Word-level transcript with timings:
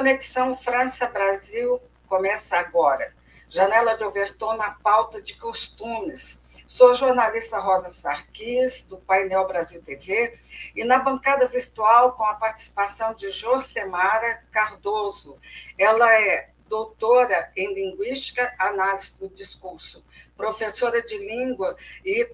Conexão 0.00 0.56
França-Brasil 0.56 1.78
começa 2.08 2.56
agora. 2.56 3.14
Janela 3.50 3.98
de 3.98 4.02
Overton 4.02 4.56
na 4.56 4.70
pauta 4.70 5.20
de 5.20 5.34
costumes. 5.34 6.42
Sou 6.66 6.94
jornalista 6.94 7.58
Rosa 7.58 7.90
Sarquis, 7.90 8.86
do 8.86 8.96
Painel 8.96 9.46
Brasil 9.46 9.82
TV, 9.82 10.40
e 10.74 10.84
na 10.84 11.00
bancada 11.00 11.46
virtual 11.46 12.14
com 12.14 12.24
a 12.24 12.32
participação 12.32 13.12
de 13.12 13.30
Josemara 13.30 14.42
Cardoso. 14.50 15.38
Ela 15.76 16.18
é 16.18 16.48
doutora 16.66 17.52
em 17.54 17.74
Linguística, 17.74 18.54
Análise 18.58 19.18
do 19.18 19.28
Discurso, 19.28 20.02
professora 20.34 21.02
de 21.02 21.18
Língua 21.18 21.76
e, 22.02 22.26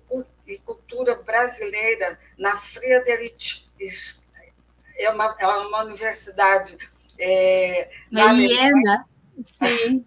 e 0.46 0.58
Cultura 0.58 1.16
Brasileira 1.16 2.16
na 2.38 2.56
Friedrich 2.56 3.66
é 4.98 5.10
uma, 5.10 5.36
é 5.38 5.46
uma 5.46 5.82
universidade 5.82 6.78
é, 7.18 7.90
na 8.10 8.32
Iena, 8.32 9.06
sim. 9.42 10.04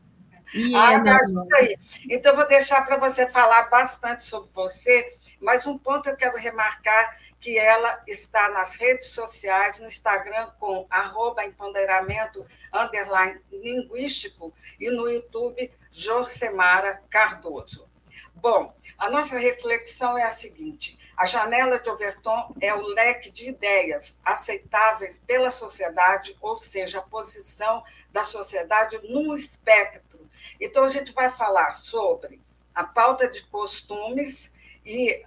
Ah, 0.76 0.98
me 0.98 1.10
ajuda 1.10 1.58
aí. 1.58 1.78
Então, 2.10 2.36
vou 2.36 2.48
deixar 2.48 2.86
para 2.86 2.98
você 2.98 3.28
falar 3.28 3.70
bastante 3.70 4.26
sobre 4.26 4.50
você, 4.52 5.16
mas 5.40 5.66
um 5.68 5.78
ponto 5.78 6.10
eu 6.10 6.18
quero 6.18 6.38
remarcar 6.38 7.18
que 7.40 7.58
ela 7.58 8.02
está 8.08 8.50
nas 8.50 8.76
redes 8.76 9.08
sociais, 9.08 9.80
no 9.80 9.88
Instagram 9.88 10.50
com 10.60 10.86
arroba 10.90 11.46
empoderamento 11.46 12.46
underline 12.74 13.40
linguístico 13.52 14.54
e 14.80 14.90
no 14.90 15.08
YouTube 15.08 15.72
Jorcemara 15.92 17.02
Cardoso. 17.10 17.88
Bom, 18.36 18.76
a 18.98 19.10
nossa 19.10 19.38
reflexão 19.38 20.18
é 20.18 20.24
a 20.24 20.30
seguinte: 20.30 20.99
a 21.20 21.26
janela 21.26 21.78
de 21.78 21.90
Overton 21.90 22.56
é 22.62 22.74
o 22.74 22.82
leque 22.82 23.30
de 23.30 23.50
ideias 23.50 24.22
aceitáveis 24.24 25.20
pela 25.20 25.52
sociedade, 25.52 26.38
ou 26.40 26.58
seja, 26.58 27.00
a 27.00 27.02
posição 27.02 27.84
da 28.10 28.24
sociedade 28.24 28.98
num 29.04 29.34
espectro. 29.34 30.30
Então, 30.62 30.86
a 30.86 30.88
gente 30.88 31.12
vai 31.12 31.30
falar 31.30 31.74
sobre 31.74 32.42
a 32.74 32.86
pauta 32.86 33.28
de 33.28 33.44
costumes 33.48 34.56
e, 34.86 35.26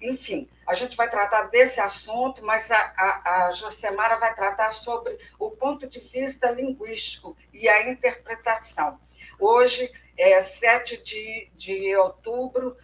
enfim, 0.00 0.48
a 0.64 0.74
gente 0.74 0.96
vai 0.96 1.10
tratar 1.10 1.48
desse 1.48 1.80
assunto, 1.80 2.44
mas 2.44 2.70
a, 2.70 2.94
a, 2.96 3.46
a 3.46 3.50
Josemara 3.50 4.18
vai 4.18 4.32
tratar 4.36 4.70
sobre 4.70 5.18
o 5.40 5.50
ponto 5.50 5.88
de 5.88 5.98
vista 5.98 6.52
linguístico 6.52 7.36
e 7.52 7.68
a 7.68 7.90
interpretação. 7.90 8.96
Hoje 9.40 9.92
é 10.16 10.40
7 10.40 11.02
de, 11.02 11.50
de 11.56 11.96
outubro 11.96 12.76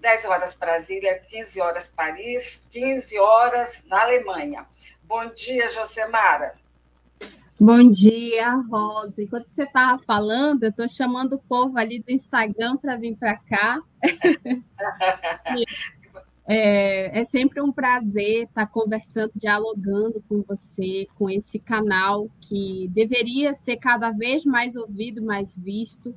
10 0.00 0.24
horas 0.26 0.54
Brasília, 0.54 1.18
15 1.18 1.60
horas 1.60 1.92
Paris, 1.94 2.64
15 2.70 3.18
horas 3.18 3.84
na 3.86 4.02
Alemanha. 4.02 4.66
Bom 5.02 5.32
dia, 5.34 5.68
Josemara. 5.70 6.54
Bom 7.60 7.88
dia, 7.90 8.54
Rosa. 8.70 9.22
Enquanto 9.22 9.50
você 9.50 9.64
estava 9.64 10.00
falando, 10.00 10.62
eu 10.62 10.70
estou 10.70 10.88
chamando 10.88 11.32
o 11.34 11.38
povo 11.38 11.76
ali 11.76 11.98
do 11.98 12.12
Instagram 12.12 12.76
para 12.76 12.96
vir 12.96 13.16
para 13.16 13.36
cá. 13.36 13.80
é, 16.46 17.20
é, 17.20 17.24
sempre 17.24 17.60
um 17.60 17.72
prazer 17.72 18.44
estar 18.44 18.66
tá 18.66 18.72
conversando, 18.72 19.32
dialogando 19.34 20.22
com 20.28 20.40
você, 20.42 21.08
com 21.16 21.28
esse 21.28 21.58
canal 21.58 22.30
que 22.40 22.86
deveria 22.92 23.52
ser 23.52 23.78
cada 23.78 24.12
vez 24.12 24.44
mais 24.44 24.76
ouvido, 24.76 25.20
mais 25.20 25.56
visto 25.56 26.14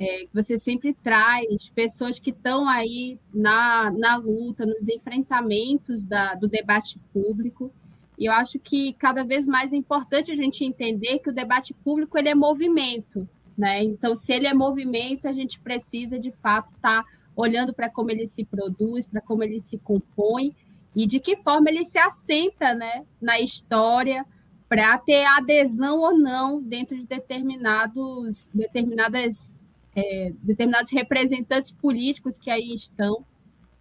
é, 0.00 0.26
você 0.32 0.58
sempre 0.58 0.94
traz 0.94 1.68
pessoas 1.68 2.18
que 2.18 2.30
estão 2.30 2.66
aí 2.66 3.20
na, 3.34 3.90
na 3.90 4.16
luta, 4.16 4.64
nos 4.64 4.88
enfrentamentos 4.88 6.06
da, 6.06 6.34
do 6.34 6.48
debate 6.48 6.98
público. 7.12 7.70
E 8.18 8.24
eu 8.24 8.32
acho 8.32 8.58
que 8.58 8.94
cada 8.94 9.22
vez 9.22 9.44
mais 9.44 9.74
é 9.74 9.76
importante 9.76 10.32
a 10.32 10.34
gente 10.34 10.64
entender 10.64 11.18
que 11.18 11.28
o 11.28 11.34
debate 11.34 11.74
público 11.74 12.16
ele 12.16 12.30
é 12.30 12.34
movimento. 12.34 13.28
Né? 13.58 13.84
Então, 13.84 14.16
se 14.16 14.32
ele 14.32 14.46
é 14.46 14.54
movimento, 14.54 15.28
a 15.28 15.34
gente 15.34 15.60
precisa, 15.60 16.18
de 16.18 16.30
fato, 16.30 16.68
estar 16.68 17.02
tá 17.02 17.08
olhando 17.36 17.74
para 17.74 17.90
como 17.90 18.10
ele 18.10 18.26
se 18.26 18.42
produz, 18.42 19.06
para 19.06 19.20
como 19.20 19.44
ele 19.44 19.60
se 19.60 19.76
compõe 19.76 20.56
e 20.96 21.06
de 21.06 21.20
que 21.20 21.36
forma 21.36 21.68
ele 21.68 21.84
se 21.84 21.98
assenta 21.98 22.74
né, 22.74 23.04
na 23.20 23.38
história 23.38 24.24
para 24.66 24.96
ter 24.96 25.26
adesão 25.26 25.98
ou 25.98 26.16
não 26.16 26.62
dentro 26.62 26.96
de 26.96 27.06
determinados, 27.06 28.50
determinadas 28.54 29.59
é, 30.00 30.32
determinados 30.42 30.90
representantes 30.90 31.70
políticos 31.70 32.38
que 32.38 32.50
aí 32.50 32.72
estão, 32.72 33.24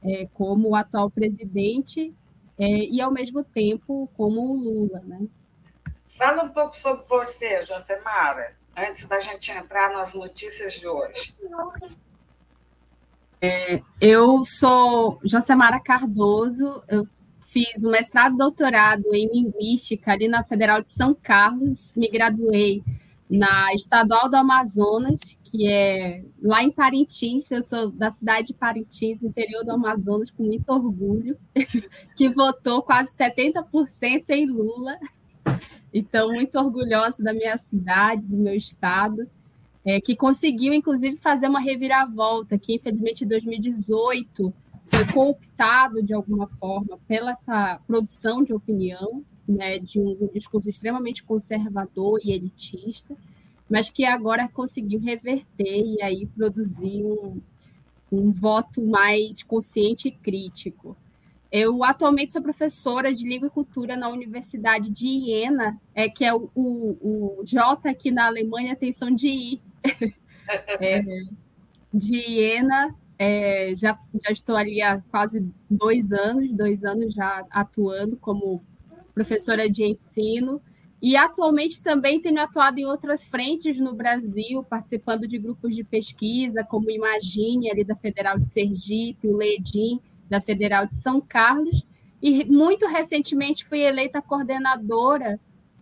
é, 0.03 0.27
como 0.33 0.69
o 0.69 0.75
atual 0.75 1.09
presidente, 1.09 2.13
é, 2.57 2.67
e 2.67 2.99
ao 2.99 3.11
mesmo 3.11 3.43
tempo 3.43 4.09
como 4.15 4.41
o 4.41 4.55
Lula. 4.55 5.01
Né? 5.05 5.21
Fala 6.07 6.43
um 6.43 6.49
pouco 6.49 6.75
sobre 6.75 7.05
você, 7.07 7.63
Josemara, 7.63 8.55
antes 8.75 9.07
da 9.07 9.19
gente 9.19 9.51
entrar 9.51 9.93
nas 9.93 10.13
notícias 10.13 10.73
de 10.73 10.87
hoje. 10.87 11.33
É, 13.41 13.81
eu 14.01 14.43
sou 14.43 15.19
Josemara 15.23 15.79
Cardoso, 15.79 16.83
eu 16.89 17.07
fiz 17.39 17.83
um 17.85 17.91
mestrado 17.91 18.35
e 18.35 18.37
doutorado 18.37 19.05
em 19.13 19.29
Linguística 19.31 20.11
ali 20.11 20.27
na 20.27 20.43
Federal 20.43 20.83
de 20.83 20.91
São 20.91 21.13
Carlos, 21.13 21.93
me 21.95 22.09
graduei 22.09 22.83
na 23.29 23.73
Estadual 23.73 24.27
do 24.27 24.35
Amazonas, 24.35 25.19
que 25.49 25.67
é 25.67 26.23
lá 26.41 26.63
em 26.63 26.71
Parintins, 26.71 27.49
eu 27.51 27.61
sou 27.63 27.91
da 27.91 28.11
cidade 28.11 28.47
de 28.47 28.53
Parintins, 28.53 29.23
interior 29.23 29.63
do 29.63 29.71
Amazonas, 29.71 30.29
com 30.29 30.43
muito 30.43 30.69
orgulho, 30.69 31.37
que 32.15 32.29
votou 32.29 32.81
quase 32.83 33.09
70% 33.17 34.29
em 34.29 34.45
Lula. 34.45 34.97
Então, 35.93 36.31
muito 36.31 36.57
orgulhosa 36.57 37.23
da 37.23 37.33
minha 37.33 37.57
cidade, 37.57 38.27
do 38.27 38.37
meu 38.37 38.55
estado, 38.55 39.27
é, 39.83 39.99
que 39.99 40.15
conseguiu, 40.15 40.73
inclusive, 40.73 41.15
fazer 41.15 41.47
uma 41.47 41.59
reviravolta, 41.59 42.57
que 42.57 42.75
infelizmente 42.75 43.23
em 43.23 43.27
2018 43.27 44.53
foi 44.85 45.05
cooptado 45.05 46.03
de 46.03 46.13
alguma 46.13 46.47
forma 46.47 46.99
pela 47.07 47.31
essa 47.31 47.79
produção 47.87 48.43
de 48.43 48.53
opinião, 48.53 49.23
né, 49.47 49.79
de 49.79 49.99
um 49.99 50.29
discurso 50.31 50.69
extremamente 50.69 51.23
conservador 51.23 52.19
e 52.23 52.31
elitista, 52.31 53.15
mas 53.69 53.89
que 53.89 54.03
agora 54.03 54.47
conseguiu 54.47 54.99
reverter 54.99 55.85
e 55.85 56.01
aí 56.01 56.25
produzir 56.25 57.03
um, 57.03 57.39
um 58.11 58.31
voto 58.31 58.83
mais 58.83 59.43
consciente 59.43 60.07
e 60.07 60.11
crítico. 60.11 60.97
Eu 61.51 61.83
atualmente 61.83 62.33
sou 62.33 62.41
professora 62.41 63.13
de 63.13 63.27
língua 63.27 63.47
e 63.47 63.51
cultura 63.51 63.95
na 63.95 64.09
Universidade 64.09 64.89
de 64.89 65.07
Iena, 65.07 65.79
é, 65.95 66.07
que 66.07 66.23
é 66.23 66.33
o, 66.33 66.49
o, 66.55 67.39
o 67.39 67.43
J 67.43 67.89
aqui 67.89 68.11
na 68.11 68.27
Alemanha 68.27 68.75
tem 68.75 68.91
som 68.91 69.11
de 69.11 69.27
I. 69.27 69.61
é, 70.79 71.01
de 71.91 72.17
Iena, 72.17 72.95
é, 73.17 73.73
já, 73.75 73.97
já 74.23 74.31
estou 74.31 74.55
ali 74.55 74.81
há 74.81 75.01
quase 75.09 75.45
dois 75.69 76.11
anos, 76.11 76.53
dois 76.53 76.83
anos 76.83 77.13
já 77.13 77.45
atuando 77.49 78.15
como 78.17 78.63
professora 79.13 79.69
de 79.69 79.83
ensino, 79.83 80.61
e 81.01 81.15
atualmente 81.15 81.81
também 81.81 82.21
tenho 82.21 82.41
atuado 82.41 82.77
em 82.77 82.85
outras 82.85 83.25
frentes 83.25 83.79
no 83.79 83.93
Brasil, 83.93 84.63
participando 84.63 85.27
de 85.27 85.37
grupos 85.37 85.75
de 85.75 85.83
pesquisa, 85.83 86.63
como 86.63 86.87
o 86.87 86.91
Imagine, 86.91 87.71
ali 87.71 87.85
da 87.85 87.95
Federal 87.95 88.37
de 88.37 88.49
Sergipe, 88.49 89.27
o 89.27 89.37
LEDIM, 89.37 90.01
da 90.29 90.41
Federal 90.41 90.85
de 90.85 90.95
São 90.95 91.21
Carlos, 91.21 91.87
e 92.21 92.43
muito 92.45 92.85
recentemente 92.85 93.63
fui 93.63 93.79
eleita 93.79 94.21
coordenadora 94.21 95.39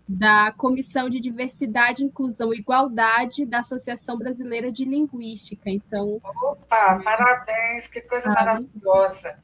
da 0.08 0.54
Comissão 0.54 1.10
de 1.10 1.20
Diversidade, 1.20 2.04
Inclusão 2.04 2.54
e 2.54 2.60
Igualdade 2.60 3.46
da 3.46 3.60
Associação 3.60 4.18
Brasileira 4.18 4.72
de 4.72 4.86
Linguística. 4.86 5.70
Então, 5.70 6.22
opa, 6.24 7.02
parabéns, 7.04 7.88
que 7.88 8.02
coisa 8.02 8.30
ah, 8.30 8.34
maravilhosa. 8.34 9.38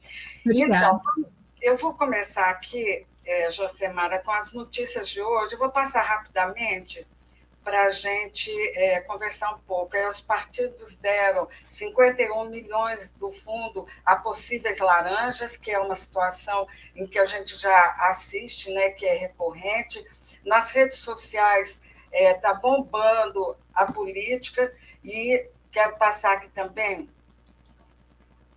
Obrigada. 0.44 1.00
Então, 1.02 1.30
eu 1.60 1.76
vou 1.76 1.92
começar 1.92 2.48
aqui 2.48 3.04
é, 3.24 3.50
Josemara, 3.50 4.18
com 4.18 4.30
as 4.30 4.52
notícias 4.52 5.08
de 5.08 5.20
hoje. 5.20 5.54
Eu 5.54 5.58
vou 5.58 5.70
passar 5.70 6.02
rapidamente, 6.02 7.06
para 7.64 7.86
a 7.86 7.90
gente 7.90 8.50
é, 8.76 9.00
conversar 9.00 9.54
um 9.54 9.58
pouco. 9.60 9.96
Aí 9.96 10.06
os 10.06 10.20
partidos 10.20 10.96
deram 10.96 11.48
51 11.66 12.50
milhões 12.50 13.08
do 13.12 13.32
fundo 13.32 13.86
a 14.04 14.14
possíveis 14.14 14.78
laranjas, 14.78 15.56
que 15.56 15.70
é 15.70 15.78
uma 15.78 15.94
situação 15.94 16.68
em 16.94 17.06
que 17.06 17.18
a 17.18 17.24
gente 17.24 17.56
já 17.56 17.96
assiste, 18.00 18.70
né, 18.70 18.90
que 18.90 19.06
é 19.06 19.14
recorrente. 19.14 20.04
Nas 20.44 20.72
redes 20.72 20.98
sociais 20.98 21.82
está 22.12 22.28
é, 22.28 22.34
tá 22.34 22.54
bombando 22.54 23.56
a 23.74 23.90
política 23.90 24.72
e 25.02 25.48
quero 25.72 25.96
passar 25.96 26.34
aqui 26.34 26.48
também. 26.50 27.08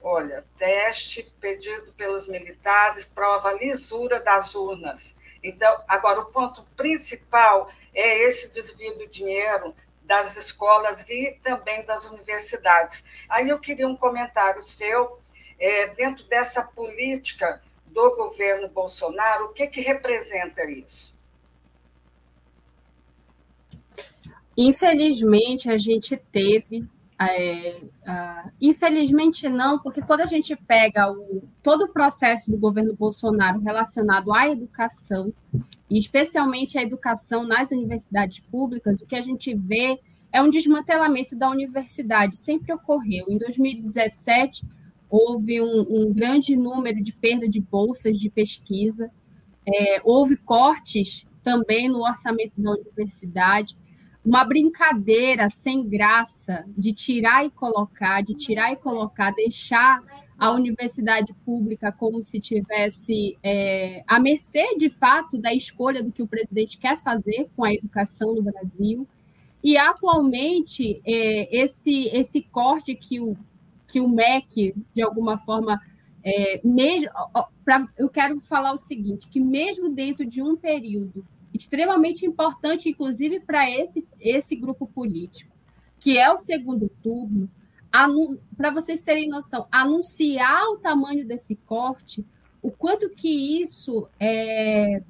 Olha, 0.02 0.46
teste 0.58 1.24
pedido 1.40 1.92
pelos 1.94 2.28
militares 2.28 3.06
prova 3.06 3.52
lisura 3.54 4.20
das 4.20 4.56
urnas. 4.56 5.20
Então, 5.44 5.82
agora, 5.88 6.22
o 6.22 6.26
ponto 6.26 6.64
principal 6.76 7.70
é 7.94 8.24
esse 8.24 8.54
desvio 8.54 8.98
do 8.98 9.08
dinheiro 9.08 9.76
das 10.04 10.38
escolas 10.38 11.10
e 11.10 11.38
também 11.44 11.86
das 11.86 12.06
universidades. 12.06 13.06
Aí 13.28 13.50
eu 13.50 13.60
queria 13.60 13.88
um 13.88 13.98
comentário 13.98 14.64
seu, 14.64 15.20
é, 15.60 15.88
dentro 15.90 16.24
dessa 16.26 16.64
política 16.64 17.62
do 17.86 18.16
governo 18.16 18.70
Bolsonaro, 18.70 19.46
o 19.46 19.54
que, 19.54 19.68
que 19.68 19.82
representa 19.82 20.64
isso? 20.70 21.18
Infelizmente, 24.56 25.70
a 25.70 25.78
gente 25.78 26.16
teve. 26.16 26.88
É, 27.20 27.82
uh, 27.82 28.52
infelizmente, 28.62 29.50
não, 29.50 29.80
porque 29.80 30.02
quando 30.02 30.22
a 30.22 30.28
gente 30.28 30.56
pega 30.56 31.12
o, 31.12 31.44
todo 31.64 31.86
o 31.86 31.92
processo 31.92 32.52
do 32.52 32.58
governo 32.58 32.96
Bolsonaro 32.96 33.60
relacionado 33.60 34.32
à 34.32 34.48
educação, 34.48 35.34
e 35.90 35.98
especialmente 35.98 36.78
a 36.78 36.84
educação 36.84 37.48
nas 37.48 37.72
universidades 37.72 38.40
públicas, 38.40 39.02
o 39.02 39.06
que 39.06 39.16
a 39.16 39.22
gente 39.22 39.56
vê 39.56 40.00
é 40.32 40.42
um 40.42 40.50
desmantelamento 40.50 41.36
da 41.36 41.50
universidade. 41.50 42.36
Sempre 42.36 42.74
ocorreu. 42.74 43.26
Em 43.30 43.38
2017, 43.38 44.68
houve 45.10 45.60
um, 45.62 45.86
um 45.90 46.14
grande 46.14 46.56
número 46.56 47.02
de 47.02 47.14
perda 47.14 47.48
de 47.48 47.62
bolsas 47.62 48.20
de 48.20 48.30
pesquisa, 48.30 49.10
é, 49.66 50.02
houve 50.04 50.38
cortes 50.38 51.28
também 51.44 51.90
no 51.90 52.04
orçamento 52.04 52.54
da 52.58 52.72
universidade 52.72 53.76
uma 54.28 54.44
brincadeira 54.44 55.50
sem 55.50 55.88
graça 55.88 56.66
de 56.78 56.92
tirar 56.92 57.46
e 57.46 57.50
colocar, 57.50 58.22
de 58.22 58.34
tirar 58.34 58.74
e 58.74 58.76
colocar, 58.76 59.32
deixar 59.32 60.04
a 60.38 60.52
universidade 60.52 61.34
pública 61.46 61.94
como 61.94 62.22
se 62.22 62.38
tivesse 62.38 63.38
é, 63.42 64.04
à 64.06 64.20
mercê, 64.20 64.76
de 64.76 64.90
fato, 64.90 65.38
da 65.38 65.54
escolha 65.54 66.04
do 66.04 66.12
que 66.12 66.22
o 66.22 66.28
presidente 66.28 66.78
quer 66.78 66.98
fazer 66.98 67.50
com 67.56 67.64
a 67.64 67.74
educação 67.74 68.36
no 68.36 68.44
Brasil. 68.44 69.08
E, 69.64 69.78
atualmente, 69.78 71.02
é, 71.06 71.64
esse, 71.64 72.10
esse 72.10 72.42
corte 72.42 72.96
que 72.96 73.22
o, 73.22 73.38
que 73.88 74.02
o 74.02 74.10
MEC, 74.10 74.76
de 74.94 75.02
alguma 75.02 75.38
forma, 75.38 75.80
é, 76.22 76.60
mesmo, 76.66 77.10
pra, 77.64 77.88
eu 77.98 78.10
quero 78.10 78.42
falar 78.42 78.74
o 78.74 78.78
seguinte, 78.78 79.30
que 79.30 79.40
mesmo 79.40 79.88
dentro 79.88 80.26
de 80.26 80.42
um 80.42 80.58
período 80.58 81.26
extremamente 81.54 82.26
importante, 82.26 82.90
inclusive, 82.90 83.40
para 83.40 83.70
esse, 83.70 84.08
esse 84.20 84.56
grupo 84.56 84.88
político, 84.88 85.56
que 86.00 86.18
é 86.18 86.32
o 86.32 86.38
segundo 86.38 86.90
turno, 87.02 87.50
para 88.56 88.72
vocês 88.72 89.02
terem 89.02 89.30
noção, 89.30 89.68
anunciar 89.72 90.64
o 90.70 90.78
tamanho 90.78 91.26
desse 91.26 91.56
corte, 91.56 92.26
o 92.62 92.70
quanto 92.70 93.10
que 93.10 93.62
isso 93.62 94.08
é, 94.20 95.02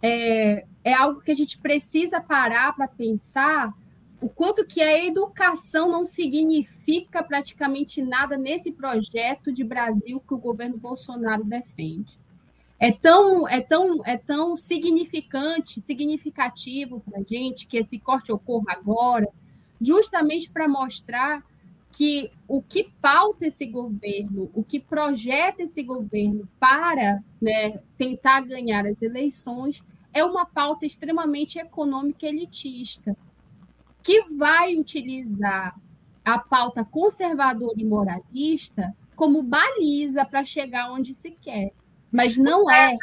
é, 0.00 0.66
é 0.84 0.94
algo 0.94 1.20
que 1.20 1.30
a 1.30 1.34
gente 1.34 1.58
precisa 1.58 2.20
parar 2.20 2.74
para 2.74 2.88
pensar, 2.88 3.74
o 4.20 4.28
quanto 4.28 4.66
que 4.66 4.80
a 4.80 5.04
educação 5.04 5.90
não 5.90 6.06
significa 6.06 7.22
praticamente 7.22 8.00
nada 8.02 8.36
nesse 8.36 8.72
projeto 8.72 9.52
de 9.52 9.62
Brasil 9.62 10.20
que 10.26 10.34
o 10.34 10.38
governo 10.38 10.78
Bolsonaro 10.78 11.44
defende 11.44 12.18
é 12.78 12.92
tão, 12.92 13.48
é 13.48 13.60
tão, 13.60 14.04
é 14.04 14.16
tão 14.16 14.54
significante, 14.54 15.80
significativo 15.80 17.00
para 17.00 17.20
a 17.20 17.22
gente 17.22 17.66
que 17.66 17.78
esse 17.78 17.98
corte 17.98 18.30
ocorra 18.30 18.72
agora, 18.72 19.28
justamente 19.80 20.50
para 20.50 20.68
mostrar 20.68 21.42
que 21.90 22.30
o 22.46 22.60
que 22.60 22.90
pauta 23.00 23.46
esse 23.46 23.64
governo, 23.64 24.50
o 24.54 24.62
que 24.62 24.78
projeta 24.78 25.62
esse 25.62 25.82
governo 25.82 26.46
para 26.60 27.22
né, 27.40 27.80
tentar 27.96 28.42
ganhar 28.42 28.84
as 28.86 29.00
eleições, 29.00 29.82
é 30.12 30.22
uma 30.22 30.44
pauta 30.44 30.84
extremamente 30.84 31.58
econômica 31.58 32.26
elitista, 32.26 33.16
que 34.02 34.20
vai 34.36 34.76
utilizar 34.76 35.74
a 36.22 36.38
pauta 36.38 36.84
conservadora 36.84 37.74
e 37.78 37.84
moralista 37.84 38.94
como 39.14 39.42
baliza 39.42 40.24
para 40.24 40.44
chegar 40.44 40.92
onde 40.92 41.14
se 41.14 41.30
quer. 41.30 41.72
Mas 42.10 42.36
não 42.36 42.70
é. 42.70 42.96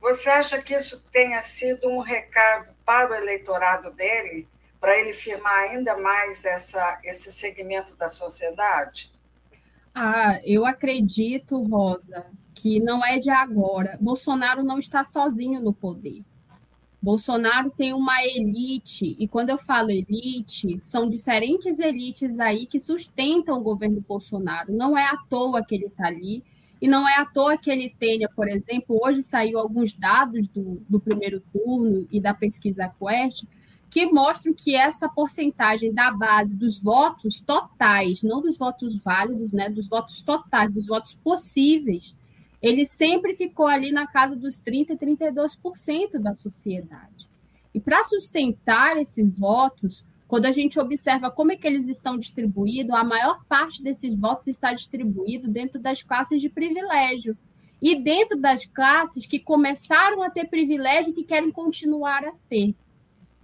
Você 0.00 0.30
acha 0.30 0.62
que 0.62 0.74
isso 0.74 1.02
tenha 1.10 1.40
sido 1.40 1.88
um 1.88 2.00
recado 2.00 2.72
para 2.84 3.10
o 3.10 3.14
eleitorado 3.14 3.90
dele, 3.92 4.46
para 4.80 4.96
ele 4.98 5.12
firmar 5.12 5.70
ainda 5.70 5.96
mais 5.96 6.44
essa, 6.44 7.00
esse 7.02 7.32
segmento 7.32 7.96
da 7.96 8.08
sociedade? 8.08 9.12
Ah, 9.94 10.38
eu 10.44 10.66
acredito, 10.66 11.60
Rosa, 11.62 12.26
que 12.54 12.78
não 12.80 13.04
é 13.04 13.18
de 13.18 13.30
agora. 13.30 13.98
Bolsonaro 14.00 14.62
não 14.62 14.78
está 14.78 15.02
sozinho 15.02 15.60
no 15.60 15.72
poder. 15.72 16.22
Bolsonaro 17.00 17.70
tem 17.70 17.92
uma 17.92 18.24
elite, 18.24 19.16
e 19.18 19.28
quando 19.28 19.50
eu 19.50 19.58
falo 19.58 19.90
elite, 19.90 20.78
são 20.80 21.08
diferentes 21.08 21.78
elites 21.78 22.38
aí 22.40 22.66
que 22.66 22.80
sustentam 22.80 23.58
o 23.58 23.62
governo 23.62 24.00
Bolsonaro. 24.00 24.72
Não 24.72 24.98
é 24.98 25.04
à 25.04 25.16
toa 25.28 25.64
que 25.64 25.74
ele 25.74 25.86
está 25.86 26.06
ali, 26.08 26.42
e 26.80 26.86
não 26.86 27.08
é 27.08 27.16
à 27.16 27.24
toa 27.24 27.56
que 27.56 27.70
ele 27.70 27.94
tenha, 27.98 28.28
por 28.28 28.48
exemplo, 28.48 28.98
hoje 29.02 29.22
saiu 29.22 29.58
alguns 29.58 29.94
dados 29.94 30.46
do, 30.48 30.82
do 30.88 31.00
primeiro 31.00 31.40
turno 31.52 32.06
e 32.10 32.20
da 32.20 32.34
pesquisa 32.34 32.92
Quest, 32.98 33.44
que 33.88 34.06
mostram 34.06 34.52
que 34.52 34.74
essa 34.74 35.08
porcentagem 35.08 35.92
da 35.92 36.10
base 36.10 36.54
dos 36.54 36.82
votos 36.82 37.40
totais, 37.40 38.22
não 38.22 38.42
dos 38.42 38.58
votos 38.58 39.02
válidos, 39.02 39.52
né, 39.52 39.70
dos 39.70 39.88
votos 39.88 40.20
totais, 40.20 40.70
dos 40.70 40.86
votos 40.86 41.14
possíveis, 41.14 42.14
ele 42.60 42.84
sempre 42.84 43.34
ficou 43.34 43.66
ali 43.66 43.92
na 43.92 44.06
casa 44.06 44.34
dos 44.34 44.60
30% 44.60 44.90
e 44.90 44.96
32% 44.96 46.18
da 46.18 46.34
sociedade. 46.34 47.28
E 47.74 47.80
para 47.80 48.04
sustentar 48.04 48.96
esses 48.96 49.30
votos, 49.30 50.04
quando 50.28 50.46
a 50.46 50.52
gente 50.52 50.78
observa 50.78 51.30
como 51.30 51.52
é 51.52 51.56
que 51.56 51.66
eles 51.66 51.88
estão 51.88 52.18
distribuídos, 52.18 52.92
a 52.92 53.04
maior 53.04 53.44
parte 53.44 53.82
desses 53.82 54.14
votos 54.14 54.48
está 54.48 54.72
distribuído 54.72 55.48
dentro 55.48 55.80
das 55.80 56.02
classes 56.02 56.40
de 56.40 56.48
privilégio. 56.48 57.36
E 57.80 58.02
dentro 58.02 58.38
das 58.38 58.64
classes 58.64 59.26
que 59.26 59.38
começaram 59.38 60.22
a 60.22 60.30
ter 60.30 60.48
privilégio 60.48 61.10
e 61.10 61.14
que 61.14 61.24
querem 61.24 61.52
continuar 61.52 62.24
a 62.24 62.32
ter. 62.48 62.74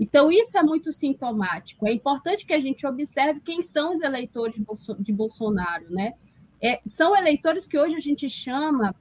Então, 0.01 0.33
isso 0.33 0.59
é 0.59 0.63
muito 0.63 0.91
sintomático. 0.91 1.87
É 1.87 1.93
importante 1.93 2.45
que 2.45 2.55
a 2.55 2.59
gente 2.59 2.85
observe 2.87 3.41
quem 3.41 3.63
são 3.63 3.95
os 3.95 4.01
eleitores 4.01 4.61
de 4.99 5.13
Bolsonaro. 5.13 5.85
Né? 5.91 6.15
É, 6.61 6.81
são 6.87 7.15
eleitores 7.15 7.67
que 7.67 7.79
hoje 7.79 7.95
a 7.95 8.01
gente 8.01 8.29
chama, 8.29 8.97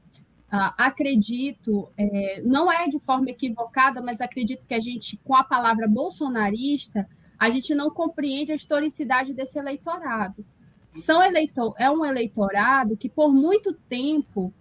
ah, 0.51 0.75
acredito, 0.77 1.89
é, 1.97 2.41
não 2.43 2.71
é 2.71 2.88
de 2.88 3.00
forma 3.00 3.29
equivocada, 3.29 4.01
mas 4.01 4.19
acredito 4.19 4.65
que 4.67 4.73
a 4.73 4.81
gente, 4.81 5.17
com 5.23 5.33
a 5.33 5.43
palavra 5.43 5.88
bolsonarista, 5.88 7.07
a 7.41 7.50
gente 7.50 7.74
não 7.74 7.89
compreende 7.89 8.51
a 8.51 8.55
historicidade 8.55 9.33
desse 9.33 9.57
eleitorado. 9.57 10.45
São 10.93 11.24
eleitor, 11.24 11.74
é 11.75 11.89
um 11.89 12.05
eleitorado 12.05 12.95
que, 12.95 13.10
por 13.10 13.33
muito 13.33 13.74
tempo, 13.74 14.53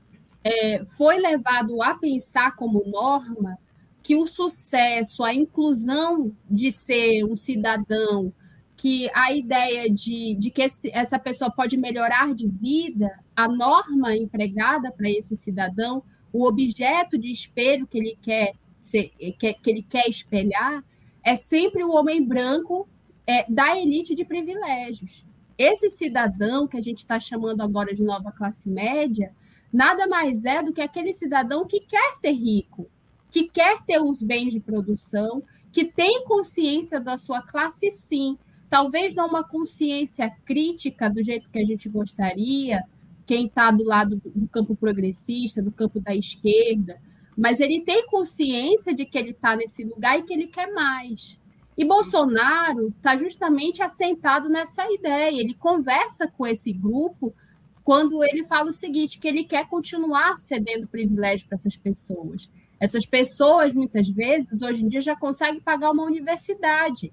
é, 0.42 0.82
foi 0.96 1.18
levado 1.18 1.82
a 1.82 1.94
pensar 1.94 2.56
como 2.56 2.82
norma 2.87 3.58
que 4.02 4.16
o 4.16 4.25
sucesso, 4.25 5.22
a 5.22 5.34
inclusão 5.34 6.34
de 6.50 6.72
ser 6.72 7.22
um 7.22 7.37
cidadão, 7.37 8.32
que 8.75 9.10
a 9.12 9.30
ideia 9.30 9.92
de, 9.92 10.34
de 10.37 10.50
que 10.50 10.62
esse, 10.62 10.90
essa 10.94 11.18
pessoa 11.18 11.50
pode 11.50 11.76
melhorar 11.76 12.34
de 12.34 12.49
vida, 12.49 13.10
a 13.37 13.46
norma 13.46 14.16
empregada 14.16 14.90
para 14.90 15.10
esse 15.10 15.37
cidadão, 15.37 16.02
o 16.32 16.46
objeto 16.46 17.18
de 17.18 17.30
espelho 17.30 17.87
que 17.87 17.99
ele 17.99 18.18
quer 18.22 18.54
ser, 18.78 19.10
que, 19.38 19.52
que 19.52 19.70
ele 19.70 19.82
quer 19.82 20.08
espelhar, 20.08 20.82
é 21.22 21.36
sempre 21.36 21.84
o 21.84 21.92
homem 21.92 22.24
branco 22.24 22.88
é, 23.26 23.50
da 23.50 23.78
elite 23.78 24.14
de 24.14 24.24
privilégios. 24.24 25.24
Esse 25.56 25.90
cidadão 25.90 26.66
que 26.66 26.76
a 26.76 26.80
gente 26.80 26.98
está 26.98 27.20
chamando 27.20 27.60
agora 27.60 27.94
de 27.94 28.02
nova 28.02 28.32
classe 28.32 28.68
média, 28.68 29.32
nada 29.72 30.06
mais 30.06 30.44
é 30.44 30.62
do 30.62 30.72
que 30.72 30.80
aquele 30.80 31.12
cidadão 31.12 31.66
que 31.66 31.80
quer 31.80 32.14
ser 32.14 32.32
rico, 32.32 32.88
que 33.30 33.44
quer 33.44 33.82
ter 33.82 34.00
os 34.00 34.22
bens 34.22 34.52
de 34.52 34.60
produção, 34.60 35.42
que 35.70 35.84
tem 35.84 36.24
consciência 36.24 36.98
da 36.98 37.16
sua 37.16 37.42
classe, 37.42 37.92
sim. 37.92 38.36
Talvez 38.68 39.14
não 39.14 39.28
uma 39.28 39.44
consciência 39.44 40.30
crítica 40.44 41.08
do 41.08 41.22
jeito 41.22 41.48
que 41.50 41.58
a 41.58 41.64
gente 41.64 41.88
gostaria, 41.88 42.82
quem 43.26 43.46
está 43.46 43.70
do 43.70 43.84
lado 43.84 44.20
do 44.34 44.48
campo 44.48 44.74
progressista, 44.74 45.62
do 45.62 45.70
campo 45.70 46.00
da 46.00 46.14
esquerda, 46.14 47.00
mas 47.37 47.60
ele 47.60 47.82
tem 47.82 48.06
consciência 48.06 48.94
de 48.94 49.04
que 49.04 49.18
ele 49.18 49.30
está 49.30 49.56
nesse 49.56 49.84
lugar 49.84 50.18
e 50.18 50.22
que 50.22 50.32
ele 50.32 50.46
quer 50.46 50.72
mais. 50.72 51.40
E 51.76 51.84
Bolsonaro 51.84 52.88
está 52.88 53.16
justamente 53.16 53.82
assentado 53.82 54.49
nessa 54.49 54.84
ideia. 54.92 55.40
Ele 55.40 55.54
conversa 55.54 56.28
com 56.28 56.46
esse 56.46 56.72
grupo 56.72 57.34
quando 57.82 58.22
ele 58.22 58.44
fala 58.44 58.68
o 58.68 58.72
seguinte: 58.72 59.18
que 59.18 59.26
ele 59.26 59.44
quer 59.44 59.66
continuar 59.68 60.37
cedendo 60.38 60.87
privilégio 60.87 61.49
para 61.49 61.56
essas 61.56 61.76
pessoas. 61.76 62.50
Essas 62.78 63.06
pessoas, 63.06 63.75
muitas 63.75 64.08
vezes, 64.08 64.62
hoje 64.62 64.84
em 64.84 64.88
dia, 64.88 65.00
já 65.00 65.16
conseguem 65.16 65.60
pagar 65.60 65.90
uma 65.90 66.04
universidade. 66.04 67.12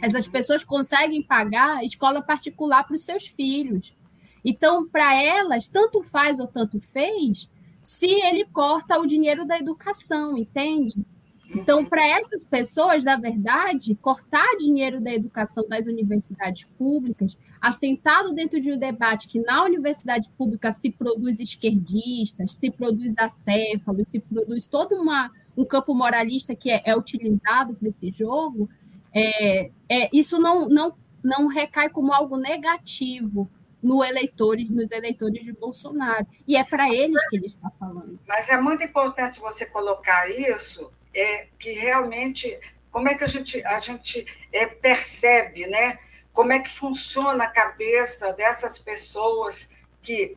Essas 0.00 0.28
pessoas 0.28 0.62
conseguem 0.62 1.22
pagar 1.22 1.84
escola 1.84 2.20
particular 2.20 2.84
para 2.84 2.96
os 2.96 3.04
seus 3.04 3.26
filhos. 3.26 3.96
Então, 4.44 4.86
para 4.88 5.14
elas, 5.14 5.68
tanto 5.68 6.02
faz 6.02 6.38
ou 6.38 6.46
tanto 6.46 6.80
fez 6.80 7.50
se 7.86 8.10
ele 8.10 8.44
corta 8.46 8.98
o 8.98 9.06
dinheiro 9.06 9.46
da 9.46 9.56
educação, 9.56 10.36
entende? 10.36 11.06
Então, 11.54 11.84
para 11.84 12.04
essas 12.04 12.44
pessoas, 12.44 13.04
na 13.04 13.16
verdade, 13.16 13.94
cortar 13.94 14.56
dinheiro 14.58 15.00
da 15.00 15.14
educação 15.14 15.64
das 15.68 15.86
universidades 15.86 16.66
públicas, 16.76 17.38
assentado 17.60 18.34
dentro 18.34 18.60
de 18.60 18.72
um 18.72 18.76
debate 18.76 19.28
que 19.28 19.38
na 19.40 19.62
universidade 19.62 20.28
pública 20.36 20.72
se 20.72 20.90
produz 20.90 21.38
esquerdistas, 21.38 22.50
se 22.54 22.72
produz 22.72 23.14
acéfalos, 23.16 24.08
se 24.08 24.18
produz 24.18 24.66
todo 24.66 24.96
uma, 24.96 25.30
um 25.56 25.64
campo 25.64 25.94
moralista 25.94 26.56
que 26.56 26.68
é, 26.68 26.82
é 26.84 26.96
utilizado 26.96 27.72
para 27.74 27.88
esse 27.88 28.10
jogo, 28.10 28.68
é, 29.14 29.70
é, 29.88 30.10
isso 30.12 30.40
não, 30.40 30.68
não, 30.68 30.92
não 31.22 31.46
recai 31.46 31.88
como 31.88 32.12
algo 32.12 32.36
negativo 32.36 33.48
no 33.86 34.02
eleitores, 34.02 34.68
nos 34.68 34.90
eleitores 34.90 35.44
de 35.44 35.52
Bolsonaro. 35.52 36.26
E 36.44 36.56
é 36.56 36.64
para 36.64 36.92
eles 36.92 37.24
que 37.28 37.36
ele 37.36 37.46
está 37.46 37.70
falando. 37.78 38.18
Mas 38.26 38.48
é 38.48 38.60
muito 38.60 38.82
importante 38.82 39.38
você 39.38 39.64
colocar 39.64 40.28
isso, 40.28 40.92
é, 41.14 41.46
que 41.56 41.70
realmente, 41.70 42.58
como 42.90 43.08
é 43.08 43.14
que 43.14 43.22
a 43.22 43.28
gente, 43.28 43.64
a 43.64 43.78
gente 43.78 44.26
é, 44.52 44.66
percebe, 44.66 45.68
né? 45.68 46.00
Como 46.32 46.52
é 46.52 46.58
que 46.58 46.68
funciona 46.68 47.44
a 47.44 47.50
cabeça 47.50 48.32
dessas 48.32 48.76
pessoas 48.76 49.70
que, 50.02 50.36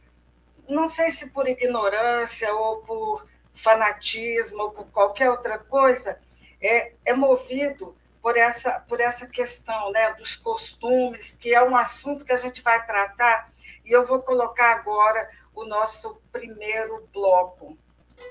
não 0.70 0.88
sei 0.88 1.10
se 1.10 1.32
por 1.32 1.48
ignorância 1.48 2.54
ou 2.54 2.84
por 2.84 3.28
fanatismo 3.56 4.62
ou 4.62 4.72
por 4.72 4.86
qualquer 4.92 5.32
outra 5.32 5.58
coisa, 5.58 6.20
é, 6.62 6.92
é 7.04 7.16
movido 7.16 7.98
por 8.22 8.38
essa, 8.38 8.72
por 8.88 9.00
essa 9.00 9.28
questão 9.28 9.92
né, 9.92 10.14
dos 10.18 10.36
costumes, 10.36 11.38
que 11.40 11.54
é 11.54 11.64
um 11.64 11.76
assunto 11.76 12.26
que 12.26 12.34
a 12.34 12.38
gente 12.38 12.62
vai 12.62 12.86
tratar, 12.86 13.52
e 13.86 13.92
eu 13.92 14.06
vou 14.06 14.20
colocar 14.20 14.76
agora 14.76 15.30
o 15.56 15.66
nosso 15.66 16.22
primeiro 16.32 17.08
bloco. 17.14 17.78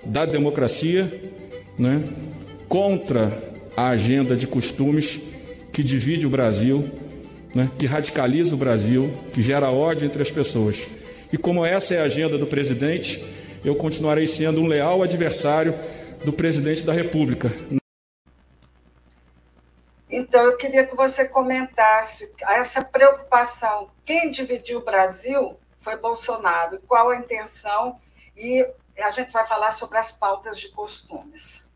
Da 0.05 0.25
democracia, 0.25 1.05
né, 1.79 2.03
contra 2.69 3.43
a 3.77 3.89
agenda 3.89 4.37
de 4.37 4.47
costumes 4.47 5.21
que 5.73 5.83
divide 5.83 6.27
o 6.27 6.31
Brasil, 6.31 6.91
né, 7.55 7.71
que 7.79 7.87
radicaliza 7.87 8.55
o 8.55 8.59
Brasil, 8.59 9.17
que 9.33 9.41
gera 9.41 9.71
ódio 9.71 10.07
entre 10.07 10.23
as 10.23 10.31
pessoas. 10.31 10.89
E 11.33 11.39
como 11.39 11.65
essa 11.65 11.95
é 11.95 12.01
a 12.01 12.05
agenda 12.05 12.39
do 12.39 12.47
presidente, 12.47 13.25
eu 13.65 13.75
continuarei 13.75 14.27
sendo 14.27 14.61
um 14.61 14.67
leal 14.67 15.03
adversário 15.03 15.75
do 16.25 16.33
presidente 16.33 16.83
da 16.83 16.93
República. 16.93 17.53
Então, 20.11 20.45
eu 20.45 20.57
queria 20.57 20.87
que 20.87 20.97
você 20.97 21.29
comentasse 21.29 22.33
essa 22.41 22.83
preocupação. 22.83 23.91
Quem 24.05 24.31
dividiu 24.31 24.79
o 24.79 24.85
Brasil 24.85 25.59
foi 25.81 25.97
Bolsonaro. 25.97 26.81
Qual 26.87 27.11
a 27.11 27.19
intenção? 27.19 27.99
E 28.37 28.67
a 28.99 29.11
gente 29.11 29.33
vai 29.33 29.47
falar 29.47 29.71
sobre 29.71 29.99
as 29.99 30.13
pautas 30.13 30.59
de 30.59 30.71
costumes. 30.71 31.69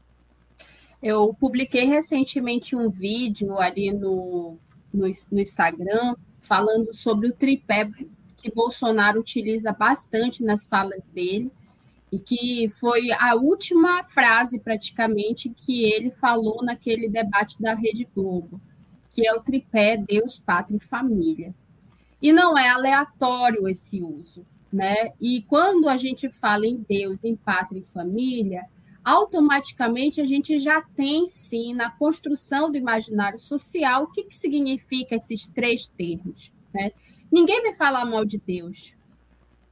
Eu 1.03 1.35
publiquei 1.35 1.85
recentemente 1.85 2.77
um 2.77 2.89
vídeo 2.89 3.59
ali 3.59 3.93
no, 3.93 4.59
no, 4.93 5.11
no 5.31 5.41
Instagram 5.41 6.15
falando 6.41 6.95
sobre 6.95 7.29
o 7.29 7.33
tripé 7.33 7.89
que 8.37 8.53
Bolsonaro 8.53 9.21
utiliza 9.21 9.73
bastante 9.73 10.43
nas 10.43 10.65
falas 10.65 11.09
dele 11.11 11.51
e 12.13 12.19
que 12.19 12.69
foi 12.69 13.11
a 13.11 13.35
última 13.35 14.05
frase 14.05 14.59
praticamente 14.59 15.49
que 15.49 15.85
ele 15.85 16.11
falou 16.11 16.63
naquele 16.63 17.09
debate 17.09 17.61
da 17.63 17.75
Rede 17.75 18.07
Globo, 18.15 18.61
que 19.11 19.27
é 19.27 19.33
o 19.33 19.43
tripé 19.43 19.97
Deus, 19.97 20.39
Pátria 20.39 20.77
e 20.77 20.85
Família. 20.85 21.55
E 22.21 22.31
não 22.31 22.57
é 22.57 22.69
aleatório 22.69 23.67
esse 23.67 24.03
uso, 24.03 24.45
né? 24.71 25.13
E 25.19 25.43
quando 25.49 25.89
a 25.89 25.97
gente 25.97 26.29
fala 26.29 26.67
em 26.67 26.85
Deus, 26.87 27.25
em 27.25 27.35
pátria 27.35 27.81
e 27.81 27.85
família, 27.85 28.63
automaticamente 29.03 30.21
a 30.21 30.27
gente 30.27 30.59
já 30.59 30.83
tem 30.83 31.27
sim 31.27 31.75
na 31.75 31.91
construção 31.91 32.71
do 32.71 32.77
imaginário 32.77 33.39
social 33.39 34.05
o 34.05 34.11
que, 34.13 34.25
que 34.25 34.37
significa 34.37 35.17
esses 35.17 35.47
três 35.47 35.89
termos, 35.89 36.53
né? 36.75 36.93
Ninguém 37.33 37.63
vai 37.63 37.73
falar 37.73 38.05
mal 38.05 38.27
de 38.27 38.39
Deus, 38.39 38.95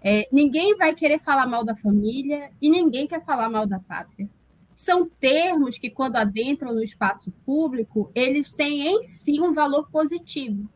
é, 0.03 0.29
ninguém 0.33 0.77
vai 0.77 0.95
querer 0.95 1.19
falar 1.19 1.47
mal 1.47 1.65
da 1.65 1.77
família 1.77 2.51
e 2.61 2.71
ninguém 2.71 3.07
quer 3.07 3.21
falar 3.21 3.49
mal 3.49 3.67
da 3.67 3.79
pátria. 3.79 4.29
São 4.75 5.07
termos 5.07 5.79
que, 5.79 5.91
quando 5.91 6.17
adentram 6.17 6.73
no 6.73 6.83
espaço 6.83 7.31
público, 7.45 8.11
eles 8.15 8.53
têm 8.53 8.87
em 8.87 9.03
si 9.03 9.41
um 9.41 9.53
valor 9.53 9.91
positivo. 9.91 10.67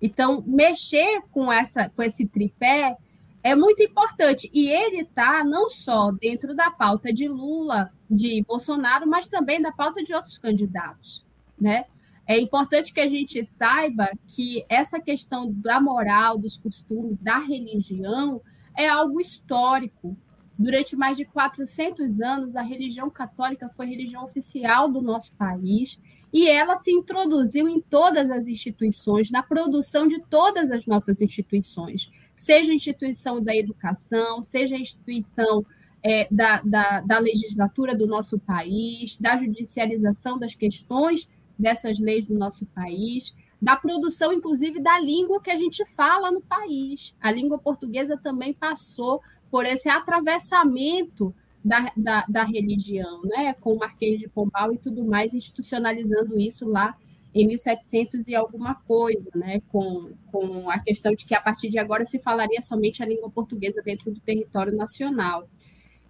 Então, 0.00 0.44
mexer 0.46 1.22
com, 1.30 1.50
essa, 1.50 1.88
com 1.88 2.02
esse 2.02 2.26
tripé 2.26 2.98
é 3.42 3.54
muito 3.54 3.82
importante. 3.82 4.50
E 4.52 4.68
ele 4.68 5.00
está 5.02 5.42
não 5.42 5.70
só 5.70 6.12
dentro 6.12 6.54
da 6.54 6.70
pauta 6.70 7.10
de 7.10 7.26
Lula, 7.26 7.90
de 8.10 8.44
Bolsonaro, 8.46 9.08
mas 9.08 9.28
também 9.28 9.62
da 9.62 9.72
pauta 9.72 10.04
de 10.04 10.12
outros 10.12 10.36
candidatos. 10.36 11.24
Né? 11.58 11.86
É 12.26 12.38
importante 12.38 12.92
que 12.92 13.00
a 13.00 13.08
gente 13.08 13.44
saiba 13.44 14.10
que 14.26 14.64
essa 14.68 14.98
questão 15.00 15.52
da 15.52 15.80
moral, 15.80 16.38
dos 16.38 16.56
costumes, 16.56 17.20
da 17.20 17.38
religião, 17.38 18.40
é 18.76 18.88
algo 18.88 19.20
histórico. 19.20 20.16
Durante 20.58 20.96
mais 20.96 21.16
de 21.16 21.24
400 21.24 22.20
anos, 22.20 22.56
a 22.56 22.62
religião 22.62 23.10
católica 23.10 23.68
foi 23.68 23.86
religião 23.86 24.24
oficial 24.24 24.88
do 24.88 25.02
nosso 25.02 25.36
país 25.36 26.00
e 26.32 26.48
ela 26.48 26.76
se 26.76 26.90
introduziu 26.90 27.68
em 27.68 27.80
todas 27.80 28.30
as 28.30 28.48
instituições, 28.48 29.30
na 29.30 29.42
produção 29.42 30.08
de 30.08 30.20
todas 30.20 30.70
as 30.70 30.86
nossas 30.86 31.20
instituições, 31.20 32.10
seja 32.36 32.72
a 32.72 32.74
instituição 32.74 33.40
da 33.40 33.54
educação, 33.54 34.42
seja 34.42 34.74
a 34.74 34.78
instituição 34.78 35.64
é, 36.02 36.26
da, 36.30 36.60
da, 36.62 37.00
da 37.00 37.18
legislatura 37.18 37.94
do 37.94 38.06
nosso 38.06 38.38
país, 38.38 39.16
da 39.16 39.36
judicialização 39.36 40.38
das 40.38 40.54
questões 40.54 41.30
dessas 41.58 41.98
leis 41.98 42.26
do 42.26 42.34
nosso 42.34 42.66
país, 42.66 43.36
da 43.60 43.76
produção, 43.76 44.32
inclusive, 44.32 44.80
da 44.80 44.98
língua 44.98 45.40
que 45.40 45.50
a 45.50 45.56
gente 45.56 45.84
fala 45.86 46.30
no 46.30 46.40
país. 46.40 47.16
A 47.20 47.30
língua 47.30 47.58
portuguesa 47.58 48.16
também 48.16 48.52
passou 48.52 49.22
por 49.50 49.64
esse 49.64 49.88
atravessamento 49.88 51.34
da, 51.64 51.90
da, 51.96 52.26
da 52.28 52.44
religião, 52.44 53.22
né? 53.22 53.54
com 53.54 53.72
o 53.72 53.78
Marquês 53.78 54.20
de 54.20 54.28
Pombal 54.28 54.74
e 54.74 54.78
tudo 54.78 55.02
mais, 55.02 55.32
institucionalizando 55.32 56.38
isso 56.38 56.68
lá 56.68 56.94
em 57.34 57.46
1700 57.46 58.28
e 58.28 58.34
alguma 58.34 58.74
coisa, 58.74 59.30
né? 59.34 59.62
com, 59.72 60.12
com 60.30 60.68
a 60.68 60.78
questão 60.78 61.14
de 61.14 61.24
que 61.24 61.34
a 61.34 61.40
partir 61.40 61.70
de 61.70 61.78
agora 61.78 62.04
se 62.04 62.18
falaria 62.18 62.60
somente 62.60 63.02
a 63.02 63.06
língua 63.06 63.30
portuguesa 63.30 63.82
dentro 63.82 64.12
do 64.12 64.20
território 64.20 64.76
nacional. 64.76 65.48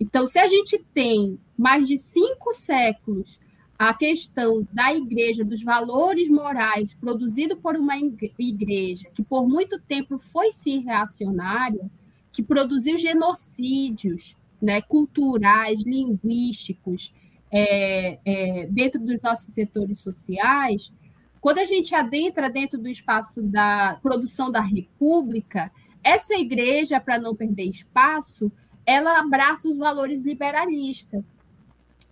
Então, 0.01 0.27
se 0.27 0.41
a 0.41 0.49
gente 0.49 0.85
tem 0.93 1.39
mais 1.57 1.87
de 1.87 1.97
cinco 1.97 2.53
séculos 2.53 3.39
a 3.79 3.93
questão 3.93 4.67
da 4.73 4.95
igreja, 4.95 5.45
dos 5.45 5.63
valores 5.63 6.29
morais 6.31 6.95
produzido 6.95 7.57
por 7.57 7.77
uma 7.77 7.95
igreja 8.39 9.11
que 9.15 9.23
por 9.23 9.49
muito 9.49 9.81
tempo 9.81 10.17
foi 10.17 10.53
sim 10.53 10.81
reacionária, 10.81 11.91
que 12.33 12.43
produziu 12.43 12.97
genocídios 12.97 14.37
né, 14.61 14.81
culturais, 14.81 15.83
linguísticos 15.83 17.15
é, 17.51 18.19
é, 18.25 18.67
dentro 18.69 19.01
dos 19.01 19.21
nossos 19.23 19.55
setores 19.55 19.99
sociais, 19.99 20.93
quando 21.41 21.59
a 21.59 21.65
gente 21.65 21.95
adentra 21.95 22.49
dentro 22.49 22.79
do 22.79 22.89
espaço 22.89 23.43
da 23.43 23.99
produção 24.03 24.51
da 24.51 24.61
república, 24.61 25.71
essa 26.03 26.35
igreja, 26.35 26.99
para 26.99 27.19
não 27.19 27.35
perder 27.35 27.71
espaço, 27.71 28.51
ela 28.87 29.19
abraça 29.19 29.69
os 29.69 29.77
valores 29.77 30.23
liberalistas 30.25 31.23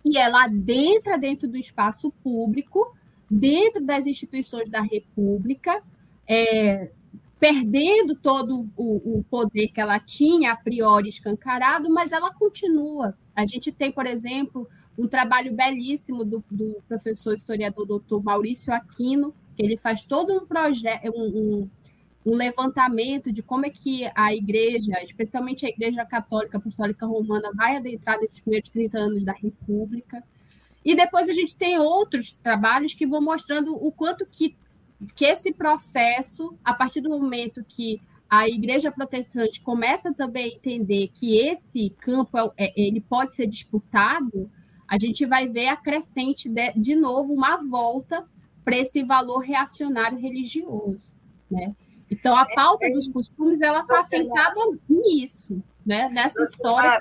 e 0.05 0.17
ela 0.17 0.45
adentra 0.45 1.17
dentro 1.17 1.47
do 1.47 1.57
espaço 1.57 2.11
público, 2.23 2.95
dentro 3.29 3.83
das 3.83 4.05
instituições 4.05 4.69
da 4.69 4.81
República, 4.81 5.81
é, 6.27 6.91
perdendo 7.39 8.15
todo 8.15 8.69
o, 8.77 9.19
o, 9.19 9.23
poder 9.29 9.67
que 9.69 9.81
ela 9.81 9.99
tinha 9.99 10.53
a 10.53 10.55
priori 10.55 11.09
escancarado, 11.09 11.89
mas 11.89 12.11
ela 12.11 12.33
continua. 12.33 13.17
A 13.35 13.45
gente 13.45 13.71
tem, 13.71 13.91
por 13.91 14.05
exemplo, 14.05 14.67
um 14.97 15.07
trabalho 15.07 15.53
belíssimo 15.53 16.23
do, 16.23 16.43
do 16.49 16.77
professor 16.87 17.33
historiador 17.33 17.85
doutor 17.85 18.23
Maurício 18.23 18.73
Aquino, 18.73 19.33
que 19.55 19.63
ele 19.63 19.77
faz 19.77 20.03
todo 20.03 20.33
um 20.33 20.45
projeto, 20.45 21.11
um, 21.15 21.23
um 21.23 21.69
um 22.25 22.35
levantamento 22.35 23.31
de 23.31 23.43
como 23.43 23.65
é 23.65 23.69
que 23.69 24.09
a 24.15 24.33
igreja, 24.33 25.01
especialmente 25.03 25.65
a 25.65 25.69
igreja 25.69 26.05
católica 26.05 26.57
apostólica 26.57 27.05
romana, 27.05 27.51
vai 27.53 27.75
adentrar 27.75 28.19
nesses 28.19 28.39
primeiros 28.39 28.69
30 28.69 28.97
anos 28.97 29.23
da 29.23 29.33
República. 29.33 30.23
E 30.85 30.95
depois 30.95 31.29
a 31.29 31.33
gente 31.33 31.57
tem 31.57 31.77
outros 31.77 32.33
trabalhos 32.33 32.93
que 32.93 33.05
vão 33.05 33.21
mostrando 33.21 33.75
o 33.75 33.91
quanto 33.91 34.25
que, 34.25 34.55
que 35.15 35.25
esse 35.25 35.53
processo, 35.53 36.57
a 36.63 36.73
partir 36.73 37.01
do 37.01 37.09
momento 37.09 37.63
que 37.67 38.01
a 38.29 38.47
igreja 38.47 38.91
protestante 38.91 39.61
começa 39.61 40.13
também 40.13 40.45
a 40.45 40.55
entender 40.55 41.11
que 41.13 41.37
esse 41.37 41.91
campo 41.99 42.37
é, 42.37 42.51
é 42.57 42.73
ele 42.75 42.99
pode 42.99 43.35
ser 43.35 43.47
disputado, 43.47 44.49
a 44.87 44.97
gente 44.97 45.25
vai 45.25 45.47
ver 45.47 45.67
a 45.67 45.77
crescente 45.77 46.49
de, 46.49 46.73
de 46.73 46.95
novo 46.95 47.33
uma 47.33 47.57
volta 47.57 48.27
para 48.63 48.77
esse 48.77 49.03
valor 49.03 49.39
reacionário 49.39 50.17
religioso, 50.17 51.13
né? 51.49 51.75
Então 52.09 52.35
a 52.35 52.45
pauta 52.45 52.89
dos 52.91 53.07
costumes 53.07 53.61
ela 53.61 53.81
está 53.81 54.03
sentada 54.03 54.59
nisso, 54.89 55.61
né? 55.85 56.09
Nessa 56.09 56.43
história 56.43 56.99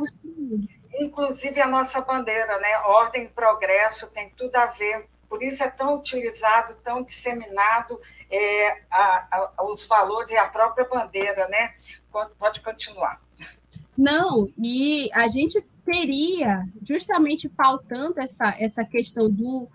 Inclusive 1.00 1.61
a 1.61 1.66
nossa 1.66 2.00
bandeira, 2.02 2.59
né? 2.59 2.78
Ordem 2.85 3.25
e 3.25 3.28
progresso 3.28 4.11
tem 4.12 4.30
tudo 4.30 4.54
a 4.56 4.66
ver. 4.66 5.09
Por 5.28 5.42
isso 5.42 5.62
é 5.62 5.71
tão 5.71 5.97
utilizado, 5.97 6.75
tão 6.85 7.02
disseminado 7.02 7.99
é, 8.30 8.82
a, 8.90 9.50
a, 9.56 9.64
os 9.64 9.87
valores 9.87 10.30
e 10.30 10.37
a 10.37 10.47
própria 10.47 10.87
bandeira, 10.87 11.49
né? 11.49 11.75
Pode 12.38 12.61
continuar. 12.61 13.21
Não, 13.97 14.49
e 14.59 15.09
a 15.14 15.26
gente 15.28 15.61
teria, 15.85 16.66
justamente 16.82 17.49
pautando 17.49 18.21
essa, 18.21 18.54
essa 18.59 18.85
questão 18.85 19.30
do, 19.30 19.68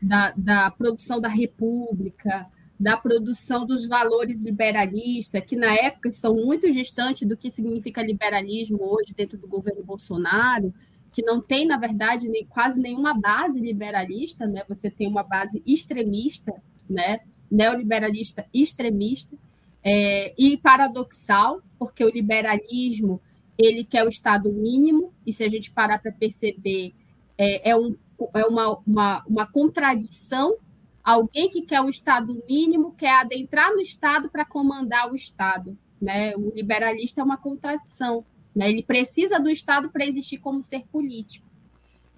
da, 0.00 0.32
da 0.36 0.70
produção 0.70 1.20
da 1.20 1.28
república, 1.28 2.46
da 2.80 2.96
produção 2.96 3.66
dos 3.66 3.86
valores 3.86 4.42
liberalistas, 4.42 5.44
que 5.44 5.54
na 5.54 5.74
época 5.74 6.08
estão 6.08 6.34
muito 6.34 6.72
distantes 6.72 7.28
do 7.28 7.36
que 7.36 7.50
significa 7.50 8.02
liberalismo 8.02 8.78
hoje 8.80 9.12
dentro 9.14 9.36
do 9.36 9.46
governo 9.46 9.84
Bolsonaro, 9.84 10.72
que 11.12 11.20
não 11.20 11.42
tem, 11.42 11.66
na 11.66 11.76
verdade, 11.76 12.26
nem, 12.26 12.46
quase 12.46 12.80
nenhuma 12.80 13.12
base 13.12 13.60
liberalista, 13.60 14.46
né? 14.46 14.62
Você 14.66 14.90
tem 14.90 15.06
uma 15.06 15.22
base 15.22 15.62
extremista, 15.66 16.54
né? 16.88 17.20
Neoliberalista 17.50 18.46
extremista, 18.54 19.36
é, 19.84 20.32
e 20.38 20.56
paradoxal, 20.56 21.60
porque 21.78 22.02
o 22.02 22.08
liberalismo 22.08 23.20
ele 23.58 23.84
quer 23.84 24.04
o 24.04 24.08
Estado 24.08 24.50
mínimo, 24.50 25.12
e 25.26 25.34
se 25.34 25.44
a 25.44 25.48
gente 25.50 25.70
parar 25.70 26.00
para 26.00 26.12
perceber, 26.12 26.94
é, 27.36 27.70
é, 27.70 27.76
um, 27.76 27.94
é 28.34 28.44
uma, 28.46 28.78
uma, 28.86 29.24
uma 29.26 29.46
contradição 29.46 30.56
Alguém 31.02 31.48
que 31.48 31.62
quer 31.62 31.80
o 31.80 31.88
Estado 31.88 32.42
mínimo 32.48 32.92
quer 32.92 33.20
adentrar 33.20 33.72
no 33.72 33.80
Estado 33.80 34.28
para 34.28 34.44
comandar 34.44 35.10
o 35.10 35.16
Estado. 35.16 35.76
Né? 36.00 36.36
O 36.36 36.52
liberalista 36.54 37.20
é 37.20 37.24
uma 37.24 37.38
contradição. 37.38 38.24
Né? 38.54 38.68
Ele 38.68 38.82
precisa 38.82 39.40
do 39.40 39.48
Estado 39.48 39.90
para 39.90 40.04
existir 40.04 40.38
como 40.38 40.62
ser 40.62 40.86
político. 40.88 41.46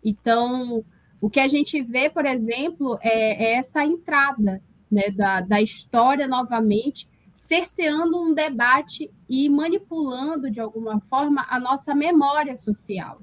Então, 0.05 0.85
o 1.21 1.31
que 1.31 1.39
a 1.39 1.47
gente 1.47 1.81
vê, 1.83 2.11
por 2.11 2.27
exemplo, 2.27 2.99
é, 3.01 3.53
é 3.53 3.55
essa 3.55 3.85
entrada 3.85 4.61
né, 4.91 5.11
da, 5.11 5.41
da 5.41 5.62
história 5.62 6.27
novamente, 6.27 7.09
cerceando 7.37 8.21
um 8.21 8.35
debate 8.35 9.11
e 9.29 9.49
manipulando, 9.49 10.51
de 10.51 10.61
alguma 10.61 11.01
forma, 11.01 11.47
a 11.49 11.59
nossa 11.61 11.95
memória 11.95 12.57
social. 12.57 13.23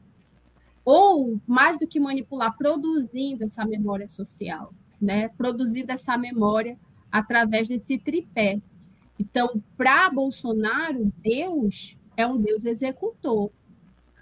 Ou, 0.86 1.40
mais 1.46 1.78
do 1.78 1.88
que 1.88 2.00
manipular, 2.00 2.58
produzindo 2.58 3.44
essa 3.44 3.66
memória 3.66 4.08
social 4.08 4.74
né, 5.02 5.30
produzida 5.30 5.94
essa 5.94 6.18
memória 6.18 6.78
através 7.12 7.68
desse 7.68 7.98
tripé. 7.98 8.62
Então, 9.20 9.62
para 9.76 10.10
Bolsonaro, 10.10 11.12
Deus 11.18 12.00
é 12.16 12.26
um 12.26 12.38
Deus 12.38 12.66
executor, 12.66 13.52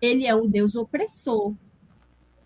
ele 0.02 0.26
é 0.26 0.36
um 0.36 0.48
Deus 0.48 0.76
opressor. 0.76 1.54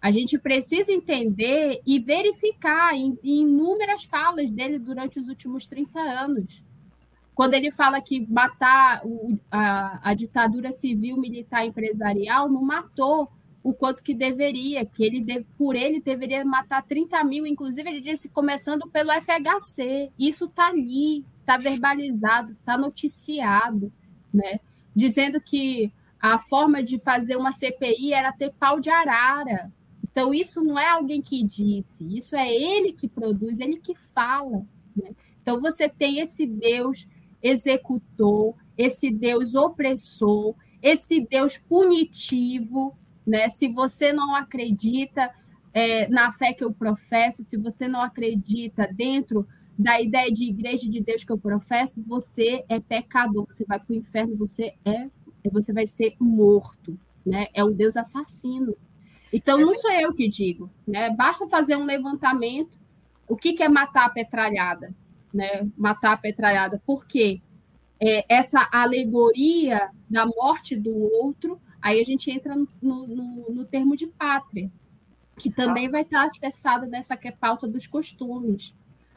A 0.01 0.09
gente 0.09 0.39
precisa 0.39 0.91
entender 0.91 1.81
e 1.85 1.99
verificar 1.99 2.95
em, 2.95 3.17
em 3.23 3.41
inúmeras 3.41 4.03
falas 4.03 4.51
dele 4.51 4.79
durante 4.79 5.19
os 5.19 5.27
últimos 5.27 5.67
30 5.67 5.99
anos. 5.99 6.63
Quando 7.35 7.53
ele 7.53 7.71
fala 7.71 8.01
que 8.01 8.25
matar 8.27 9.05
o, 9.05 9.37
a, 9.49 10.09
a 10.09 10.13
ditadura 10.13 10.71
civil, 10.71 11.17
militar 11.17 11.65
empresarial 11.65 12.49
não 12.49 12.61
matou 12.61 13.29
o 13.63 13.73
quanto 13.73 14.01
que 14.01 14.13
deveria, 14.13 14.85
que 14.85 15.03
ele 15.03 15.45
por 15.57 15.75
ele 15.75 15.99
deveria 15.99 16.43
matar 16.43 16.81
30 16.81 17.23
mil, 17.23 17.45
inclusive 17.45 17.87
ele 17.87 18.01
disse 18.01 18.29
começando 18.29 18.89
pelo 18.89 19.11
FHC. 19.11 20.11
Isso 20.17 20.45
está 20.45 20.67
ali, 20.67 21.25
está 21.39 21.57
verbalizado, 21.57 22.53
está 22.53 22.77
noticiado, 22.77 23.91
né? 24.33 24.59
Dizendo 24.95 25.39
que 25.39 25.91
a 26.19 26.37
forma 26.37 26.83
de 26.83 26.99
fazer 26.99 27.35
uma 27.35 27.51
CPI 27.51 28.13
era 28.13 28.31
ter 28.31 28.51
pau 28.53 28.79
de 28.79 28.89
arara. 28.89 29.71
Então, 30.03 30.33
isso 30.33 30.61
não 30.61 30.77
é 30.77 30.89
alguém 30.89 31.21
que 31.21 31.43
disse, 31.43 32.03
isso 32.15 32.35
é 32.35 32.53
ele 32.53 32.91
que 32.91 33.07
produz, 33.07 33.59
ele 33.59 33.77
que 33.77 33.95
fala. 33.95 34.65
Né? 34.95 35.11
Então, 35.41 35.59
você 35.59 35.87
tem 35.87 36.19
esse 36.19 36.45
Deus 36.45 37.07
executor, 37.41 38.53
esse 38.77 39.09
Deus 39.09 39.55
opressor, 39.55 40.53
esse 40.81 41.25
Deus 41.25 41.57
punitivo, 41.57 42.95
né? 43.31 43.47
Se 43.47 43.69
você 43.69 44.11
não 44.11 44.35
acredita 44.35 45.33
é, 45.73 46.05
na 46.09 46.33
fé 46.33 46.51
que 46.51 46.65
eu 46.65 46.73
professo, 46.73 47.45
se 47.45 47.55
você 47.55 47.87
não 47.87 48.01
acredita 48.01 48.85
dentro 48.93 49.47
da 49.79 50.01
ideia 50.01 50.29
de 50.29 50.49
igreja 50.49 50.89
de 50.89 51.01
Deus 51.01 51.23
que 51.23 51.31
eu 51.31 51.37
professo, 51.37 52.01
você 52.01 52.65
é 52.67 52.77
pecador, 52.77 53.47
você 53.49 53.63
vai 53.63 53.79
para 53.79 53.93
o 53.93 53.95
inferno, 53.95 54.35
você 54.35 54.73
é, 54.83 55.09
você 55.49 55.71
vai 55.71 55.87
ser 55.87 56.13
morto, 56.19 56.99
né? 57.25 57.47
É 57.53 57.63
um 57.63 57.71
Deus 57.71 57.95
assassino. 57.95 58.75
Então 59.31 59.57
não 59.57 59.73
sou 59.75 59.91
eu 59.93 60.13
que 60.13 60.27
digo, 60.27 60.69
né? 60.85 61.09
Basta 61.11 61.47
fazer 61.47 61.77
um 61.77 61.85
levantamento. 61.85 62.77
O 63.29 63.37
que, 63.37 63.53
que 63.53 63.63
é 63.63 63.69
matar 63.69 64.07
a 64.07 64.09
petralhada, 64.09 64.93
né? 65.33 65.65
Matar 65.77 66.11
a 66.11 66.17
petralhada, 66.17 66.83
por 66.85 67.07
quê? 67.07 67.41
É, 68.03 68.25
essa 68.27 68.67
alegoria 68.71 69.91
da 70.09 70.25
morte 70.25 70.75
do 70.75 70.91
outro 70.91 71.61
Aí 71.81 71.99
a 71.99 72.03
gente 72.03 72.29
entra 72.29 72.55
no, 72.55 72.69
no, 73.07 73.45
no 73.49 73.65
termo 73.65 73.95
de 73.95 74.05
pátria, 74.07 74.71
que 75.35 75.49
também 75.49 75.89
vai 75.89 76.03
estar 76.03 76.23
acessado 76.23 76.85
nessa 76.85 77.17
que 77.17 77.27
é 77.27 77.31
pauta 77.31 77.67
dos 77.67 77.87
costumes. 77.87 78.75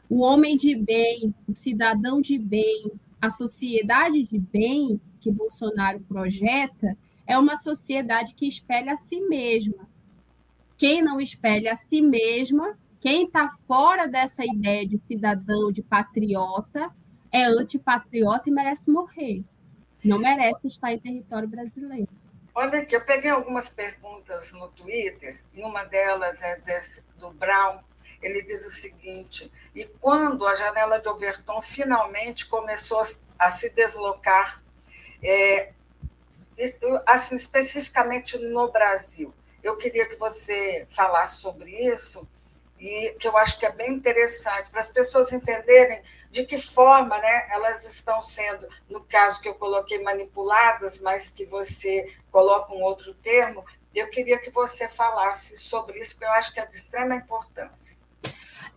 O 0.09 0.21
homem 0.21 0.57
de 0.57 0.75
bem, 0.75 1.33
o 1.47 1.53
cidadão 1.53 2.19
de 2.19 2.39
bem, 2.39 2.91
a 3.21 3.29
sociedade 3.29 4.23
de 4.23 4.39
bem 4.39 4.99
que 5.19 5.31
Bolsonaro 5.31 5.99
projeta 6.01 6.97
é 7.27 7.37
uma 7.37 7.55
sociedade 7.55 8.33
que 8.33 8.47
espelha 8.47 8.93
a 8.93 8.97
si 8.97 9.21
mesma. 9.21 9.87
Quem 10.77 11.03
não 11.03 11.21
espelha 11.21 11.73
a 11.73 11.75
si 11.75 12.01
mesma, 12.01 12.77
quem 12.99 13.25
está 13.25 13.49
fora 13.49 14.07
dessa 14.07 14.43
ideia 14.43 14.87
de 14.87 14.97
cidadão, 14.97 15.71
de 15.71 15.83
patriota, 15.83 16.91
é 17.35 17.43
antipatriota 17.43 18.49
e 18.49 18.53
merece 18.53 18.89
morrer. 18.89 19.43
Não 20.01 20.17
merece 20.17 20.67
estar 20.67 20.93
em 20.93 20.99
território 20.99 21.47
brasileiro. 21.47 22.07
Olha 22.53 22.79
aqui, 22.79 22.95
eu 22.95 23.03
peguei 23.03 23.29
algumas 23.29 23.67
perguntas 23.67 24.53
no 24.53 24.69
Twitter, 24.69 25.37
e 25.53 25.61
uma 25.61 25.83
delas 25.83 26.41
é 26.41 26.57
desse, 26.61 27.03
do 27.17 27.31
Brown. 27.33 27.79
Ele 28.21 28.41
diz 28.43 28.65
o 28.65 28.69
seguinte: 28.69 29.51
e 29.75 29.83
quando 29.99 30.47
a 30.47 30.55
janela 30.55 30.97
de 30.97 31.09
Overton 31.09 31.61
finalmente 31.61 32.47
começou 32.47 33.03
a 33.37 33.49
se 33.49 33.75
deslocar, 33.75 34.63
é, 35.21 35.73
assim, 37.05 37.35
especificamente 37.35 38.37
no 38.37 38.71
Brasil? 38.71 39.33
Eu 39.61 39.77
queria 39.77 40.07
que 40.07 40.15
você 40.15 40.87
falasse 40.91 41.41
sobre 41.41 41.69
isso 41.93 42.25
e 42.79 43.15
que 43.19 43.27
eu 43.27 43.37
acho 43.37 43.59
que 43.59 43.65
é 43.65 43.71
bem 43.71 43.93
interessante 43.93 44.69
para 44.69 44.79
as 44.79 44.89
pessoas 44.89 45.31
entenderem 45.31 46.01
de 46.29 46.45
que 46.45 46.59
forma 46.59 47.17
né, 47.17 47.47
elas 47.49 47.85
estão 47.85 48.21
sendo, 48.21 48.67
no 48.89 49.01
caso 49.01 49.41
que 49.41 49.47
eu 49.47 49.55
coloquei, 49.55 50.03
manipuladas, 50.03 50.99
mas 50.99 51.29
que 51.29 51.45
você 51.45 52.13
coloca 52.29 52.73
um 52.73 52.83
outro 52.83 53.13
termo. 53.15 53.63
Eu 53.93 54.09
queria 54.09 54.37
que 54.37 54.49
você 54.49 54.89
falasse 54.89 55.57
sobre 55.57 55.99
isso, 55.99 56.15
porque 56.15 56.25
eu 56.25 56.31
acho 56.31 56.53
que 56.53 56.59
é 56.59 56.65
de 56.65 56.75
extrema 56.75 57.15
importância. 57.15 57.97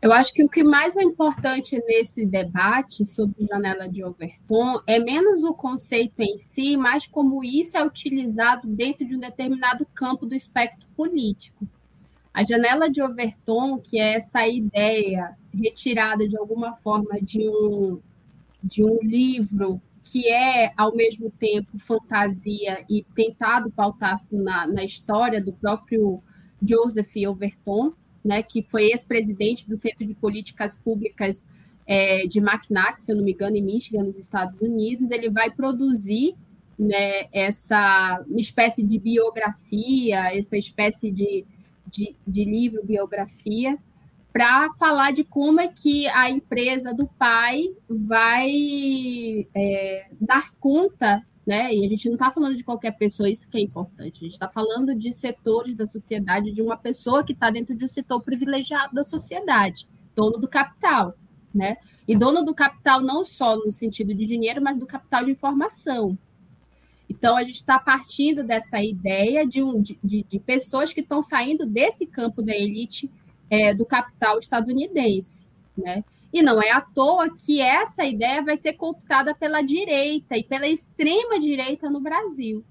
Eu 0.01 0.13
acho 0.13 0.33
que 0.33 0.45
o 0.45 0.49
que 0.49 0.63
mais 0.63 0.97
é 0.97 1.03
importante 1.03 1.77
nesse 1.85 2.25
debate 2.25 3.05
sobre 3.05 3.45
janela 3.47 3.89
de 3.89 4.05
Overton 4.05 4.81
é 4.87 5.01
menos 5.01 5.43
o 5.43 5.53
conceito 5.53 6.21
em 6.21 6.37
si, 6.37 6.77
mas 6.77 7.05
como 7.05 7.43
isso 7.43 7.77
é 7.77 7.85
utilizado 7.85 8.69
dentro 8.69 9.05
de 9.05 9.17
um 9.17 9.19
determinado 9.19 9.85
campo 9.93 10.25
do 10.25 10.37
espectro 10.37 10.87
político. 10.97 11.67
A 12.39 12.45
janela 12.45 12.89
de 12.89 13.03
Overton, 13.03 13.81
que 13.81 13.99
é 13.99 14.15
essa 14.15 14.47
ideia 14.47 15.37
retirada 15.53 16.29
de 16.29 16.39
alguma 16.39 16.77
forma 16.77 17.21
de 17.21 17.49
um, 17.49 17.99
de 18.63 18.85
um 18.85 19.01
livro 19.03 19.83
que 20.05 20.29
é, 20.29 20.73
ao 20.77 20.95
mesmo 20.95 21.33
tempo, 21.33 21.77
fantasia 21.77 22.85
e 22.89 23.05
tentado 23.13 23.73
pautar-se 23.73 24.37
na, 24.37 24.69
na 24.69 24.85
história 24.85 25.43
do 25.43 25.53
próprio 25.53 26.23
Joseph 26.63 27.11
Overton, 27.29 27.93
né, 28.25 28.41
que 28.41 28.63
foi 28.63 28.85
ex-presidente 28.85 29.69
do 29.69 29.77
Centro 29.77 30.07
de 30.07 30.15
Políticas 30.15 30.77
Públicas 30.77 31.49
é, 31.89 32.25
de 32.29 32.41
Mackinac, 32.41 33.03
se 33.03 33.11
eu 33.11 33.17
não 33.17 33.25
me 33.25 33.33
engano, 33.33 33.57
em 33.57 33.65
Michigan, 33.65 34.05
nos 34.05 34.17
Estados 34.17 34.63
Unidos, 34.63 35.11
ele 35.11 35.29
vai 35.29 35.51
produzir 35.51 36.37
né, 36.79 37.27
essa 37.33 38.25
espécie 38.37 38.85
de 38.85 38.97
biografia, 38.97 40.33
essa 40.33 40.57
espécie 40.57 41.11
de 41.11 41.45
de, 41.91 42.17
de 42.27 42.45
livro, 42.45 42.85
biografia, 42.85 43.79
para 44.33 44.69
falar 44.79 45.13
de 45.13 45.25
como 45.25 45.61
é 45.61 45.69
que 45.69 46.07
a 46.09 46.31
empresa 46.31 46.95
do 46.95 47.07
pai 47.07 47.63
vai 47.89 48.51
é, 49.55 50.07
dar 50.21 50.53
conta, 50.61 51.23
né? 51.47 51.75
E 51.75 51.85
a 51.85 51.89
gente 51.89 52.07
não 52.07 52.15
está 52.15 52.31
falando 52.31 52.55
de 52.55 52.63
qualquer 52.63 52.93
pessoa, 52.93 53.29
isso 53.29 53.49
que 53.49 53.59
é 53.59 53.61
importante. 53.61 54.19
A 54.19 54.25
gente 54.25 54.33
está 54.33 54.49
falando 54.49 54.95
de 54.95 55.13
setores 55.13 55.75
da 55.75 55.87
sociedade, 55.87 56.53
de 56.53 56.63
uma 56.63 56.77
pessoa 56.77 57.25
que 57.25 57.33
está 57.33 57.51
dentro 57.51 57.75
de 57.75 57.85
um 57.85 57.89
setor 57.89 58.23
privilegiado 58.23 58.95
da 58.95 59.03
sociedade, 59.03 59.89
dono 60.15 60.39
do 60.39 60.47
capital, 60.47 61.15
né? 61.55 61.79
E 62.07 62.17
dono 62.17 62.45
do 62.45 62.55
capital 62.55 63.01
não 63.01 63.25
só 63.25 63.57
no 63.57 63.73
sentido 63.73 64.15
de 64.15 64.27
dinheiro, 64.27 64.63
mas 64.63 64.79
do 64.79 64.87
capital 64.87 65.25
de 65.25 65.31
informação. 65.31 66.19
Então, 67.09 67.37
a 67.37 67.43
gente 67.43 67.57
está 67.57 67.79
partindo 67.79 68.45
dessa 68.45 68.83
ideia 68.83 69.47
de, 69.47 69.63
um, 69.63 69.81
de, 69.81 69.99
de 70.03 70.39
pessoas 70.39 70.93
que 70.93 71.01
estão 71.01 71.23
saindo 71.23 71.65
desse 71.65 72.07
campo 72.07 72.43
da 72.43 72.55
elite 72.55 73.11
é, 73.51 73.75
do 73.75 73.87
capital 73.87 74.39
estadunidense. 74.39 75.47
Né? 75.77 76.05
E 76.33 76.43
não 76.43 76.63
é 76.63 76.71
à 76.71 76.81
toa 76.81 77.35
que 77.35 77.61
essa 77.61 78.05
ideia 78.05 78.43
vai 78.43 78.57
ser 78.57 78.75
cooptada 78.75 79.35
pela 79.35 79.63
direita 79.63 80.37
e 80.37 80.45
pela 80.45 80.69
extrema-direita 80.69 81.89
no 81.89 82.01
Brasil. 82.01 82.63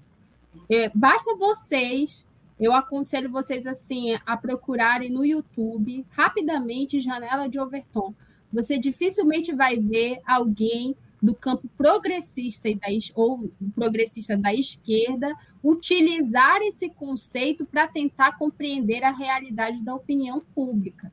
É, 0.70 0.90
basta 0.94 1.34
vocês, 1.36 2.26
eu 2.60 2.72
aconselho 2.72 3.30
vocês 3.30 3.66
assim 3.66 4.16
a 4.24 4.36
procurarem 4.36 5.10
no 5.10 5.24
YouTube 5.24 6.06
rapidamente 6.10 7.00
Janela 7.00 7.48
de 7.48 7.58
Overton. 7.58 8.14
Você 8.52 8.78
dificilmente 8.78 9.52
vai 9.52 9.76
ver 9.76 10.20
alguém 10.26 10.96
do 11.22 11.34
campo 11.34 11.68
progressista 11.76 12.68
e 12.68 12.74
da, 12.74 12.86
ou 13.14 13.50
progressista 13.74 14.36
da 14.36 14.54
esquerda 14.54 15.34
utilizar 15.62 16.60
esse 16.62 16.88
conceito 16.90 17.66
para 17.66 17.88
tentar 17.88 18.38
compreender 18.38 19.02
a 19.02 19.10
realidade 19.10 19.82
da 19.82 19.94
opinião 19.94 20.40
pública. 20.54 21.12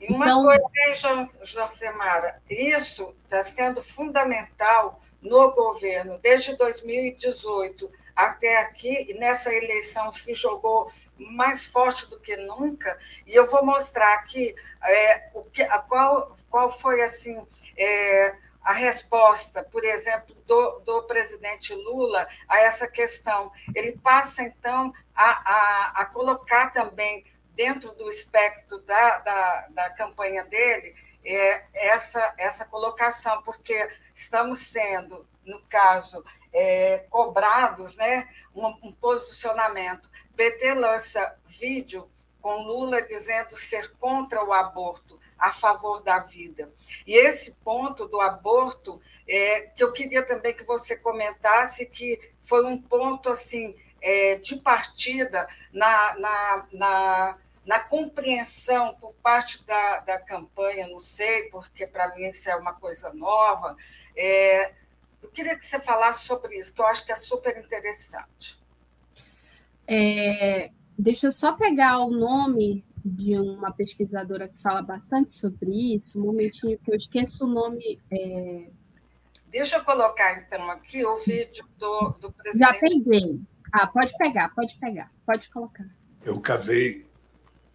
E 0.00 0.12
uma 0.12 0.24
então, 0.24 0.44
coisa 0.44 1.28
Josemara, 1.44 2.40
isso 2.48 3.14
está 3.24 3.42
sendo 3.42 3.82
fundamental 3.82 5.02
no 5.20 5.52
governo 5.52 6.18
desde 6.18 6.56
2018 6.56 7.90
até 8.14 8.58
aqui, 8.62 9.06
e 9.10 9.14
nessa 9.14 9.52
eleição 9.52 10.10
se 10.10 10.34
jogou 10.34 10.90
mais 11.18 11.66
forte 11.66 12.08
do 12.08 12.18
que 12.20 12.36
nunca, 12.36 12.98
e 13.26 13.34
eu 13.34 13.46
vou 13.46 13.64
mostrar 13.64 14.14
aqui 14.14 14.54
é, 14.82 15.30
o 15.34 15.42
que, 15.44 15.62
a, 15.62 15.78
qual, 15.78 16.34
qual 16.48 16.70
foi 16.70 17.02
assim. 17.02 17.46
É, 17.76 18.34
a 18.66 18.72
resposta, 18.72 19.62
por 19.62 19.84
exemplo, 19.84 20.34
do, 20.44 20.80
do 20.80 21.04
presidente 21.04 21.72
Lula 21.72 22.26
a 22.48 22.58
essa 22.58 22.88
questão. 22.88 23.52
Ele 23.72 23.92
passa, 23.92 24.42
então, 24.42 24.92
a, 25.14 25.30
a, 25.30 26.02
a 26.02 26.06
colocar 26.06 26.72
também 26.72 27.24
dentro 27.54 27.92
do 27.92 28.10
espectro 28.10 28.80
da, 28.80 29.18
da, 29.20 29.68
da 29.70 29.90
campanha 29.90 30.44
dele 30.44 30.92
é, 31.24 31.64
essa, 31.74 32.34
essa 32.36 32.64
colocação, 32.64 33.40
porque 33.44 33.88
estamos 34.12 34.58
sendo, 34.66 35.24
no 35.44 35.62
caso, 35.68 36.24
é, 36.52 37.06
cobrados 37.08 37.96
né, 37.96 38.28
um, 38.52 38.66
um 38.82 38.92
posicionamento. 38.92 40.10
PT 40.34 40.74
lança 40.74 41.38
vídeo 41.46 42.10
com 42.42 42.64
Lula 42.64 43.00
dizendo 43.02 43.56
ser 43.56 43.92
contra 43.92 44.44
o 44.44 44.52
aborto 44.52 45.05
a 45.38 45.50
favor 45.50 46.02
da 46.02 46.20
vida. 46.20 46.72
E 47.06 47.14
esse 47.14 47.56
ponto 47.56 48.06
do 48.06 48.20
aborto, 48.20 49.00
é, 49.28 49.62
que 49.62 49.82
eu 49.82 49.92
queria 49.92 50.24
também 50.24 50.54
que 50.54 50.64
você 50.64 50.96
comentasse, 50.96 51.86
que 51.86 52.18
foi 52.42 52.64
um 52.64 52.80
ponto 52.80 53.28
assim 53.28 53.76
é, 54.00 54.36
de 54.36 54.56
partida 54.56 55.46
na, 55.72 56.18
na, 56.18 56.66
na, 56.72 57.38
na, 57.64 57.80
compreensão 57.80 58.94
por 59.00 59.12
parte 59.14 59.64
da, 59.66 60.00
da 60.00 60.20
campanha, 60.20 60.88
não 60.88 61.00
sei, 61.00 61.50
porque 61.50 61.86
para 61.86 62.14
mim 62.14 62.28
isso 62.28 62.48
é 62.48 62.56
uma 62.56 62.72
coisa 62.72 63.12
nova. 63.12 63.76
É, 64.16 64.72
eu 65.22 65.30
queria 65.30 65.58
que 65.58 65.66
você 65.66 65.80
falasse 65.80 66.24
sobre 66.24 66.56
isso, 66.56 66.72
que 66.72 66.80
eu 66.80 66.86
acho 66.86 67.04
que 67.04 67.12
é 67.12 67.16
super 67.16 67.56
interessante. 67.58 68.64
É, 69.88 70.70
deixa 70.98 71.26
eu 71.26 71.32
só 71.32 71.52
pegar 71.52 71.98
o 71.98 72.10
nome 72.10 72.85
de 73.06 73.38
uma 73.38 73.72
pesquisadora 73.72 74.48
que 74.48 74.58
fala 74.58 74.82
bastante 74.82 75.32
sobre 75.32 75.94
isso. 75.94 76.20
Um 76.20 76.26
momentinho 76.26 76.78
que 76.78 76.90
eu 76.90 76.96
esqueço 76.96 77.44
o 77.44 77.48
nome. 77.48 78.00
É... 78.10 78.68
Deixa 79.48 79.76
eu 79.76 79.84
colocar, 79.84 80.38
então, 80.38 80.68
aqui 80.70 81.04
o 81.04 81.16
vídeo 81.18 81.64
do, 81.78 82.10
do 82.20 82.32
presidente. 82.32 82.58
Já 82.58 82.74
peguei. 82.78 83.40
Ah, 83.72 83.86
pode 83.86 84.16
pegar, 84.18 84.52
pode 84.54 84.74
pegar, 84.78 85.12
pode 85.24 85.48
colocar. 85.50 85.86
Eu 86.24 86.40
casei 86.40 87.06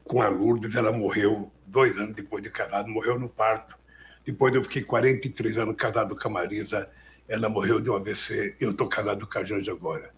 com 0.03 0.21
a 0.21 0.27
Lourdes, 0.27 0.75
ela 0.75 0.91
morreu 0.91 1.49
dois 1.65 1.97
anos 1.97 2.13
depois 2.13 2.43
de 2.43 2.49
casado, 2.49 2.89
morreu 2.89 3.17
no 3.17 3.29
parto. 3.29 3.77
Depois 4.25 4.53
eu 4.53 4.61
fiquei 4.61 4.83
43 4.83 5.57
anos 5.59 5.75
casado 5.77 6.15
com 6.15 6.27
a 6.27 6.31
Marisa, 6.31 6.89
ela 7.27 7.47
morreu 7.47 7.79
de 7.79 7.89
um 7.89 7.95
AVC, 7.95 8.55
eu 8.59 8.71
estou 8.71 8.87
casado 8.87 9.25
com 9.25 9.39
a 9.39 9.43
Janja 9.43 9.71
agora. 9.71 10.13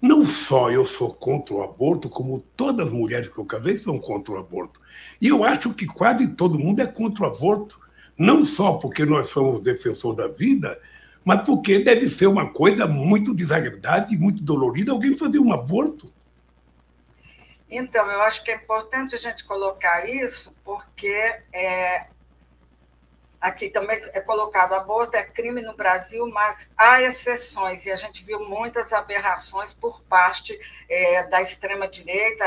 Não 0.00 0.26
só 0.26 0.70
eu 0.70 0.84
sou 0.84 1.12
contra 1.14 1.54
o 1.54 1.62
aborto, 1.62 2.08
como 2.08 2.44
todas 2.56 2.86
as 2.86 2.92
mulheres 2.92 3.28
que 3.28 3.38
eu 3.38 3.44
casei 3.44 3.78
são 3.78 3.98
contra 3.98 4.34
o 4.34 4.38
aborto. 4.38 4.80
E 5.20 5.28
eu 5.28 5.44
acho 5.44 5.72
que 5.74 5.86
quase 5.86 6.28
todo 6.28 6.58
mundo 6.58 6.80
é 6.80 6.86
contra 6.86 7.24
o 7.24 7.26
aborto. 7.26 7.80
Não 8.16 8.44
só 8.44 8.74
porque 8.74 9.04
nós 9.04 9.28
somos 9.28 9.60
defensores 9.60 10.16
da 10.16 10.28
vida, 10.28 10.80
mas 11.24 11.42
porque 11.42 11.78
deve 11.78 12.08
ser 12.08 12.26
uma 12.26 12.52
coisa 12.52 12.86
muito 12.86 13.34
desagradável 13.34 14.12
e 14.12 14.18
muito 14.18 14.42
dolorida 14.42 14.92
alguém 14.92 15.16
fazer 15.16 15.38
um 15.38 15.52
aborto. 15.52 16.12
Então, 17.68 18.08
eu 18.10 18.20
acho 18.22 18.44
que 18.44 18.50
é 18.50 18.56
importante 18.56 19.14
a 19.14 19.18
gente 19.18 19.44
colocar 19.44 20.08
isso, 20.08 20.54
porque 20.62 21.08
é, 21.52 22.06
aqui 23.44 23.68
também 23.68 24.00
é 24.14 24.20
colocado 24.22 24.72
aborto 24.72 25.18
é 25.18 25.22
crime 25.22 25.60
no 25.60 25.76
Brasil, 25.76 26.26
mas 26.28 26.70
há 26.78 27.02
exceções, 27.02 27.84
e 27.84 27.92
a 27.92 27.96
gente 27.96 28.24
viu 28.24 28.40
muitas 28.40 28.90
aberrações 28.90 29.74
por 29.74 30.00
parte 30.04 30.58
é, 30.88 31.24
da 31.24 31.42
extrema-direita. 31.42 32.44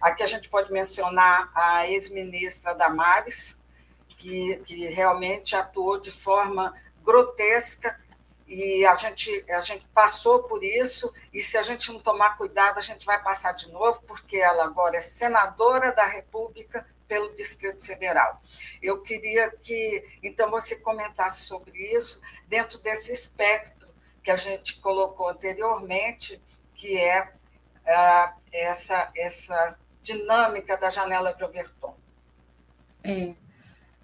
Aqui 0.00 0.22
a 0.22 0.26
gente 0.26 0.48
pode 0.48 0.72
mencionar 0.72 1.50
a 1.54 1.86
ex-ministra 1.86 2.74
Damares, 2.74 3.62
que, 4.16 4.56
que 4.64 4.88
realmente 4.88 5.54
atuou 5.54 6.00
de 6.00 6.10
forma 6.10 6.74
grotesca 7.04 8.00
e 8.46 8.86
a 8.86 8.94
gente, 8.94 9.44
a 9.50 9.60
gente 9.60 9.86
passou 9.92 10.44
por 10.44 10.64
isso, 10.64 11.12
e 11.34 11.40
se 11.40 11.58
a 11.58 11.62
gente 11.62 11.92
não 11.92 12.00
tomar 12.00 12.38
cuidado, 12.38 12.78
a 12.78 12.82
gente 12.82 13.04
vai 13.04 13.22
passar 13.22 13.52
de 13.52 13.70
novo, 13.70 14.02
porque 14.06 14.38
ela 14.38 14.64
agora 14.64 14.96
é 14.96 15.02
senadora 15.02 15.92
da 15.92 16.06
República 16.06 16.86
pelo 17.08 17.34
Distrito 17.34 17.84
Federal. 17.84 18.40
Eu 18.80 19.02
queria 19.02 19.50
que, 19.50 20.04
então, 20.22 20.50
você 20.50 20.76
comentasse 20.76 21.44
sobre 21.44 21.76
isso 21.96 22.20
dentro 22.46 22.78
desse 22.78 23.12
espectro 23.12 23.88
que 24.22 24.30
a 24.30 24.36
gente 24.36 24.78
colocou 24.80 25.28
anteriormente, 25.28 26.40
que 26.74 26.96
é 26.98 27.22
uh, 27.24 28.38
essa, 28.52 29.10
essa 29.16 29.76
dinâmica 30.02 30.76
da 30.76 30.90
janela 30.90 31.32
de 31.32 31.42
Overton. 31.42 31.96
É, 33.02 33.34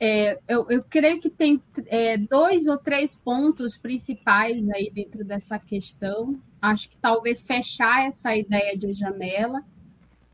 é, 0.01 0.38
eu, 0.49 0.67
eu, 0.71 0.83
creio 0.83 1.21
que 1.21 1.31
tem 1.31 1.62
é, 1.87 2.17
dois 2.17 2.67
ou 2.67 2.79
três 2.79 3.14
pontos 3.14 3.77
principais 3.77 4.69
aí 4.71 4.90
dentro 4.90 5.25
dessa 5.25 5.59
questão. 5.59 6.40
Acho 6.61 6.90
que 6.90 6.97
talvez 6.97 7.43
fechar 7.43 8.07
essa 8.07 8.35
ideia 8.35 8.77
de 8.77 8.93
janela 8.93 9.62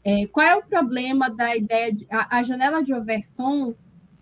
é, 0.04 0.26
qual 0.26 0.46
é 0.46 0.56
o 0.56 0.62
problema 0.62 1.28
da 1.28 1.56
ideia 1.56 1.92
de. 1.92 2.06
A, 2.10 2.38
a 2.38 2.42
janela 2.42 2.82
de 2.82 2.94
Overton, 2.94 3.74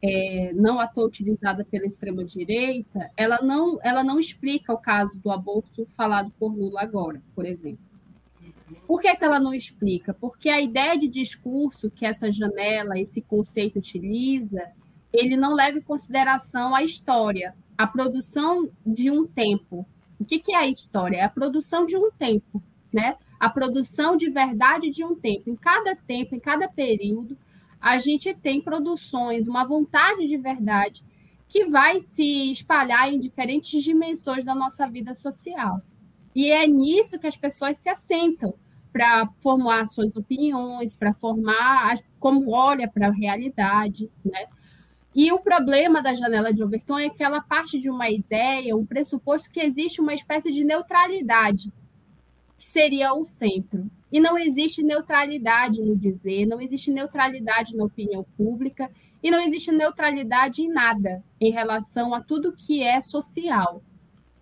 é, 0.02 0.52
não 0.54 0.78
à 0.78 0.86
toa 0.86 1.06
utilizada 1.06 1.64
pela 1.64 1.86
extrema-direita, 1.86 3.10
ela 3.16 3.40
não, 3.42 3.78
ela 3.82 4.02
não 4.02 4.18
explica 4.18 4.72
o 4.72 4.78
caso 4.78 5.18
do 5.20 5.30
aborto 5.30 5.86
falado 5.90 6.32
por 6.38 6.54
Lula 6.54 6.82
agora, 6.82 7.22
por 7.34 7.44
exemplo. 7.44 7.88
Por 8.86 9.00
que, 9.00 9.14
que 9.14 9.24
ela 9.24 9.40
não 9.40 9.54
explica? 9.54 10.14
Porque 10.14 10.48
a 10.48 10.60
ideia 10.60 10.96
de 10.96 11.08
discurso 11.08 11.90
que 11.90 12.04
essa 12.04 12.30
janela, 12.30 12.98
esse 12.98 13.20
conceito 13.22 13.78
utiliza, 13.78 14.70
ele 15.12 15.36
não 15.36 15.54
leva 15.54 15.78
em 15.78 15.82
consideração 15.82 16.74
a 16.74 16.82
história, 16.82 17.54
a 17.76 17.86
produção 17.86 18.68
de 18.86 19.10
um 19.10 19.24
tempo. 19.24 19.86
O 20.18 20.24
que, 20.24 20.38
que 20.38 20.52
é 20.52 20.56
a 20.56 20.66
história? 20.66 21.18
É 21.18 21.24
a 21.24 21.30
produção 21.30 21.86
de 21.86 21.96
um 21.96 22.10
tempo, 22.10 22.62
né? 22.92 23.16
A 23.38 23.48
produção 23.48 24.16
de 24.16 24.30
verdade 24.30 24.90
de 24.90 25.04
um 25.04 25.14
tempo. 25.14 25.50
Em 25.50 25.56
cada 25.56 25.94
tempo, 25.94 26.34
em 26.34 26.40
cada 26.40 26.68
período, 26.68 27.36
a 27.80 27.98
gente 27.98 28.34
tem 28.34 28.60
produções, 28.60 29.46
uma 29.46 29.64
vontade 29.64 30.26
de 30.26 30.36
verdade 30.36 31.04
que 31.48 31.66
vai 31.66 32.00
se 32.00 32.50
espalhar 32.50 33.12
em 33.12 33.18
diferentes 33.18 33.82
dimensões 33.82 34.44
da 34.44 34.54
nossa 34.54 34.86
vida 34.90 35.14
social. 35.14 35.80
E 36.34 36.50
é 36.50 36.66
nisso 36.66 37.18
que 37.18 37.26
as 37.26 37.36
pessoas 37.36 37.78
se 37.78 37.88
assentam 37.88 38.54
para 38.92 39.28
formar 39.40 39.86
suas 39.86 40.16
opiniões, 40.16 40.94
para 40.94 41.14
formar 41.14 41.94
como 42.18 42.50
olha 42.50 42.88
para 42.88 43.08
a 43.08 43.12
realidade, 43.12 44.10
né? 44.24 44.46
E 45.14 45.32
o 45.32 45.40
problema 45.40 46.02
da 46.02 46.14
janela 46.14 46.52
de 46.52 46.62
Overton 46.62 46.98
é 46.98 47.10
que 47.10 47.24
ela 47.24 47.40
parte 47.40 47.80
de 47.80 47.90
uma 47.90 48.10
ideia, 48.10 48.76
um 48.76 48.86
pressuposto 48.86 49.50
que 49.50 49.60
existe 49.60 50.00
uma 50.00 50.14
espécie 50.14 50.52
de 50.52 50.64
neutralidade 50.64 51.72
que 52.58 52.64
seria 52.64 53.14
o 53.14 53.24
centro. 53.24 53.88
E 54.10 54.18
não 54.18 54.36
existe 54.36 54.82
neutralidade 54.82 55.80
no 55.80 55.96
dizer, 55.96 56.44
não 56.44 56.60
existe 56.60 56.90
neutralidade 56.90 57.76
na 57.76 57.84
opinião 57.84 58.26
pública 58.36 58.90
e 59.22 59.30
não 59.30 59.40
existe 59.40 59.70
neutralidade 59.70 60.62
em 60.62 60.68
nada 60.68 61.22
em 61.40 61.52
relação 61.52 62.12
a 62.12 62.20
tudo 62.20 62.56
que 62.56 62.82
é 62.82 63.00
social. 63.00 63.82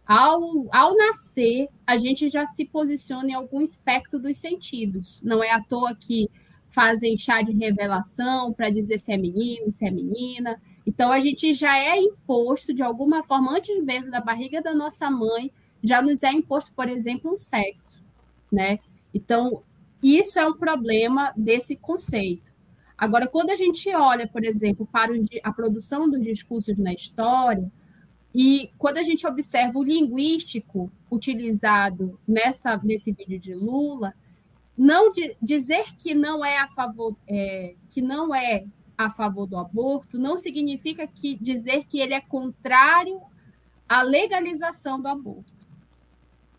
Ao, 0.06 0.40
ao 0.72 0.96
nascer, 0.96 1.68
a 1.86 1.96
gente 1.96 2.28
já 2.28 2.46
se 2.46 2.64
posiciona 2.64 3.30
em 3.30 3.34
algum 3.34 3.60
espectro 3.60 4.20
dos 4.20 4.38
sentidos. 4.38 5.20
Não 5.22 5.42
é 5.42 5.50
à 5.50 5.60
toa 5.60 5.94
que 5.96 6.30
fazem 6.68 7.18
chá 7.18 7.42
de 7.42 7.52
revelação 7.52 8.52
para 8.52 8.70
dizer 8.70 8.98
se 8.98 9.12
é 9.12 9.16
menino, 9.16 9.72
se 9.72 9.84
é 9.84 9.90
menina. 9.90 10.60
Então, 10.86 11.10
a 11.10 11.18
gente 11.18 11.52
já 11.52 11.76
é 11.76 11.98
imposto, 11.98 12.72
de 12.72 12.82
alguma 12.82 13.24
forma, 13.24 13.52
antes 13.56 13.82
mesmo 13.82 14.10
da 14.10 14.20
barriga 14.20 14.62
da 14.62 14.72
nossa 14.72 15.10
mãe, 15.10 15.50
já 15.82 16.00
nos 16.00 16.22
é 16.22 16.30
imposto, 16.30 16.72
por 16.72 16.88
exemplo, 16.88 17.34
um 17.34 17.38
sexo, 17.38 18.02
né? 18.50 18.78
Então, 19.12 19.62
isso 20.02 20.38
é 20.38 20.46
um 20.46 20.54
problema 20.54 21.32
desse 21.36 21.76
conceito. 21.76 22.54
Agora, 22.96 23.26
quando 23.26 23.50
a 23.50 23.56
gente 23.56 23.94
olha, 23.94 24.26
por 24.26 24.44
exemplo, 24.44 24.86
para 24.90 25.12
a 25.42 25.52
produção 25.52 26.08
dos 26.08 26.22
discursos 26.22 26.78
na 26.78 26.92
história, 26.92 27.70
e 28.34 28.70
quando 28.78 28.98
a 28.98 29.02
gente 29.02 29.26
observa 29.26 29.78
o 29.78 29.82
linguístico 29.82 30.92
utilizado 31.10 32.20
nessa, 32.28 32.76
nesse 32.84 33.12
vídeo 33.12 33.38
de 33.38 33.54
Lula, 33.54 34.14
não 34.76 35.10
de, 35.10 35.34
dizer 35.40 35.94
que 35.96 36.14
não 36.14 36.44
é 36.44 36.58
a 36.58 36.68
favor 36.68 37.16
é, 37.26 37.74
que 37.88 38.02
não 38.02 38.34
é 38.34 38.66
a 38.96 39.08
favor 39.08 39.46
do 39.46 39.56
aborto 39.56 40.18
não 40.18 40.36
significa 40.36 41.06
que 41.06 41.36
dizer 41.36 41.84
que 41.84 41.98
ele 41.98 42.14
é 42.14 42.20
contrário 42.20 43.20
à 43.88 44.02
legalização 44.02 45.00
do 45.00 45.08
aborto. 45.08 45.55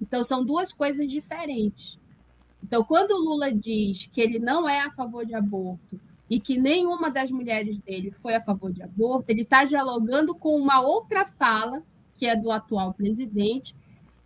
Então 0.02 0.24
são 0.24 0.46
duas 0.46 0.72
coisas 0.72 1.08
diferentes. 1.12 2.00
Então 2.64 2.84
quando 2.84 3.12
o 3.12 3.24
Lula 3.24 3.52
diz 3.52 4.06
que 4.08 4.22
ele 4.22 4.40
não 4.40 4.68
é 4.68 4.82
a 4.82 4.92
favor 4.92 5.26
de 5.26 5.34
aborto 5.34 6.00
e 6.30 6.40
que 6.40 6.58
nenhuma 6.58 7.10
das 7.10 7.32
mulheres 7.32 7.80
dele 7.80 8.12
foi 8.12 8.36
a 8.36 8.42
favor 8.42 8.72
de 8.72 8.84
aborto, 8.84 9.30
ele 9.30 9.42
está 9.42 9.64
dialogando 9.64 10.36
com 10.36 10.56
uma 10.56 10.82
outra 10.82 11.26
fala 11.26 11.82
que 12.14 12.26
é 12.26 12.36
do 12.36 12.52
atual 12.52 12.94
presidente 12.94 13.76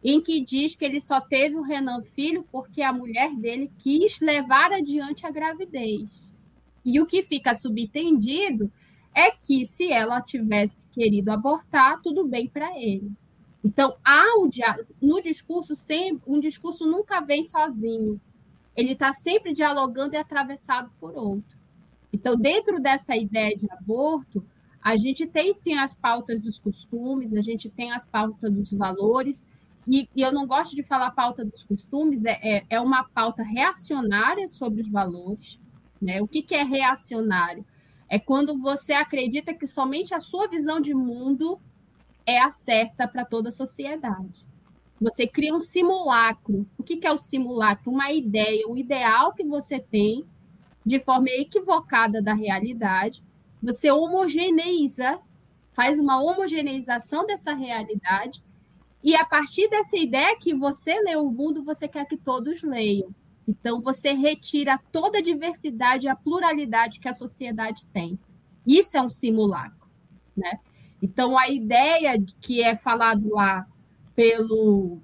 em 0.04 0.20
que 0.20 0.44
diz 0.44 0.76
que 0.76 0.84
ele 0.84 1.00
só 1.00 1.22
teve 1.22 1.56
o 1.56 1.62
Renan 1.62 2.02
Filho 2.02 2.46
porque 2.52 2.82
a 2.82 2.92
mulher 2.92 3.36
dele 3.36 3.72
quis 3.78 4.20
levar 4.20 4.72
adiante 4.72 5.28
a 5.28 5.32
gravidez. 5.32 6.32
E 6.84 7.00
o 7.00 7.06
que 7.06 7.22
fica 7.22 7.54
subentendido 7.54 8.72
é 9.14 9.30
que 9.32 9.66
se 9.66 9.92
ela 9.92 10.22
tivesse 10.22 10.88
querido 10.88 11.32
abortar, 11.32 12.02
tudo 12.02 12.28
bem 12.28 12.48
para 12.48 12.76
ele. 12.80 13.12
Então, 13.64 13.96
há 14.04 14.40
o 14.40 14.50
no 15.02 15.22
discurso 15.22 15.76
sempre, 15.76 16.24
um 16.26 16.40
discurso 16.40 16.86
nunca 16.86 17.22
vem 17.22 17.44
sozinho. 17.44 18.20
Ele 18.76 18.94
está 18.94 19.14
sempre 19.14 19.54
dialogando 19.54 20.16
e 20.16 20.18
atravessado 20.18 20.92
por 21.00 21.16
outro. 21.16 21.58
Então, 22.12 22.36
dentro 22.36 22.80
dessa 22.80 23.16
ideia 23.16 23.56
de 23.56 23.68
aborto, 23.72 24.44
a 24.82 24.98
gente 24.98 25.28
tem 25.28 25.54
sim 25.54 25.76
as 25.76 25.94
pautas 25.94 26.42
dos 26.42 26.58
costumes, 26.58 27.34
a 27.34 27.42
gente 27.42 27.70
tem 27.70 27.92
as 27.92 28.06
pautas 28.06 28.52
dos 28.52 28.74
valores, 28.74 29.48
e, 29.88 30.08
e, 30.16 30.22
eu 30.22 30.32
não 30.32 30.46
gosto 30.46 30.76
de 30.76 30.84
falar 30.84 31.12
pauta 31.12 31.44
dos 31.44 31.64
costumes, 31.64 32.26
é, 32.26 32.40
é, 32.44 32.66
é, 32.70 32.80
uma 32.80 33.04
pauta 33.04 33.44
reacionária 33.44 34.48
sobre 34.48 34.82
os 34.82 34.90
valores. 34.90 35.60
Né? 36.02 36.22
O 36.22 36.28
que, 36.28 36.42
que 36.42 36.56
é 36.56 36.64
reacionário? 36.64 37.66
É 38.08 38.20
quando 38.20 38.58
você 38.58 38.94
acredita 38.94 39.54
que 39.54 39.66
somente 39.66 40.14
a 40.14 40.20
sua 40.20 40.48
visão 40.48 40.80
de 40.80 40.94
mundo 40.94 41.60
é 42.32 42.42
a 42.42 42.52
certa 42.52 43.08
para 43.08 43.26
toda 43.26 43.50
a 43.50 43.52
sociedade. 43.52 44.46
Você 45.00 45.28
cria 45.28 45.54
um 45.54 45.60
simulacro. 45.60 46.68
O 46.78 46.84
que, 46.84 47.06
é 47.06 47.12
o 47.12 47.18
simulacro? 47.18 47.92
Uma 47.92 48.12
ideia, 48.12 48.68
um 48.68 48.78
ideal 48.78 49.34
que 49.34 49.44
você 49.44 49.80
tem 49.80 50.26
de 50.86 51.00
forma 51.00 51.30
equivocada 51.30 52.22
da 52.22 52.34
realidade. 52.34 53.24
Você 53.62 53.92
homogeneiza, 53.92 55.20
faz 55.74 55.98
uma 55.98 56.22
homogeneização 56.22 57.26
dessa 57.26 57.54
realidade 57.54 58.44
e 59.04 59.16
a 59.16 59.26
partir 59.26 59.68
dessa 59.70 59.98
ideia 59.98 60.38
que 60.38 60.54
você 60.54 61.00
lê 61.02 61.16
o 61.16 61.30
mundo, 61.30 61.64
você 61.64 61.88
quer 61.88 62.06
que 62.06 62.18
todos 62.18 62.62
leiam. 62.62 63.14
Então, 63.48 63.82
você 63.82 64.14
retira 64.14 64.80
toda 64.92 65.18
a 65.18 65.22
diversidade 65.22 66.06
e 66.06 66.10
a 66.10 66.16
pluralidade 66.16 67.00
que 67.00 67.10
a 67.10 67.14
sociedade 67.14 67.86
tem. 67.88 68.20
Isso 68.66 68.96
é 68.96 69.02
um 69.02 69.10
simulacro. 69.10 69.90
Né? 70.38 70.60
Então, 71.02 71.38
a 71.38 71.50
ideia 71.50 72.22
que 72.40 72.62
é 72.62 72.76
falado 72.76 73.30
lá 73.30 73.66
pelo, 74.16 75.00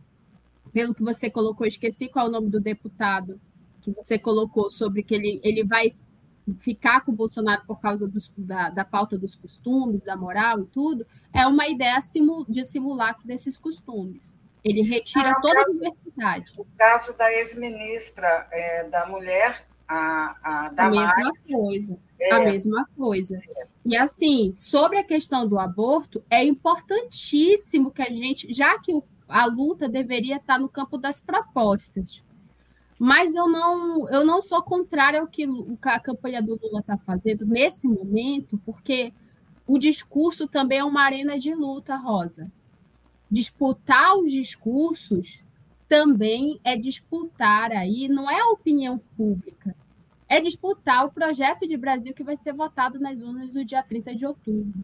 pelo 0.72 0.94
que 0.94 1.04
você 1.04 1.30
colocou, 1.30 1.66
esqueci 1.66 2.08
qual 2.08 2.28
é 2.28 2.30
o 2.30 2.32
nome 2.32 2.50
do 2.50 2.60
deputado 2.60 3.40
que 3.82 3.92
você 3.92 4.20
colocou, 4.20 4.70
sobre 4.70 5.02
que 5.02 5.16
ele, 5.16 5.40
ele 5.44 5.64
vai 5.64 5.90
ficar 6.58 7.02
com 7.02 7.12
o 7.12 7.16
Bolsonaro 7.16 7.64
por 7.66 7.80
causa 7.80 8.08
dos, 8.08 8.32
da, 8.38 8.70
da 8.70 8.86
pauta 8.86 9.18
dos 9.18 9.36
costumes, 9.36 10.04
da 10.04 10.16
moral 10.16 10.62
e 10.62 10.66
tudo, 10.66 11.06
é 11.34 11.46
uma 11.48 11.68
ideia 11.68 12.00
de 12.48 12.64
simulacro 12.64 13.26
desses 13.26 13.58
costumes. 13.58 14.38
Ele 14.64 14.82
retira 14.82 15.32
ah, 15.32 15.42
toda 15.42 15.56
caso, 15.56 15.70
a 15.70 15.74
diversidade. 15.74 16.52
O 16.58 16.66
caso 16.78 17.18
da 17.18 17.32
ex-ministra 17.32 18.48
é, 18.52 18.84
da 18.90 19.06
mulher, 19.06 19.66
a, 19.88 20.68
a 20.68 20.86
A 20.86 20.90
mesma 20.90 21.32
coisa. 21.50 22.00
É. 22.20 22.34
A 22.34 22.40
mesma 22.40 22.88
coisa. 22.98 23.40
E 23.86 23.96
assim, 23.96 24.52
sobre 24.54 24.98
a 24.98 25.04
questão 25.04 25.48
do 25.48 25.58
aborto, 25.58 26.24
é 26.30 26.44
importantíssimo 26.44 27.92
que 27.92 28.02
a 28.02 28.12
gente, 28.12 28.52
já 28.54 28.78
que 28.80 28.94
o, 28.94 29.04
a 29.28 29.46
luta 29.46 29.88
deveria 29.88 30.38
estar 30.38 30.60
no 30.60 30.68
campo 30.68 30.98
das 30.98 31.20
propostas, 31.20 32.22
mas 33.00 33.36
eu 33.36 33.48
não, 33.48 34.10
eu 34.10 34.26
não 34.26 34.42
sou 34.42 34.62
contrária 34.62 35.22
ao 35.22 35.28
que 35.28 35.48
a 35.84 36.00
campanha 36.00 36.42
do 36.42 36.60
Lula 36.62 36.80
está 36.80 36.98
fazendo 36.98 37.46
nesse 37.46 37.88
momento, 37.88 38.60
porque 38.66 39.14
o 39.66 39.78
discurso 39.78 40.48
também 40.48 40.80
é 40.80 40.84
uma 40.84 41.04
arena 41.04 41.38
de 41.38 41.54
luta, 41.54 41.96
Rosa. 41.96 42.52
Disputar 43.30 44.18
os 44.18 44.32
discursos 44.32 45.46
também 45.88 46.60
é 46.64 46.76
disputar 46.76 47.72
aí, 47.72 48.08
não 48.08 48.30
é 48.30 48.40
a 48.40 48.50
opinião 48.50 48.98
pública, 49.16 49.76
é 50.28 50.40
disputar 50.42 51.06
o 51.06 51.12
projeto 51.12 51.68
de 51.68 51.78
Brasil 51.78 52.14
que 52.14 52.24
vai 52.24 52.36
ser 52.36 52.54
votado 52.54 53.00
nas 53.00 53.22
urnas 53.22 53.54
do 53.54 53.64
dia 53.64 53.82
30 53.82 54.16
de 54.16 54.26
outubro. 54.26 54.84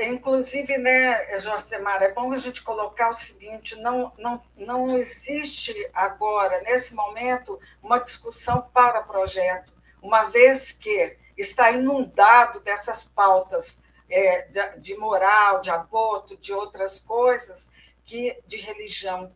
Inclusive, 0.00 0.78
né, 0.78 1.38
Josemar, 1.40 2.02
é 2.02 2.12
bom 2.12 2.32
a 2.32 2.38
gente 2.38 2.62
colocar 2.62 3.10
o 3.10 3.14
seguinte: 3.14 3.76
não, 3.76 4.12
não, 4.18 4.42
não 4.56 4.86
existe 4.86 5.74
agora, 5.92 6.62
nesse 6.62 6.94
momento, 6.94 7.60
uma 7.82 7.98
discussão 7.98 8.62
para 8.72 9.02
projeto, 9.02 9.70
uma 10.02 10.24
vez 10.24 10.72
que 10.72 11.18
está 11.36 11.70
inundado 11.70 12.60
dessas 12.60 13.04
pautas 13.04 13.78
é, 14.08 14.42
de, 14.48 14.80
de, 14.80 14.96
moral, 14.96 15.60
de 15.60 15.70
aborto, 15.70 16.36
de 16.38 16.52
outras 16.52 17.00
coisas, 17.00 17.70
que 18.04 18.40
de 18.46 18.56
religião. 18.56 19.30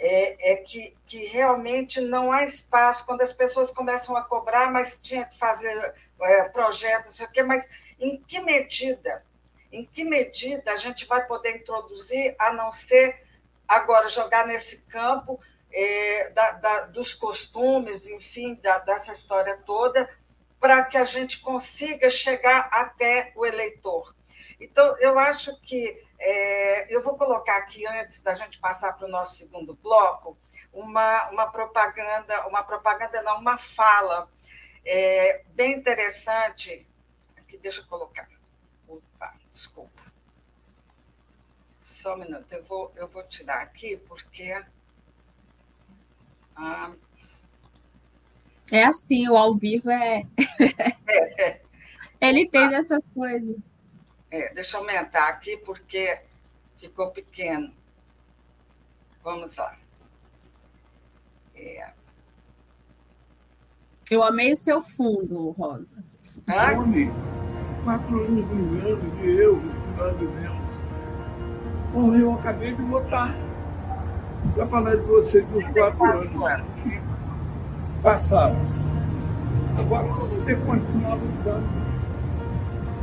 É, 0.00 0.52
é 0.52 0.56
que, 0.56 0.96
que 1.06 1.24
realmente 1.26 2.00
não 2.00 2.30
há 2.30 2.44
espaço 2.44 3.04
quando 3.04 3.22
as 3.22 3.32
pessoas 3.32 3.70
começam 3.72 4.16
a 4.16 4.22
cobrar, 4.22 4.70
mas 4.70 5.00
tinha 5.00 5.24
que 5.24 5.36
fazer 5.36 5.94
é, 6.20 6.44
projetos, 6.44 7.16
sei 7.16 7.26
o 7.26 7.30
quê, 7.32 7.42
mas 7.42 7.68
em 7.98 8.22
que 8.22 8.40
medida 8.40 9.24
em 9.70 9.84
que 9.84 10.04
medida 10.04 10.72
a 10.72 10.76
gente 10.76 11.06
vai 11.06 11.26
poder 11.26 11.56
introduzir, 11.56 12.34
a 12.38 12.52
não 12.52 12.72
ser 12.72 13.22
agora 13.66 14.08
jogar 14.08 14.46
nesse 14.46 14.82
campo 14.86 15.38
é, 15.70 16.30
da, 16.30 16.52
da, 16.52 16.80
dos 16.86 17.12
costumes, 17.12 18.08
enfim, 18.08 18.54
da, 18.62 18.78
dessa 18.78 19.12
história 19.12 19.58
toda, 19.66 20.08
para 20.58 20.84
que 20.84 20.96
a 20.96 21.04
gente 21.04 21.40
consiga 21.40 22.08
chegar 22.08 22.68
até 22.72 23.32
o 23.36 23.44
eleitor. 23.44 24.14
Então, 24.58 24.96
eu 24.98 25.18
acho 25.18 25.60
que 25.60 26.02
é, 26.18 26.94
eu 26.94 27.02
vou 27.02 27.16
colocar 27.16 27.56
aqui, 27.56 27.86
antes 27.86 28.22
da 28.22 28.34
gente 28.34 28.58
passar 28.58 28.92
para 28.94 29.06
o 29.06 29.10
nosso 29.10 29.36
segundo 29.36 29.74
bloco, 29.74 30.36
uma, 30.72 31.28
uma 31.30 31.46
propaganda, 31.50 32.46
uma 32.46 32.62
propaganda, 32.62 33.22
não, 33.22 33.38
uma 33.38 33.56
fala 33.58 34.30
é, 34.84 35.44
bem 35.50 35.74
interessante. 35.74 36.86
Aqui, 37.36 37.56
deixa 37.58 37.80
eu 37.82 37.86
colocar. 37.86 38.28
Opa. 38.86 39.34
Desculpa. 39.50 40.02
Só 41.80 42.14
um 42.14 42.18
minuto, 42.18 42.52
eu 42.52 42.64
vou, 42.64 42.92
eu 42.96 43.08
vou 43.08 43.22
tirar 43.24 43.62
aqui, 43.62 43.96
porque. 44.08 44.60
Ah, 46.54 46.92
é 48.70 48.84
assim, 48.84 49.28
o 49.28 49.36
ao 49.36 49.54
vivo 49.54 49.90
é. 49.90 50.22
é, 51.08 51.44
é. 51.48 51.60
Ele 52.20 52.48
tem 52.50 52.74
essas 52.74 53.02
coisas. 53.14 53.56
É, 54.30 54.52
deixa 54.52 54.76
eu 54.76 54.80
aumentar 54.80 55.28
aqui, 55.28 55.56
porque 55.58 56.20
ficou 56.76 57.10
pequeno. 57.10 57.72
Vamos 59.22 59.56
lá. 59.56 59.76
É. 61.54 61.90
Eu 64.10 64.22
amei 64.22 64.52
o 64.52 64.56
seu 64.56 64.80
fundo, 64.80 65.50
Rosa. 65.50 65.96
Ai 66.46 66.76
quatro 67.84 68.22
anos 68.22 68.46
vivendo 68.48 69.16
de 69.16 69.38
eu, 69.38 69.56
nós 69.96 70.16
vivemos. 70.18 70.68
Bom, 71.92 72.14
eu 72.14 72.34
acabei 72.34 72.74
de 72.74 72.82
votar. 72.82 73.34
Já 74.56 74.66
falei 74.66 74.98
de 74.98 75.06
vocês 75.06 75.46
dos 75.46 75.66
quatro 75.68 76.04
anos 76.04 76.82
que 76.82 77.00
passaram. 78.02 78.56
Agora 79.78 80.06
vamos 80.06 80.44
ter 80.44 80.58
que 80.58 80.66
continuar 80.66 81.14
lutando. 81.14 81.66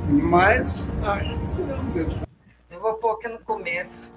Mas 0.08 0.88
acho 1.04 1.40
que 1.56 1.62
não 1.64 2.26
Eu 2.70 2.80
vou 2.80 2.94
pôr 2.96 3.14
aqui 3.14 3.28
no 3.28 3.44
começo. 3.44 4.14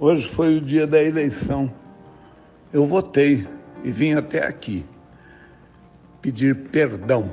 Hoje 0.00 0.28
foi 0.28 0.56
o 0.56 0.60
dia 0.60 0.84
da 0.84 1.00
eleição. 1.00 1.72
Eu 2.72 2.86
votei 2.86 3.46
e 3.84 3.92
vim 3.92 4.14
até 4.14 4.44
aqui 4.44 4.84
pedir 6.20 6.56
perdão 6.70 7.32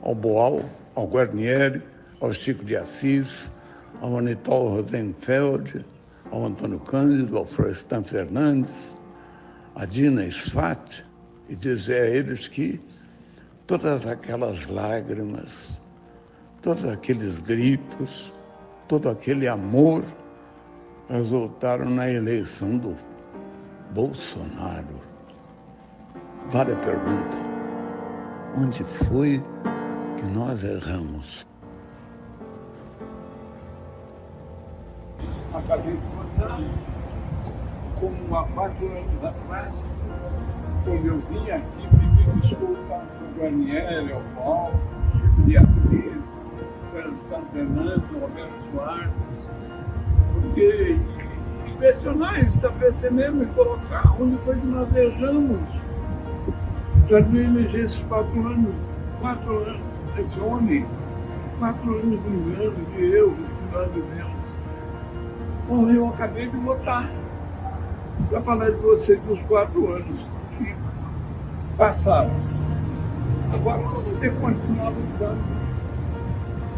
ao 0.00 0.14
Boal, 0.14 0.62
ao 0.94 1.06
Guarnieri, 1.06 1.82
ao 2.20 2.32
Chico 2.32 2.64
de 2.64 2.76
Assis, 2.76 3.28
ao 4.00 4.16
Anitol 4.16 4.70
Rosenfeld, 4.70 5.84
ao 6.30 6.46
Antônio 6.46 6.80
Cândido, 6.80 7.36
ao 7.36 7.44
Florestan 7.44 8.02
Fernandes, 8.02 8.72
a 9.74 9.84
Dina 9.84 10.24
Sfat, 10.30 11.04
e 11.48 11.56
dizer 11.56 12.02
a 12.02 12.08
eles 12.08 12.48
que 12.48 12.80
todas 13.78 14.06
aquelas 14.06 14.66
lágrimas, 14.66 15.50
todos 16.60 16.84
aqueles 16.92 17.38
gritos, 17.38 18.30
todo 18.86 19.08
aquele 19.08 19.48
amor 19.48 20.04
resultaram 21.08 21.88
na 21.88 22.10
eleição 22.10 22.76
do 22.76 22.94
Bolsonaro. 23.94 25.00
Vale 26.50 26.72
a 26.72 26.76
pergunta: 26.76 27.38
onde 28.58 28.84
foi 28.84 29.42
que 30.18 30.26
nós 30.26 30.62
erramos? 30.62 31.42
Acabei 35.54 35.96
contar 36.14 36.60
como 37.98 38.36
há 38.36 38.44
quatro 38.48 38.86
anos 38.86 39.24
atrás, 39.24 39.86
quando 40.84 41.06
eu 41.06 41.18
vim 41.20 41.50
aqui 41.50 41.88
pedir 41.88 42.40
desculpa 42.42 43.21
Guarnieri, 43.42 44.14
Paulo, 44.36 44.80
Chico 45.10 45.42
de 45.42 45.56
Assis, 45.58 46.34
Francisco 46.92 47.42
Fernando, 47.52 48.20
Roberto 48.20 48.52
Soares, 48.70 49.10
porque 50.32 50.96
questionar, 51.80 52.40
estabelecer 52.42 53.10
mesmo 53.10 53.42
e 53.42 53.46
colocar 53.46 54.14
onde 54.20 54.38
foi 54.38 54.56
que 54.60 54.66
nós 54.66 54.94
erramos. 54.94 55.58
Já 57.08 57.20
não 57.20 57.60
esses 57.60 57.96
quatro 58.04 58.46
anos, 58.46 58.74
quatro 59.20 59.58
anos, 59.58 59.80
esse 60.18 60.40
homem, 60.40 60.86
quatro 61.58 61.98
anos 61.98 62.22
de 62.22 62.28
engano, 62.28 62.86
de 62.94 63.16
erro 63.16 63.34
que 63.34 63.76
nós 63.76 63.92
vivemos. 63.92 64.42
Bom, 65.68 65.90
eu 65.90 66.08
acabei 66.10 66.48
de 66.48 66.56
votar. 66.58 67.10
Já 68.30 68.40
falei 68.40 68.72
de 68.72 68.80
vocês 68.80 69.20
dos 69.22 69.42
quatro 69.42 69.94
anos 69.94 70.20
que 70.56 70.76
passaram. 71.76 72.51
Agora 73.52 73.82
vamos 73.82 74.18
ter 74.18 74.32
que 74.32 74.40
continuar 74.40 74.88
lutando. 74.90 75.40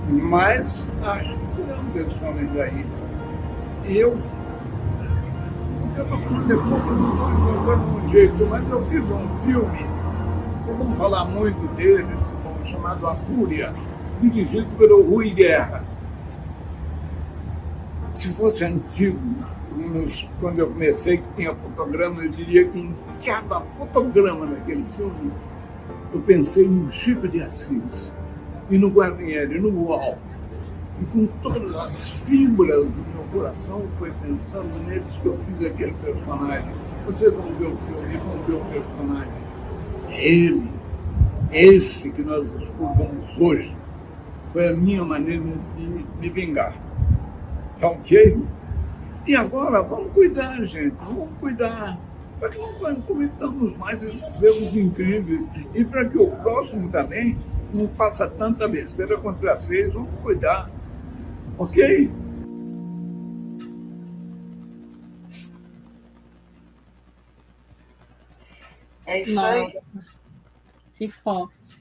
Mas 0.09 0.89
acho 1.03 1.37
que 1.37 1.63
não 1.63 1.85
desse 1.93 2.25
homem 2.25 2.47
daí. 2.55 2.87
E 3.87 3.99
eu 3.99 4.19
eu 5.97 6.03
estou 6.03 6.19
falando 6.19 6.49
depois, 6.49 6.87
não 6.87 7.13
estou 7.13 7.31
inventando 7.31 8.03
um 8.03 8.07
jeito, 8.07 8.47
mas 8.47 8.69
eu 8.69 8.85
fiz 8.87 9.01
um 9.01 9.39
filme, 9.45 9.87
vamos 10.67 10.99
falar 10.99 11.25
muito 11.25 11.73
dele, 11.77 12.09
chamado 12.65 13.07
A 13.07 13.15
Fúria, 13.15 13.73
dirigido 14.21 14.67
pelo 14.77 15.09
Rui 15.09 15.31
Guerra. 15.31 15.85
Se 18.13 18.29
fosse 18.29 18.65
antigo, 18.65 19.21
quando 20.41 20.59
eu 20.59 20.67
comecei, 20.69 21.19
que 21.19 21.29
tinha 21.37 21.55
fotograma, 21.55 22.25
eu 22.25 22.31
diria 22.31 22.67
que 22.67 22.79
em 22.81 22.95
cada 23.25 23.61
fotograma 23.61 24.47
daquele 24.47 24.85
filme, 24.97 25.31
eu 26.15 26.21
pensei 26.21 26.67
no 26.69 26.91
Chico 26.91 27.29
de 27.29 27.43
Assis, 27.43 28.15
e 28.71 28.79
no 28.79 28.89
Guarnieri, 28.89 29.61
no 29.61 29.87
Uau, 29.87 30.17
e 31.03 31.05
com 31.07 31.27
todas 31.43 31.75
as 31.75 32.09
fibras 32.09 32.87
coração 33.35 33.83
foi 33.99 34.13
pensando 34.23 34.87
neles 34.87 35.13
que 35.21 35.27
eu 35.27 35.37
fiz 35.39 35.67
aquele 35.67 35.93
personagem. 35.95 36.71
Vocês 37.05 37.35
vão 37.35 37.53
ver 37.55 37.67
o 37.67 37.77
filme, 37.79 38.17
vão 38.17 38.39
ver 38.47 38.55
o 38.55 38.65
personagem. 38.67 39.33
É 40.09 40.29
ele, 40.29 40.71
esse 41.51 42.13
que 42.13 42.23
nós 42.23 42.45
expurgamos 42.45 43.37
hoje, 43.39 43.77
foi 44.51 44.69
a 44.69 44.73
minha 44.73 45.05
maneira 45.05 45.43
de 45.77 46.05
me 46.21 46.31
vingar. 46.31 46.77
Tá 47.79 47.89
ok? 47.89 48.41
E 49.27 49.35
agora, 49.35 49.83
vamos 49.83 50.13
cuidar, 50.13 50.65
gente, 50.65 50.95
vamos 51.05 51.29
cuidar. 51.41 51.99
Para 52.45 52.53
que 52.53 52.59
não 52.59 53.01
cometamos 53.01 53.75
mais 53.79 54.03
esses 54.03 54.27
erros 54.43 54.77
incríveis. 54.77 55.49
E 55.75 55.83
para 55.83 56.07
que 56.07 56.19
o 56.19 56.31
próximo 56.43 56.93
também 56.93 57.43
não 57.73 57.89
faça 57.97 58.29
tanta 58.29 58.69
besteira 58.69 59.17
contra 59.17 59.57
vocês, 59.57 59.95
vamos 59.95 60.21
cuidar. 60.21 60.71
Ok? 61.57 62.13
É 69.07 69.21
isso 69.23 69.37
Nossa, 69.37 69.49
aí. 69.97 70.05
Que 70.97 71.09
forte. 71.09 71.81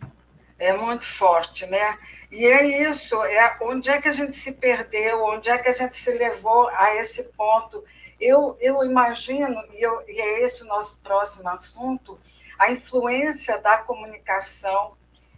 É 0.58 0.72
muito 0.78 1.06
forte, 1.06 1.66
né? 1.66 1.98
E 2.32 2.46
é 2.46 2.90
isso, 2.90 3.22
é 3.22 3.58
onde 3.64 3.90
é 3.90 4.02
que 4.02 4.08
a 4.08 4.14
gente 4.14 4.38
se 4.38 4.54
perdeu, 4.54 5.26
onde 5.26 5.50
é 5.50 5.58
que 5.58 5.68
a 5.68 5.74
gente 5.74 5.98
se 5.98 6.14
levou 6.14 6.70
a 6.70 6.96
esse 6.96 7.34
ponto. 7.34 7.84
Eu, 8.20 8.58
eu 8.60 8.84
imagino, 8.84 9.60
e, 9.72 9.82
eu, 9.82 10.04
e 10.08 10.20
é 10.20 10.44
esse 10.44 10.64
o 10.64 10.68
nosso 10.68 11.02
próximo 11.02 11.50
assunto, 11.50 12.20
a 12.58 12.72
influência 12.72 13.58
da 13.58 13.78
comunicação, 13.78 14.96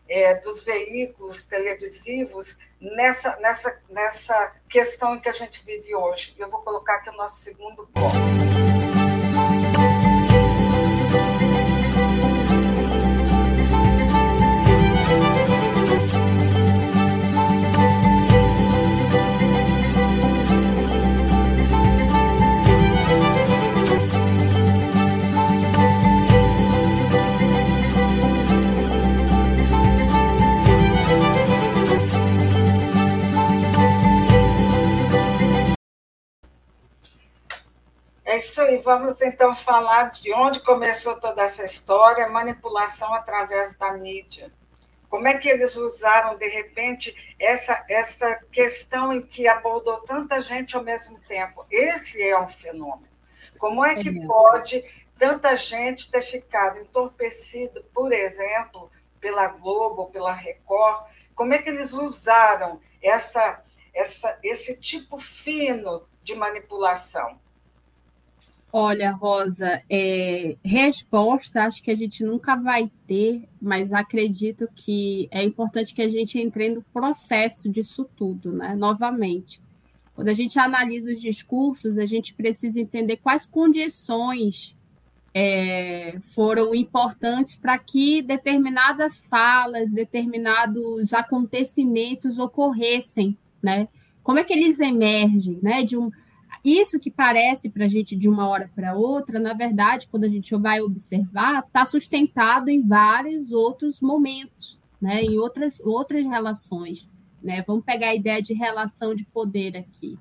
é, 0.07 0.35
dos 0.35 0.61
veículos 0.61 1.45
televisivos 1.45 2.59
nessa, 2.79 3.35
nessa, 3.37 3.81
nessa 3.89 4.55
questão 4.69 5.19
que 5.19 5.29
a 5.29 5.33
gente 5.33 5.65
vive 5.65 5.95
hoje. 5.95 6.35
Eu 6.37 6.49
vou 6.49 6.61
colocar 6.61 6.95
aqui 6.95 7.09
o 7.09 7.13
nosso 7.13 7.37
segundo 7.37 7.87
ponto. 7.87 8.74
É 38.25 38.37
isso 38.37 38.59
aí, 38.59 38.77
vamos 38.77 39.21
então 39.21 39.53
falar 39.53 40.09
de 40.09 40.33
onde 40.33 40.59
começou 40.61 41.19
toda 41.19 41.43
essa 41.43 41.63
história, 41.63 42.27
manipulação 42.27 43.13
através 43.13 43.77
da 43.77 43.93
mídia. 43.93 44.51
Como 45.07 45.27
é 45.27 45.37
que 45.37 45.47
eles 45.47 45.75
usaram, 45.75 46.35
de 46.35 46.47
repente, 46.47 47.35
essa, 47.39 47.85
essa 47.87 48.35
questão 48.51 49.13
em 49.13 49.21
que 49.21 49.47
abordou 49.47 50.01
tanta 50.01 50.41
gente 50.41 50.75
ao 50.75 50.83
mesmo 50.83 51.19
tempo? 51.27 51.67
Esse 51.69 52.21
é 52.23 52.37
um 52.37 52.47
fenômeno. 52.47 53.07
Como 53.59 53.85
é 53.85 53.93
que 53.93 54.09
é. 54.09 54.25
pode 54.25 54.83
tanta 55.19 55.55
gente 55.55 56.09
ter 56.09 56.23
ficado 56.23 56.79
entorpecido, 56.79 57.85
por 57.93 58.11
exemplo, 58.11 58.91
pela 59.21 59.49
Globo, 59.49 60.07
pela 60.07 60.33
Record? 60.33 61.05
Como 61.35 61.53
é 61.53 61.59
que 61.59 61.69
eles 61.69 61.93
usaram 61.93 62.81
essa, 63.03 63.63
essa, 63.93 64.35
esse 64.41 64.79
tipo 64.81 65.19
fino 65.19 66.07
de 66.23 66.33
manipulação? 66.33 67.39
Olha, 68.77 69.11
Rosa, 69.11 69.81
é, 69.89 70.57
resposta 70.61 71.63
acho 71.63 71.81
que 71.81 71.89
a 71.89 71.95
gente 71.95 72.25
nunca 72.25 72.57
vai 72.57 72.91
ter, 73.07 73.47
mas 73.61 73.93
acredito 73.93 74.67
que 74.75 75.29
é 75.31 75.41
importante 75.41 75.95
que 75.95 76.01
a 76.01 76.09
gente 76.09 76.37
entre 76.37 76.67
no 76.67 76.81
processo 76.93 77.69
disso 77.69 78.05
tudo, 78.17 78.51
né? 78.51 78.75
Novamente. 78.75 79.61
Quando 80.13 80.27
a 80.27 80.33
gente 80.33 80.59
analisa 80.59 81.09
os 81.09 81.21
discursos, 81.21 81.97
a 81.97 82.05
gente 82.05 82.33
precisa 82.33 82.77
entender 82.77 83.15
quais 83.15 83.45
condições 83.45 84.77
é, 85.33 86.17
foram 86.19 86.75
importantes 86.75 87.55
para 87.55 87.79
que 87.79 88.21
determinadas 88.21 89.21
falas, 89.21 89.89
determinados 89.89 91.13
acontecimentos 91.13 92.37
ocorressem, 92.37 93.37
né? 93.63 93.87
Como 94.21 94.37
é 94.37 94.43
que 94.43 94.51
eles 94.51 94.81
emergem, 94.81 95.59
né? 95.63 95.81
De 95.81 95.95
um, 95.95 96.11
isso 96.65 96.99
que 96.99 97.11
parece 97.11 97.69
para 97.69 97.85
a 97.85 97.87
gente 97.87 98.15
de 98.15 98.27
uma 98.27 98.47
hora 98.47 98.71
para 98.73 98.95
outra, 98.95 99.39
na 99.39 99.53
verdade, 99.53 100.07
quando 100.07 100.23
a 100.23 100.29
gente 100.29 100.55
vai 100.55 100.81
observar, 100.81 101.63
está 101.63 101.85
sustentado 101.85 102.69
em 102.69 102.81
vários 102.81 103.51
outros 103.51 104.01
momentos, 104.01 104.81
né? 104.99 105.21
em 105.21 105.37
outras, 105.37 105.79
outras 105.81 106.25
relações. 106.25 107.07
Né? 107.43 107.61
Vamos 107.61 107.85
pegar 107.85 108.07
a 108.07 108.15
ideia 108.15 108.41
de 108.41 108.55
relação 108.55 109.13
de 109.13 109.23
poder 109.25 109.77
aqui. 109.77 110.17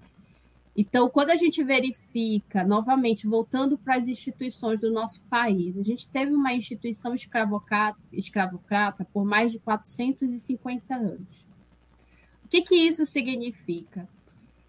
Então, 0.76 1.08
quando 1.08 1.30
a 1.30 1.36
gente 1.36 1.62
verifica, 1.62 2.62
novamente, 2.62 3.26
voltando 3.26 3.78
para 3.78 3.96
as 3.96 4.06
instituições 4.06 4.78
do 4.78 4.92
nosso 4.92 5.22
país, 5.30 5.78
a 5.78 5.82
gente 5.82 6.10
teve 6.10 6.34
uma 6.34 6.52
instituição 6.52 7.14
escravocrata, 7.14 9.06
por 9.12 9.24
mais 9.24 9.52
de 9.52 9.60
450 9.60 10.94
anos. 10.94 11.46
O 12.44 12.48
que, 12.48 12.60
que 12.60 12.74
isso 12.74 13.06
significa? 13.06 14.06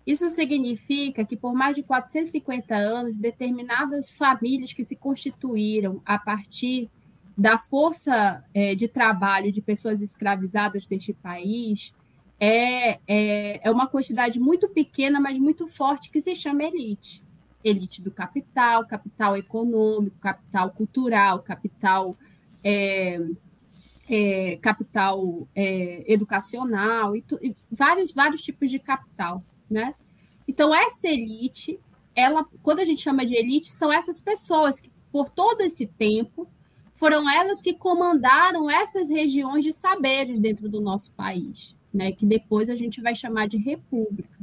Isso 0.06 0.30
significa 0.30 1.26
que, 1.26 1.36
por 1.36 1.54
mais 1.54 1.76
de 1.76 1.84
450 1.84 2.76
anos, 2.76 3.18
determinadas 3.18 4.12
famílias 4.12 4.72
que 4.72 4.84
se 4.84 4.96
constituíram 4.96 6.02
a 6.06 6.20
partir 6.20 6.92
da 7.38 7.58
força 7.58 8.44
é, 8.54 8.76
de 8.76 8.88
trabalho 8.88 9.52
de 9.52 9.62
pessoas 9.62 10.02
escravizadas 10.02 10.88
deste 10.88 11.12
país 11.12 11.94
é, 12.40 13.00
é, 13.08 13.62
é 13.64 13.72
uma 13.72 13.88
quantidade 13.88 14.40
muito 14.40 14.70
pequena, 14.70 15.20
mas 15.20 15.38
muito 15.38 15.68
forte, 15.68 16.10
que 16.10 16.22
se 16.22 16.36
chama 16.36 16.64
elite. 16.64 17.24
Elite 17.64 18.02
do 18.02 18.12
capital, 18.12 18.86
capital 18.86 19.36
econômico, 19.36 20.18
capital 20.20 20.70
cultural, 20.72 21.40
capital, 21.40 22.16
é, 22.64 23.20
é, 24.10 24.58
capital 24.58 25.48
é, 25.56 26.04
educacional, 26.12 27.16
e, 27.16 27.22
tu, 27.22 27.40
e, 27.42 27.56
vários, 27.72 28.14
vários 28.14 28.42
tipos 28.42 28.70
de 28.70 28.80
capital. 28.80 29.44
Né? 29.70 29.96
Então, 30.48 30.74
essa 30.74 31.08
elite, 31.08 31.80
ela, 32.16 32.46
quando 32.62 32.80
a 32.80 32.86
gente 32.86 33.02
chama 33.02 33.26
de 33.26 33.36
elite, 33.36 33.74
são 33.74 33.92
essas 33.92 34.22
pessoas 34.22 34.80
que, 34.80 34.92
por 35.12 35.30
todo 35.30 35.62
esse 35.62 35.86
tempo, 35.86 36.48
foram 36.94 37.30
elas 37.30 37.62
que 37.62 37.74
comandaram 37.74 38.70
essas 38.70 39.10
regiões 39.10 39.64
de 39.64 39.74
saberes 39.74 40.40
dentro 40.40 40.70
do 40.70 40.80
nosso 40.80 41.12
país 41.14 41.76
né, 41.96 42.12
que 42.12 42.26
depois 42.26 42.70
a 42.70 42.76
gente 42.76 43.02
vai 43.02 43.16
chamar 43.16 43.48
de 43.48 43.58
república. 43.58 44.38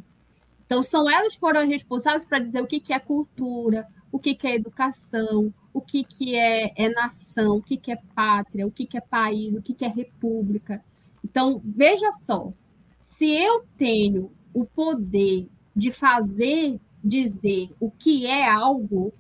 Então, 0.65 0.83
são 0.83 1.09
elas 1.09 1.35
que 1.35 1.41
foram 1.41 1.69
responsáveis 1.69 2.25
para 2.25 2.39
dizer 2.39 2.63
o 2.63 2.67
que, 2.67 2.81
que 2.81 2.95
é 2.95 2.99
cultura, 2.99 3.87
o 4.11 4.19
que, 4.19 4.35
que 4.35 4.47
é 4.47 4.55
educação, 4.55 5.53
o 5.73 5.81
que, 5.81 6.03
que 6.03 6.35
é, 6.35 6.73
é 6.75 6.89
nação, 6.89 7.57
o 7.59 7.63
que, 7.63 7.77
que 7.77 7.93
é 7.93 7.97
pátria, 8.15 8.67
o 8.67 8.71
que, 8.71 8.87
que 8.87 8.97
é 8.97 9.01
país, 9.01 9.55
o 9.55 9.61
que, 9.61 9.75
que 9.75 9.85
é 9.85 9.89
república. 9.89 10.83
Então, 11.23 11.61
veja 11.63 12.11
só, 12.11 12.51
se 13.05 13.31
eu 13.31 13.67
tenho 13.77 14.33
o 14.53 14.65
poder 14.65 15.49
de 15.75 15.91
fazer 15.91 16.81
dizer 17.03 17.71
o 17.81 17.91
que 17.91 18.27
é 18.27 18.49
algo, 18.49 19.13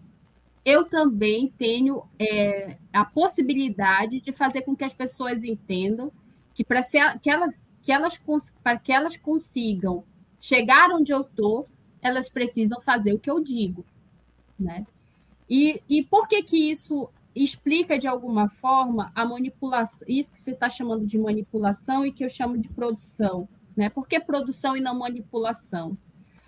eu 0.64 0.84
também 0.84 1.52
tenho 1.58 2.04
é, 2.18 2.76
a 2.92 3.04
possibilidade 3.04 4.20
de 4.20 4.32
fazer 4.32 4.62
com 4.62 4.76
que 4.76 4.84
as 4.84 4.92
pessoas 4.92 5.42
entendam 5.42 6.12
que 6.54 6.64
para 6.64 6.82
que 7.20 7.30
elas 7.30 7.60
que 7.82 7.90
elas 7.90 8.22
para 8.62 8.78
que 8.78 8.92
elas 8.92 9.16
consigam 9.16 10.04
chegar 10.38 10.90
onde 10.90 11.12
eu 11.12 11.22
estou, 11.22 11.66
elas 12.00 12.28
precisam 12.28 12.80
fazer 12.80 13.12
o 13.12 13.18
que 13.18 13.30
eu 13.30 13.40
digo, 13.40 13.84
né? 14.58 14.86
E, 15.50 15.82
e 15.88 16.04
por 16.04 16.28
que 16.28 16.42
que 16.42 16.70
isso 16.70 17.08
explica 17.34 17.98
de 17.98 18.06
alguma 18.06 18.48
forma 18.48 19.10
a 19.14 19.24
manipulação, 19.24 20.06
isso 20.08 20.32
que 20.32 20.38
você 20.38 20.52
está 20.52 20.70
chamando 20.70 21.06
de 21.06 21.18
manipulação 21.18 22.06
e 22.06 22.12
que 22.12 22.24
eu 22.24 22.28
chamo 22.28 22.56
de 22.56 22.68
produção, 22.68 23.48
né? 23.76 23.88
Por 23.88 24.06
que 24.06 24.20
produção 24.20 24.76
e 24.76 24.80
não 24.80 24.98
manipulação? 24.98 25.96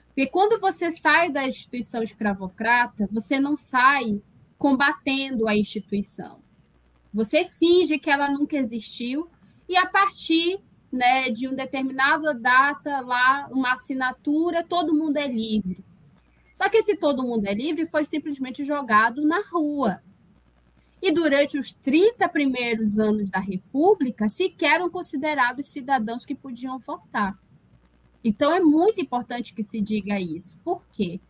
Porque 0.08 0.26
quando 0.26 0.60
você 0.60 0.90
sai 0.90 1.30
da 1.30 1.46
instituição 1.46 2.02
escravocrata, 2.02 3.08
você 3.10 3.40
não 3.40 3.56
sai 3.56 4.22
combatendo 4.56 5.48
a 5.48 5.56
instituição. 5.56 6.40
Você 7.12 7.44
finge 7.44 7.98
que 7.98 8.10
ela 8.10 8.30
nunca 8.30 8.56
existiu 8.56 9.28
e 9.68 9.76
a 9.76 9.86
partir 9.86 10.60
né, 10.90 11.30
de 11.30 11.48
uma 11.48 11.56
determinada 11.56 12.32
data 12.32 13.00
lá, 13.00 13.48
uma 13.50 13.72
assinatura, 13.72 14.62
todo 14.62 14.94
mundo 14.94 15.16
é 15.16 15.26
livre. 15.26 15.84
Só 16.54 16.68
que 16.68 16.76
esse 16.76 16.96
todo 16.96 17.24
mundo 17.24 17.46
é 17.46 17.54
livre 17.54 17.84
foi 17.84 18.04
simplesmente 18.04 18.64
jogado 18.64 19.26
na 19.26 19.40
rua. 19.50 20.00
E 21.04 21.12
durante 21.12 21.58
os 21.58 21.70
30 21.70 22.26
primeiros 22.30 22.98
anos 22.98 23.28
da 23.28 23.38
República, 23.38 24.26
sequer 24.26 24.76
eram 24.76 24.88
considerados 24.88 25.66
cidadãos 25.66 26.24
que 26.24 26.34
podiam 26.34 26.78
votar. 26.78 27.38
Então 28.24 28.50
é 28.50 28.58
muito 28.58 29.02
importante 29.02 29.52
que 29.52 29.62
se 29.62 29.82
diga 29.82 30.18
isso. 30.18 30.56
Por 30.64 30.82
quê? 30.94 31.20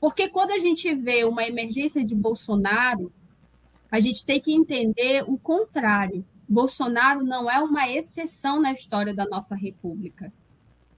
Porque 0.00 0.30
quando 0.30 0.52
a 0.52 0.58
gente 0.58 0.94
vê 0.94 1.24
uma 1.24 1.44
emergência 1.44 2.02
de 2.02 2.14
Bolsonaro, 2.14 3.12
a 3.90 4.00
gente 4.00 4.24
tem 4.24 4.40
que 4.40 4.54
entender 4.54 5.24
o 5.28 5.36
contrário. 5.36 6.24
Bolsonaro 6.48 7.22
não 7.22 7.50
é 7.50 7.60
uma 7.60 7.86
exceção 7.90 8.62
na 8.62 8.72
história 8.72 9.14
da 9.14 9.26
nossa 9.26 9.54
República. 9.54 10.32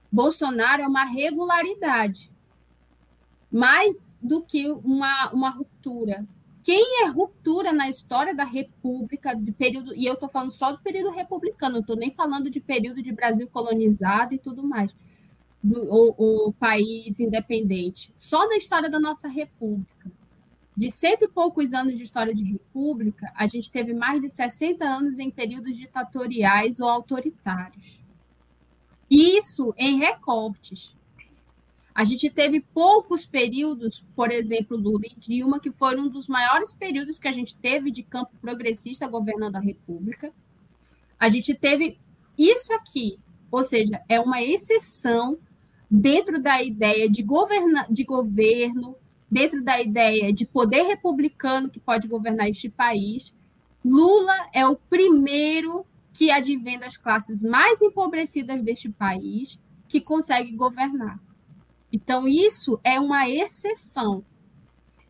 Bolsonaro 0.09 0.81
é 0.83 0.87
uma 0.87 1.03
regularidade, 1.03 2.31
mais 3.51 4.17
do 4.21 4.41
que 4.41 4.69
uma, 4.69 5.31
uma 5.33 5.49
ruptura. 5.49 6.25
Quem 6.63 7.03
é 7.03 7.07
ruptura 7.07 7.71
na 7.71 7.89
história 7.89 8.35
da 8.35 8.43
República, 8.43 9.33
de 9.33 9.51
período, 9.51 9.95
e 9.95 10.05
eu 10.05 10.13
estou 10.13 10.27
falando 10.27 10.51
só 10.51 10.71
do 10.71 10.81
período 10.81 11.11
republicano, 11.11 11.75
não 11.75 11.81
estou 11.81 11.95
nem 11.95 12.11
falando 12.11 12.49
de 12.49 12.59
período 12.59 13.01
de 13.01 13.11
Brasil 13.11 13.47
colonizado 13.47 14.33
e 14.33 14.37
tudo 14.37 14.61
mais, 14.61 14.93
do, 15.63 15.81
o, 15.83 16.47
o 16.47 16.53
país 16.53 17.19
independente, 17.19 18.11
só 18.15 18.47
na 18.47 18.57
história 18.57 18.89
da 18.89 18.99
nossa 18.99 19.27
República 19.27 20.11
de 20.79 20.89
cento 20.89 21.25
e 21.25 21.27
poucos 21.27 21.73
anos 21.73 21.97
de 21.97 22.05
história 22.05 22.33
de 22.33 22.45
república, 22.45 23.29
a 23.35 23.45
gente 23.47 23.69
teve 23.69 23.93
mais 23.93 24.21
de 24.21 24.29
60 24.29 24.85
anos 24.85 25.19
em 25.19 25.29
períodos 25.29 25.75
ditatoriais 25.75 26.79
ou 26.79 26.87
autoritários. 26.87 27.99
Isso 29.09 29.73
em 29.77 29.97
recortes. 29.97 30.95
A 31.99 32.05
gente 32.05 32.29
teve 32.29 32.61
poucos 32.61 33.25
períodos, 33.25 34.05
por 34.15 34.31
exemplo, 34.31 34.77
Lula 34.77 35.03
e 35.03 35.19
Dilma, 35.19 35.59
que 35.59 35.69
foram 35.69 36.03
um 36.03 36.07
dos 36.07 36.29
maiores 36.29 36.71
períodos 36.71 37.19
que 37.19 37.27
a 37.27 37.31
gente 37.33 37.59
teve 37.59 37.91
de 37.91 38.03
campo 38.03 38.31
progressista 38.39 39.05
governando 39.05 39.57
a 39.57 39.59
República. 39.59 40.31
A 41.19 41.27
gente 41.27 41.53
teve 41.53 41.99
isso 42.37 42.71
aqui, 42.71 43.19
ou 43.51 43.65
seja, 43.65 44.01
é 44.07 44.17
uma 44.17 44.41
exceção 44.41 45.37
dentro 45.91 46.41
da 46.41 46.63
ideia 46.63 47.09
de, 47.09 47.21
governa 47.21 47.85
de 47.89 48.05
governo, 48.05 48.95
dentro 49.29 49.61
da 49.61 49.81
ideia 49.81 50.31
de 50.31 50.45
poder 50.45 50.83
republicano 50.83 51.69
que 51.69 51.81
pode 51.81 52.07
governar 52.07 52.49
este 52.49 52.69
país, 52.69 53.35
Lula 53.83 54.49
é 54.53 54.65
o 54.65 54.77
primeiro 54.77 55.85
que 56.13 56.31
advém 56.31 56.79
das 56.79 56.95
classes 56.95 57.43
mais 57.43 57.81
empobrecidas 57.81 58.61
deste 58.63 58.87
país 58.87 59.59
que 59.85 59.99
consegue 59.99 60.53
governar. 60.53 61.19
Então, 61.91 62.27
isso 62.27 62.79
é 62.83 62.99
uma 62.99 63.27
exceção. 63.29 64.23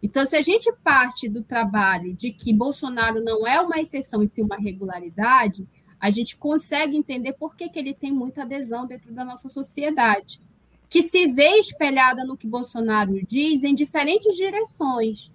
Então, 0.01 0.25
se 0.25 0.35
a 0.35 0.41
gente 0.41 0.71
parte 0.77 1.27
do 1.27 1.43
trabalho 1.43 2.13
de 2.13 2.31
que 2.31 2.53
Bolsonaro 2.53 3.21
não 3.21 3.45
é 3.45 3.59
uma 3.59 3.79
exceção 3.79 4.23
e 4.23 4.29
sim 4.29 4.43
uma 4.43 4.57
regularidade, 4.57 5.67
a 5.99 6.09
gente 6.09 6.37
consegue 6.37 6.95
entender 6.95 7.33
por 7.33 7.55
que, 7.55 7.67
que 7.67 7.77
ele 7.77 7.93
tem 7.93 8.13
muita 8.13 8.43
adesão 8.43 8.85
dentro 8.85 9.13
da 9.13 9.25
nossa 9.25 9.49
sociedade 9.49 10.41
que 10.89 11.03
se 11.03 11.27
vê 11.27 11.59
espelhada 11.59 12.25
no 12.25 12.35
que 12.35 12.47
Bolsonaro 12.47 13.23
diz 13.25 13.63
em 13.63 13.75
diferentes 13.75 14.35
direções. 14.35 15.31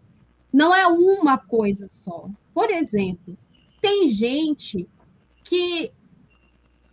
Não 0.53 0.75
é 0.75 0.87
uma 0.87 1.39
coisa 1.39 1.87
só. 1.87 2.29
Por 2.53 2.71
exemplo, 2.71 3.39
tem 3.81 4.09
gente 4.09 4.89
que, 5.45 5.93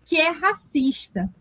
que 0.04 0.18
é 0.18 0.30
racista, 0.30 1.34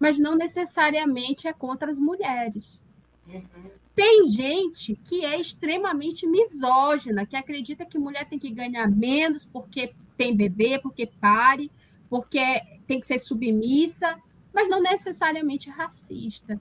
mas 0.00 0.18
não 0.18 0.34
necessariamente 0.34 1.46
é 1.46 1.52
contra 1.52 1.90
as 1.90 1.98
mulheres. 1.98 2.80
Uhum. 3.28 3.70
Tem 3.94 4.26
gente 4.26 4.96
que 5.04 5.24
é 5.24 5.38
extremamente 5.38 6.26
misógina, 6.26 7.26
que 7.26 7.36
acredita 7.36 7.84
que 7.84 7.98
mulher 7.98 8.28
tem 8.28 8.38
que 8.38 8.50
ganhar 8.50 8.90
menos 8.90 9.44
porque 9.44 9.94
tem 10.16 10.34
bebê, 10.34 10.80
porque 10.80 11.06
pare, 11.06 11.70
porque 12.08 12.40
tem 12.86 12.98
que 12.98 13.06
ser 13.06 13.18
submissa 13.18 14.18
mas 14.52 14.68
não 14.68 14.82
necessariamente 14.82 15.70
racista. 15.70 16.60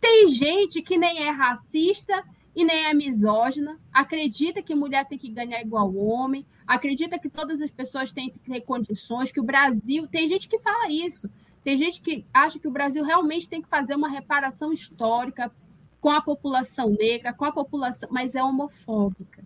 Tem 0.00 0.28
gente 0.28 0.80
que 0.80 0.96
nem 0.96 1.26
é 1.26 1.30
racista 1.30 2.24
e 2.54 2.64
nem 2.64 2.86
é 2.86 2.94
misógina, 2.94 3.78
acredita 3.92 4.62
que 4.62 4.74
mulher 4.74 5.06
tem 5.06 5.18
que 5.18 5.28
ganhar 5.28 5.60
igual 5.60 5.94
homem, 5.94 6.46
acredita 6.66 7.18
que 7.18 7.28
todas 7.28 7.60
as 7.60 7.70
pessoas 7.70 8.12
têm 8.12 8.30
que 8.30 8.38
ter 8.38 8.60
condições, 8.62 9.30
que 9.30 9.40
o 9.40 9.44
Brasil. 9.44 10.06
Tem 10.08 10.26
gente 10.26 10.48
que 10.48 10.58
fala 10.58 10.90
isso. 10.90 11.30
Tem 11.68 11.76
gente 11.76 12.00
que 12.00 12.24
acha 12.32 12.58
que 12.58 12.66
o 12.66 12.70
Brasil 12.70 13.04
realmente 13.04 13.46
tem 13.46 13.60
que 13.60 13.68
fazer 13.68 13.94
uma 13.94 14.08
reparação 14.08 14.72
histórica 14.72 15.52
com 16.00 16.08
a 16.08 16.18
população 16.18 16.88
negra, 16.88 17.30
com 17.30 17.44
a 17.44 17.52
população, 17.52 18.08
mas 18.10 18.34
é 18.34 18.42
homofóbica. 18.42 19.44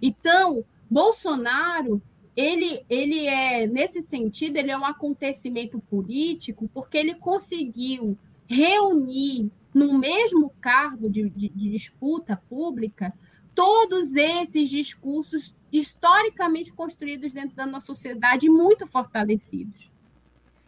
Então, 0.00 0.64
Bolsonaro 0.88 2.00
ele, 2.36 2.86
ele 2.88 3.26
é, 3.26 3.66
nesse 3.66 4.02
sentido, 4.02 4.56
ele 4.56 4.70
é 4.70 4.78
um 4.78 4.84
acontecimento 4.84 5.80
político 5.80 6.70
porque 6.72 6.96
ele 6.96 7.16
conseguiu 7.16 8.16
reunir 8.46 9.50
no 9.74 9.98
mesmo 9.98 10.48
cargo 10.60 11.10
de, 11.10 11.28
de, 11.28 11.48
de 11.48 11.70
disputa 11.70 12.40
pública 12.48 13.12
todos 13.52 14.14
esses 14.14 14.70
discursos 14.70 15.56
historicamente 15.72 16.72
construídos 16.72 17.32
dentro 17.32 17.56
da 17.56 17.66
nossa 17.66 17.86
sociedade 17.86 18.48
muito 18.48 18.86
fortalecidos. 18.86 19.90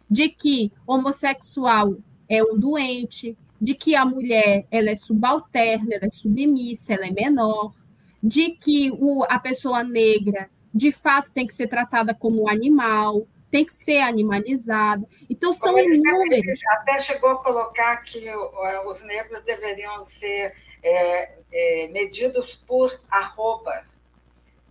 De 0.09 0.29
que 0.29 0.71
homossexual 0.85 1.95
é 2.29 2.43
um 2.43 2.57
doente, 2.57 3.37
de 3.59 3.73
que 3.73 3.95
a 3.95 4.05
mulher 4.05 4.65
ela 4.69 4.89
é 4.89 4.95
subalterna, 4.95 5.95
ela 5.95 6.05
é 6.05 6.11
submissa, 6.11 6.93
ela 6.93 7.07
é 7.07 7.11
menor, 7.11 7.73
de 8.21 8.51
que 8.51 8.91
o, 8.91 9.23
a 9.23 9.39
pessoa 9.39 9.83
negra 9.83 10.49
de 10.73 10.91
fato 10.91 11.31
tem 11.31 11.47
que 11.47 11.53
ser 11.53 11.67
tratada 11.67 12.13
como 12.13 12.43
um 12.43 12.49
animal, 12.49 13.25
tem 13.49 13.63
que 13.63 13.71
ser 13.71 14.01
animalizada. 14.01 15.07
Então, 15.29 15.53
são 15.53 15.73
como 15.73 15.79
inúmeros. 15.79 16.59
Até 16.71 16.99
chegou 16.99 17.29
a 17.29 17.41
colocar 17.41 17.95
que 17.97 18.29
os 18.85 19.01
negros 19.03 19.41
deveriam 19.41 20.03
ser 20.03 20.53
é, 20.83 21.39
é, 21.51 21.87
medidos 21.87 22.55
por 22.55 22.99
arroba. 23.09 23.85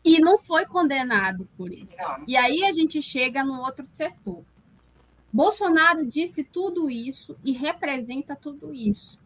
E 0.05 0.21
não 0.21 0.37
foi 0.37 0.67
condenado 0.67 1.49
por 1.57 1.73
isso. 1.73 1.97
Não. 2.03 2.25
E 2.29 2.37
aí 2.37 2.63
a 2.65 2.73
gente 2.73 3.01
chega 3.01 3.43
no 3.43 3.63
outro 3.63 3.87
setor. 3.87 4.45
Bolsonaro 5.35 6.07
disse 6.07 6.45
tudo 6.45 6.89
isso 6.89 7.37
e 7.43 7.51
representa 7.51 8.37
tudo 8.37 8.73
isso. 8.73 9.19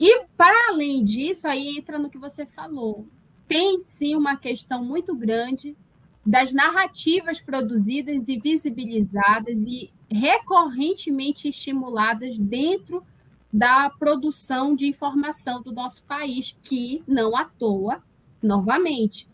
E, 0.00 0.24
para 0.34 0.70
além 0.70 1.04
disso, 1.04 1.46
aí 1.46 1.76
entra 1.76 1.98
no 1.98 2.08
que 2.08 2.16
você 2.16 2.46
falou. 2.46 3.06
Tem 3.46 3.78
sim 3.80 4.16
uma 4.16 4.34
questão 4.34 4.82
muito 4.82 5.14
grande 5.14 5.76
das 6.24 6.54
narrativas 6.54 7.38
produzidas 7.38 8.28
e 8.28 8.40
visibilizadas 8.40 9.62
e 9.62 9.92
recorrentemente 10.10 11.48
estimuladas 11.48 12.38
dentro 12.38 13.04
da 13.52 13.90
produção 13.90 14.74
de 14.74 14.86
informação 14.86 15.60
do 15.60 15.70
nosso 15.70 16.02
país, 16.04 16.58
que 16.62 17.04
não 17.06 17.36
à 17.36 17.44
toa, 17.44 18.02
novamente, 18.42 19.28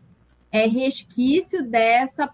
é 0.51 0.67
resquício 0.67 1.65
dessa 1.65 2.29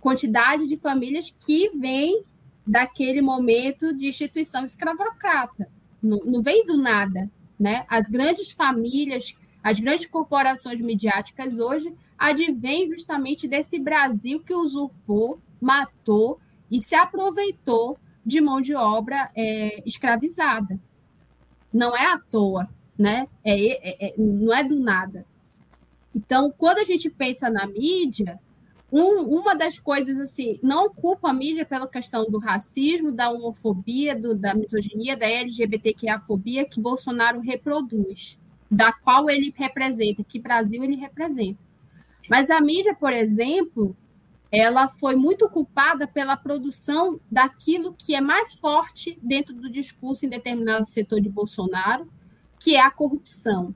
quantidade 0.00 0.66
de 0.66 0.78
famílias 0.78 1.28
que 1.28 1.68
vem 1.76 2.24
daquele 2.70 3.20
momento 3.20 3.92
de 3.92 4.06
instituição 4.06 4.64
escravocrata. 4.64 5.68
Não, 6.00 6.18
não 6.18 6.40
vem 6.40 6.64
do 6.64 6.76
nada. 6.76 7.28
Né? 7.58 7.84
As 7.88 8.08
grandes 8.08 8.52
famílias, 8.52 9.36
as 9.60 9.80
grandes 9.80 10.06
corporações 10.06 10.80
midiáticas 10.80 11.58
hoje 11.58 11.92
advêm 12.16 12.86
justamente 12.86 13.48
desse 13.48 13.76
Brasil 13.76 14.38
que 14.40 14.54
usurpou, 14.54 15.40
matou 15.60 16.38
e 16.70 16.78
se 16.78 16.94
aproveitou 16.94 17.98
de 18.24 18.40
mão 18.40 18.60
de 18.60 18.72
obra 18.72 19.32
é, 19.34 19.82
escravizada. 19.84 20.78
Não 21.72 21.96
é 21.96 22.06
à 22.06 22.18
toa, 22.18 22.68
né? 22.96 23.26
É, 23.44 23.54
é, 23.56 24.10
é, 24.10 24.14
não 24.16 24.54
é 24.54 24.62
do 24.62 24.78
nada. 24.78 25.26
Então, 26.14 26.54
quando 26.56 26.78
a 26.78 26.84
gente 26.84 27.10
pensa 27.10 27.50
na 27.50 27.66
mídia, 27.66 28.38
um, 28.92 29.22
uma 29.22 29.54
das 29.54 29.78
coisas, 29.78 30.18
assim, 30.18 30.58
não 30.62 30.90
culpa 30.92 31.30
a 31.30 31.32
mídia 31.32 31.64
pela 31.64 31.86
questão 31.86 32.28
do 32.28 32.38
racismo, 32.38 33.12
da 33.12 33.30
homofobia, 33.30 34.18
do, 34.18 34.34
da 34.34 34.54
misoginia, 34.54 35.16
da 35.16 35.26
LGBTQIA-fobia 35.26 36.64
que 36.64 36.80
Bolsonaro 36.80 37.40
reproduz, 37.40 38.40
da 38.70 38.92
qual 38.92 39.30
ele 39.30 39.54
representa, 39.56 40.24
que 40.24 40.40
Brasil 40.40 40.82
ele 40.82 40.96
representa. 40.96 41.58
Mas 42.28 42.50
a 42.50 42.60
mídia, 42.60 42.94
por 42.94 43.12
exemplo, 43.12 43.96
ela 44.50 44.88
foi 44.88 45.14
muito 45.14 45.48
culpada 45.48 46.06
pela 46.08 46.36
produção 46.36 47.20
daquilo 47.30 47.94
que 47.94 48.14
é 48.14 48.20
mais 48.20 48.54
forte 48.54 49.16
dentro 49.22 49.54
do 49.54 49.70
discurso 49.70 50.26
em 50.26 50.28
determinado 50.28 50.86
setor 50.86 51.20
de 51.20 51.28
Bolsonaro, 51.28 52.10
que 52.58 52.74
é 52.74 52.80
a 52.80 52.90
corrupção. 52.90 53.74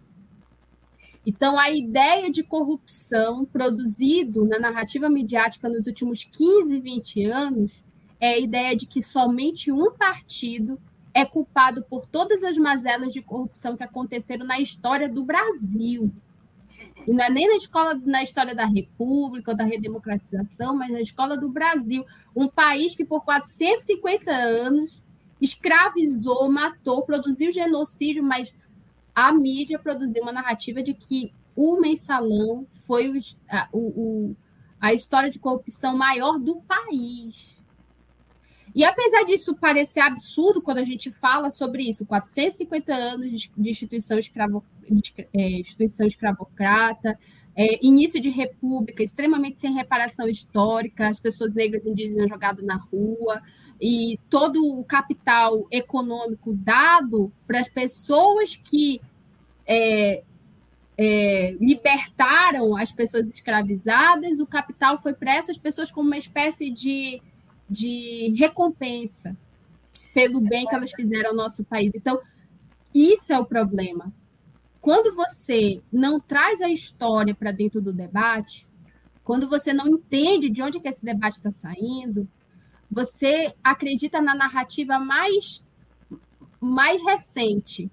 Então, 1.27 1.59
a 1.59 1.71
ideia 1.71 2.31
de 2.31 2.43
corrupção 2.43 3.47
produzido 3.47 4.45
na 4.45 4.59
narrativa 4.59 5.09
midiática 5.09 5.69
nos 5.69 5.87
últimos 5.87 6.23
15, 6.25 6.81
20 6.81 7.25
anos 7.25 7.83
é 8.21 8.35
a 8.35 8.39
ideia 8.39 8.77
de 8.77 8.87
que 8.87 9.01
somente 9.01 9.73
um 9.73 9.93
partido 9.93 10.79
é 11.15 11.25
culpado 11.25 11.85
por 11.85 12.07
todas 12.07 12.43
as 12.43 12.59
mazelas 12.59 13.13
de 13.13 13.23
corrupção 13.23 13.77
que 13.77 13.85
aconteceram 13.85 14.45
na 14.45 14.61
história 14.61 15.09
do 15.09 15.25
Brasil. 15.25 16.13
E 17.07 17.13
não 17.13 17.25
é 17.25 17.31
nem 17.31 17.49
na 17.49 17.57
escola, 17.57 17.95
na 18.05 18.23
história 18.23 18.55
da 18.55 18.67
República 18.67 19.53
ou 19.53 19.57
da 19.57 19.65
redemocratização, 19.65 20.77
mas 20.77 20.91
na 20.91 21.01
escola 21.01 21.37
do 21.37 21.49
Brasil, 21.49 22.05
um 22.35 22.49
país 22.49 22.95
que 22.95 23.05
por 23.05 23.25
450 23.25 24.31
anos 24.31 25.03
escravizou, 25.41 26.51
matou, 26.51 27.05
produziu 27.05 27.53
genocídio, 27.53 28.23
mas 28.23 28.55
a 29.15 29.33
mídia 29.33 29.79
produziu 29.79 30.23
uma 30.23 30.33
narrativa 30.33 30.83
de 30.83 30.93
que 30.95 31.33
o 31.55 31.81
mensalão 31.81 32.67
foi 32.71 33.11
o, 33.11 33.21
a, 33.49 33.69
o, 33.73 34.35
a 34.81 34.93
história 34.93 35.31
de 35.31 35.39
corrupção 35.39 35.97
maior 35.97 36.39
do 36.39 36.61
país. 36.63 37.63
E 38.75 38.85
apesar 38.85 39.23
disso 39.23 39.55
parecer 39.55 40.01
absurdo 40.01 40.61
quando 40.61 40.79
a 40.79 40.85
gente 40.85 41.11
fala 41.13 41.51
sobre 41.51 41.85
isso, 41.85 42.05
450 42.05 42.93
anos 42.93 43.51
de 43.57 43.71
instituição, 43.71 44.19
escravo, 44.19 44.65
de, 44.91 45.15
é, 45.33 45.61
instituição 45.61 46.07
escravocrata, 46.07 47.17
é, 47.57 47.85
início 47.85 48.21
de 48.21 48.31
república, 48.31 49.03
extremamente 49.03 49.61
sem 49.61 49.73
reparação 49.73 50.29
histórica, 50.29 51.09
as 51.09 51.21
pessoas 51.21 51.55
negras 51.55 51.87
indígenas 51.87 52.29
jogadas 52.29 52.65
na 52.65 52.77
rua, 52.77 53.41
e 53.81 54.19
todo 54.31 54.79
o 54.79 54.85
capital 54.85 55.67
econômico 55.71 56.53
dado 56.55 57.33
para 57.47 57.61
as 57.61 57.69
pessoas 57.69 58.57
que 58.57 59.01
é, 59.67 60.23
é, 60.97 61.57
libertaram 61.61 62.77
as 62.77 62.93
pessoas 62.93 63.29
escravizadas, 63.29 64.41
o 64.41 64.47
capital 64.47 64.99
foi 64.99 65.13
para 65.13 65.35
essas 65.35 65.59
pessoas 65.59 65.91
como 65.91 66.09
uma 66.09 66.19
espécie 66.19 66.71
de, 66.71 67.21
de 67.69 68.35
recompensa 68.37 69.37
pelo 70.13 70.41
bem 70.41 70.67
que 70.67 70.75
elas 70.75 70.93
fizeram 70.93 71.31
ao 71.31 71.37
nosso 71.37 71.65
país. 71.65 71.93
Então, 71.95 72.21
isso 72.95 73.33
é 73.33 73.39
o 73.39 73.45
problema. 73.45 74.13
Quando 74.85 75.17
você 75.17 75.83
não 75.91 76.21
traz 76.21 76.61
a 76.61 76.69
história 76.69 77.35
para 77.35 77.51
dentro 77.51 77.81
do 77.81 77.91
debate, 77.91 78.69
quando 79.25 79.49
você 79.49 79.73
não 79.73 79.87
entende 79.89 80.51
de 80.51 80.61
onde 80.63 80.79
que 80.79 80.87
esse 80.87 81.03
debate 81.03 81.39
está 81.39 81.51
saindo, 81.51 82.29
você 82.91 83.55
acredita 83.65 84.21
na 84.21 84.35
narrativa 84.35 84.99
mais, 84.99 85.67
mais 86.61 87.03
recente, 87.03 87.91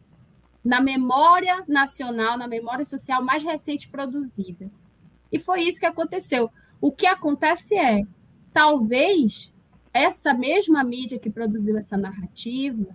na 0.61 0.81
memória 0.81 1.63
nacional, 1.65 2.37
na 2.37 2.45
memória 2.45 2.83
social 2.83 3.23
mais 3.23 3.41
recente 3.41 3.87
produzida. 3.87 4.69
E 5.31 5.39
foi 5.39 5.61
isso 5.61 5.79
que 5.79 5.85
aconteceu. 5.85 6.51
O 6.81 6.91
que 6.91 7.07
acontece 7.07 7.73
é, 7.73 8.01
talvez 8.51 9.53
essa 9.93 10.33
mesma 10.33 10.83
mídia 10.83 11.17
que 11.17 11.29
produziu 11.29 11.77
essa 11.77 11.95
narrativa 11.95 12.93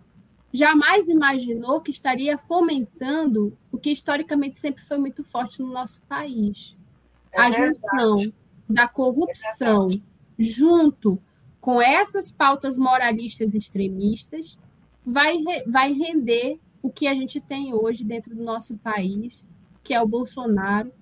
jamais 0.52 1.08
imaginou 1.08 1.80
que 1.80 1.90
estaria 1.90 2.38
fomentando 2.38 3.56
o 3.70 3.78
que 3.78 3.90
historicamente 3.90 4.58
sempre 4.58 4.82
foi 4.82 4.98
muito 4.98 5.22
forte 5.22 5.60
no 5.60 5.72
nosso 5.72 6.02
país. 6.02 6.76
É 7.32 7.40
a 7.40 7.50
junção 7.50 8.32
da 8.68 8.88
corrupção 8.88 9.90
é 9.90 10.00
junto 10.38 11.20
com 11.60 11.80
essas 11.80 12.30
pautas 12.30 12.76
moralistas 12.76 13.54
extremistas 13.54 14.58
vai, 15.04 15.36
vai 15.66 15.92
render 15.92 16.60
o 16.82 16.90
que 16.90 17.06
a 17.06 17.14
gente 17.14 17.40
tem 17.40 17.74
hoje 17.74 18.04
dentro 18.04 18.34
do 18.34 18.42
nosso 18.42 18.76
país, 18.78 19.42
que 19.82 19.92
é 19.92 20.00
o 20.00 20.06
Bolsonaro, 20.06 20.92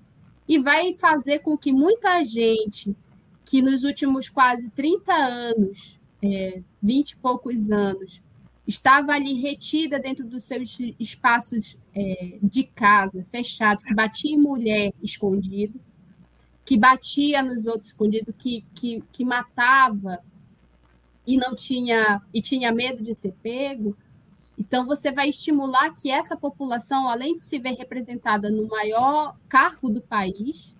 e 0.48 0.58
vai 0.58 0.92
fazer 0.94 1.40
com 1.40 1.56
que 1.56 1.72
muita 1.72 2.22
gente 2.24 2.96
que 3.44 3.60
nos 3.60 3.84
últimos 3.84 4.28
quase 4.30 4.70
30 4.70 5.12
anos, 5.12 6.00
é, 6.22 6.62
20 6.82 7.10
e 7.10 7.16
poucos 7.16 7.70
anos, 7.70 8.23
estava 8.66 9.12
ali 9.12 9.34
retida 9.40 9.98
dentro 9.98 10.26
dos 10.26 10.44
seus 10.44 10.78
espaços 10.98 11.76
é, 11.94 12.38
de 12.42 12.64
casa, 12.64 13.24
fechados, 13.24 13.84
que 13.84 13.94
batia 13.94 14.34
em 14.34 14.38
mulher 14.38 14.92
escondido, 15.02 15.80
que 16.64 16.76
batia 16.76 17.42
nos 17.42 17.66
outros 17.66 17.88
escondido, 17.88 18.32
que, 18.32 18.64
que, 18.74 19.02
que 19.12 19.24
matava 19.24 20.18
e 21.26 21.36
não 21.36 21.54
tinha 21.54 22.22
e 22.32 22.40
tinha 22.40 22.72
medo 22.72 23.02
de 23.02 23.14
ser 23.14 23.32
pego, 23.42 23.96
então, 24.58 24.86
você 24.86 25.10
vai 25.10 25.28
estimular 25.28 25.94
que 25.94 26.10
essa 26.10 26.36
população, 26.36 27.08
além 27.08 27.34
de 27.34 27.42
se 27.42 27.58
ver 27.58 27.74
representada 27.74 28.50
no 28.50 28.68
maior 28.68 29.36
cargo 29.48 29.90
do 29.90 30.00
país, 30.00 30.76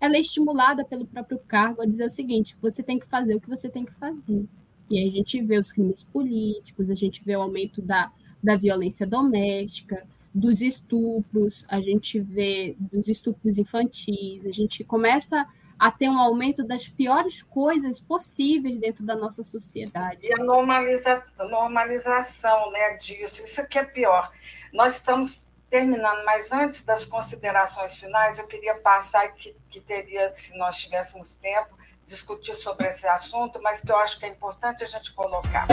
ela 0.00 0.16
é 0.16 0.20
estimulada 0.20 0.84
pelo 0.84 1.06
próprio 1.06 1.38
cargo 1.46 1.82
a 1.82 1.86
dizer 1.86 2.06
o 2.06 2.10
seguinte: 2.10 2.56
você 2.60 2.82
tem 2.82 2.98
que 2.98 3.06
fazer 3.06 3.36
o 3.36 3.40
que 3.40 3.48
você 3.48 3.68
tem 3.68 3.84
que 3.84 3.92
fazer. 3.92 4.44
E 4.90 5.04
a 5.04 5.10
gente 5.10 5.42
vê 5.42 5.58
os 5.58 5.72
crimes 5.72 6.02
políticos, 6.02 6.90
a 6.90 6.94
gente 6.94 7.22
vê 7.24 7.36
o 7.36 7.42
aumento 7.42 7.80
da, 7.80 8.12
da 8.42 8.56
violência 8.56 9.06
doméstica, 9.06 10.06
dos 10.34 10.60
estupros, 10.62 11.64
a 11.68 11.80
gente 11.80 12.18
vê 12.18 12.74
dos 12.78 13.08
estupros 13.08 13.58
infantis, 13.58 14.46
a 14.46 14.50
gente 14.50 14.82
começa 14.82 15.46
a 15.78 15.90
ter 15.90 16.08
um 16.08 16.18
aumento 16.18 16.62
das 16.62 16.88
piores 16.88 17.42
coisas 17.42 17.98
possíveis 17.98 18.78
dentro 18.78 19.04
da 19.04 19.16
nossa 19.16 19.42
sociedade. 19.42 20.20
E 20.22 20.32
a 20.32 20.36
normaliza, 20.36 21.24
normalização 21.50 22.70
né, 22.70 22.96
disso, 22.98 23.42
isso 23.42 23.66
que 23.66 23.78
é 23.78 23.84
pior. 23.84 24.30
Nós 24.72 24.96
estamos 24.96 25.44
terminando, 25.68 26.24
mas 26.24 26.52
antes 26.52 26.84
das 26.84 27.04
considerações 27.04 27.96
finais, 27.96 28.38
eu 28.38 28.46
queria 28.46 28.76
passar 28.76 29.26
que, 29.32 29.56
que 29.68 29.80
teria, 29.80 30.30
se 30.32 30.56
nós 30.56 30.76
tivéssemos 30.76 31.36
tempo, 31.36 31.76
discutir 32.06 32.54
sobre 32.54 32.88
esse 32.88 33.06
assunto, 33.06 33.60
mas 33.62 33.80
que 33.80 33.90
eu 33.90 33.96
acho 33.96 34.18
que 34.18 34.26
é 34.26 34.28
importante 34.28 34.84
a 34.84 34.86
gente 34.86 35.12
colocar. 35.12 35.66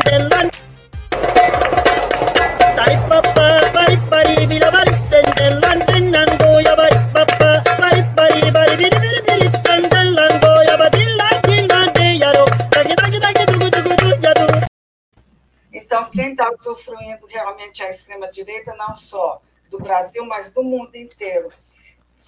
Então, 15.71 16.05
quem 16.11 16.31
está 16.31 16.51
usufruindo 16.51 17.25
realmente 17.27 17.81
a 17.83 17.89
extrema-direita, 17.89 18.75
não 18.75 18.95
só 18.95 19.41
do 19.69 19.79
Brasil, 19.79 20.23
mas 20.25 20.51
do 20.51 20.63
mundo 20.63 20.95
inteiro. 20.95 21.49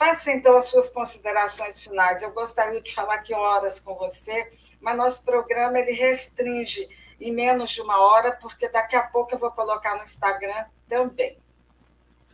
Faça, 0.02 0.32
então, 0.32 0.58
as 0.58 0.66
suas 0.66 0.90
considerações 0.90 1.80
finais. 1.80 2.24
Eu 2.24 2.32
gostaria 2.32 2.82
de 2.82 2.92
falar 2.92 3.14
aqui 3.14 3.36
horas 3.36 3.80
com 3.80 3.94
você, 3.94 4.52
mas 4.82 4.98
nosso 4.98 5.24
programa 5.24 5.78
ele 5.78 5.92
restringe 5.92 6.90
em 7.20 7.32
menos 7.32 7.70
de 7.70 7.82
uma 7.82 8.02
hora, 8.02 8.32
porque 8.32 8.68
daqui 8.68 8.96
a 8.96 9.04
pouco 9.04 9.36
eu 9.36 9.38
vou 9.38 9.52
colocar 9.52 9.96
no 9.96 10.04
Instagram 10.04 10.66
também. 10.90 11.38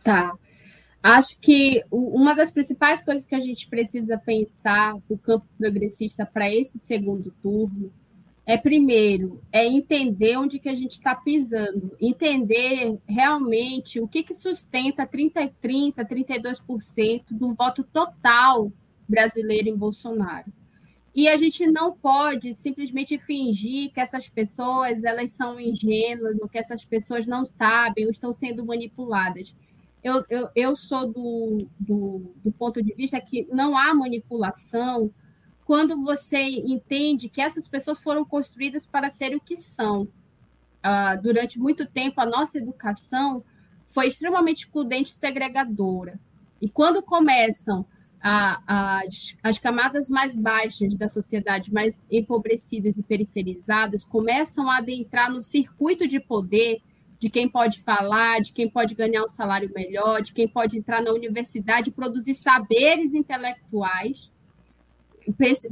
Tá. 0.02 0.32
Acho 1.02 1.38
que 1.40 1.84
uma 1.90 2.34
das 2.34 2.50
principais 2.50 3.04
coisas 3.04 3.26
que 3.26 3.34
a 3.34 3.40
gente 3.40 3.68
precisa 3.68 4.16
pensar 4.16 4.94
no 5.06 5.18
campo 5.18 5.46
progressista 5.58 6.24
para 6.24 6.48
esse 6.50 6.78
segundo 6.78 7.30
turno 7.42 7.92
é 8.48 8.56
primeiro 8.56 9.42
é 9.52 9.66
entender 9.66 10.38
onde 10.38 10.58
que 10.58 10.70
a 10.70 10.74
gente 10.74 10.92
está 10.92 11.14
pisando, 11.14 11.94
entender 12.00 12.98
realmente 13.06 14.00
o 14.00 14.08
que, 14.08 14.22
que 14.22 14.32
sustenta 14.32 15.06
30, 15.06 15.52
30, 15.60 16.02
32% 16.02 17.24
do 17.30 17.52
voto 17.52 17.84
total 17.84 18.72
brasileiro 19.06 19.68
em 19.68 19.76
Bolsonaro. 19.76 20.50
E 21.14 21.28
a 21.28 21.36
gente 21.36 21.66
não 21.66 21.94
pode 21.94 22.54
simplesmente 22.54 23.18
fingir 23.18 23.92
que 23.92 24.00
essas 24.00 24.30
pessoas 24.30 25.04
elas 25.04 25.30
são 25.32 25.60
ingênuas, 25.60 26.38
ou 26.40 26.48
que 26.48 26.56
essas 26.56 26.86
pessoas 26.86 27.26
não 27.26 27.44
sabem 27.44 28.06
ou 28.06 28.10
estão 28.10 28.32
sendo 28.32 28.64
manipuladas. 28.64 29.54
Eu, 30.02 30.24
eu, 30.30 30.48
eu 30.56 30.74
sou 30.74 31.12
do, 31.12 31.68
do, 31.78 32.32
do 32.42 32.50
ponto 32.52 32.82
de 32.82 32.94
vista 32.94 33.20
que 33.20 33.46
não 33.52 33.76
há 33.76 33.92
manipulação 33.94 35.12
quando 35.68 36.02
você 36.02 36.40
entende 36.40 37.28
que 37.28 37.42
essas 37.42 37.68
pessoas 37.68 38.02
foram 38.02 38.24
construídas 38.24 38.86
para 38.86 39.10
ser 39.10 39.36
o 39.36 39.40
que 39.40 39.54
são. 39.54 40.04
Uh, 40.04 41.22
durante 41.22 41.58
muito 41.58 41.86
tempo, 41.86 42.18
a 42.22 42.24
nossa 42.24 42.56
educação 42.56 43.44
foi 43.86 44.06
extremamente 44.06 44.64
excludente 44.64 45.10
e 45.10 45.18
segregadora. 45.18 46.18
E 46.58 46.70
quando 46.70 47.02
começam 47.02 47.84
a, 48.18 49.02
as, 49.02 49.36
as 49.42 49.58
camadas 49.58 50.08
mais 50.08 50.34
baixas 50.34 50.96
da 50.96 51.06
sociedade, 51.06 51.70
mais 51.70 52.06
empobrecidas 52.10 52.96
e 52.96 53.02
periferizadas, 53.02 54.06
começam 54.06 54.70
a 54.70 54.78
adentrar 54.78 55.30
no 55.30 55.42
circuito 55.42 56.08
de 56.08 56.18
poder 56.18 56.80
de 57.18 57.28
quem 57.28 57.46
pode 57.46 57.82
falar, 57.82 58.40
de 58.40 58.54
quem 58.54 58.70
pode 58.70 58.94
ganhar 58.94 59.22
um 59.22 59.28
salário 59.28 59.70
melhor, 59.74 60.22
de 60.22 60.32
quem 60.32 60.48
pode 60.48 60.78
entrar 60.78 61.02
na 61.02 61.12
universidade 61.12 61.90
e 61.90 61.92
produzir 61.92 62.36
saberes 62.36 63.12
intelectuais 63.12 64.30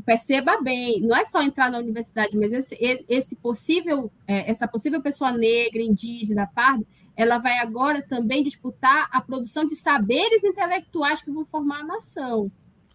perceba 0.04 0.60
bem, 0.60 1.00
não 1.00 1.16
é 1.16 1.24
só 1.24 1.42
entrar 1.42 1.70
na 1.70 1.78
universidade, 1.78 2.36
mas 2.36 2.52
esse, 2.52 2.76
esse 3.08 3.36
possível, 3.36 4.10
é, 4.26 4.50
essa 4.50 4.68
possível 4.68 5.00
pessoa 5.00 5.32
negra, 5.32 5.82
indígena, 5.82 6.50
parda, 6.54 6.84
ela 7.16 7.38
vai 7.38 7.58
agora 7.58 8.02
também 8.02 8.42
disputar 8.42 9.08
a 9.10 9.20
produção 9.20 9.64
de 9.64 9.74
saberes 9.74 10.44
intelectuais 10.44 11.22
que 11.22 11.30
vão 11.30 11.44
formar 11.44 11.80
a 11.80 11.86
nação. 11.86 12.50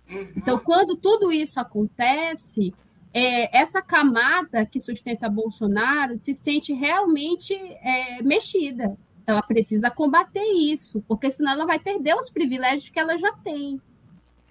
Uhum. 0.09 0.33
Então, 0.37 0.59
quando 0.59 0.95
tudo 0.95 1.31
isso 1.31 1.59
acontece, 1.59 2.73
é, 3.13 3.57
essa 3.57 3.81
camada 3.81 4.65
que 4.65 4.79
sustenta 4.79 5.29
Bolsonaro 5.29 6.17
se 6.17 6.33
sente 6.33 6.71
realmente 6.73 7.53
é, 7.53 8.21
mexida. 8.21 8.97
Ela 9.25 9.41
precisa 9.41 9.89
combater 9.89 10.43
isso, 10.43 11.03
porque 11.07 11.31
senão 11.31 11.51
ela 11.53 11.65
vai 11.65 11.79
perder 11.79 12.15
os 12.15 12.29
privilégios 12.29 12.89
que 12.89 12.99
ela 12.99 13.17
já 13.17 13.31
tem, 13.33 13.81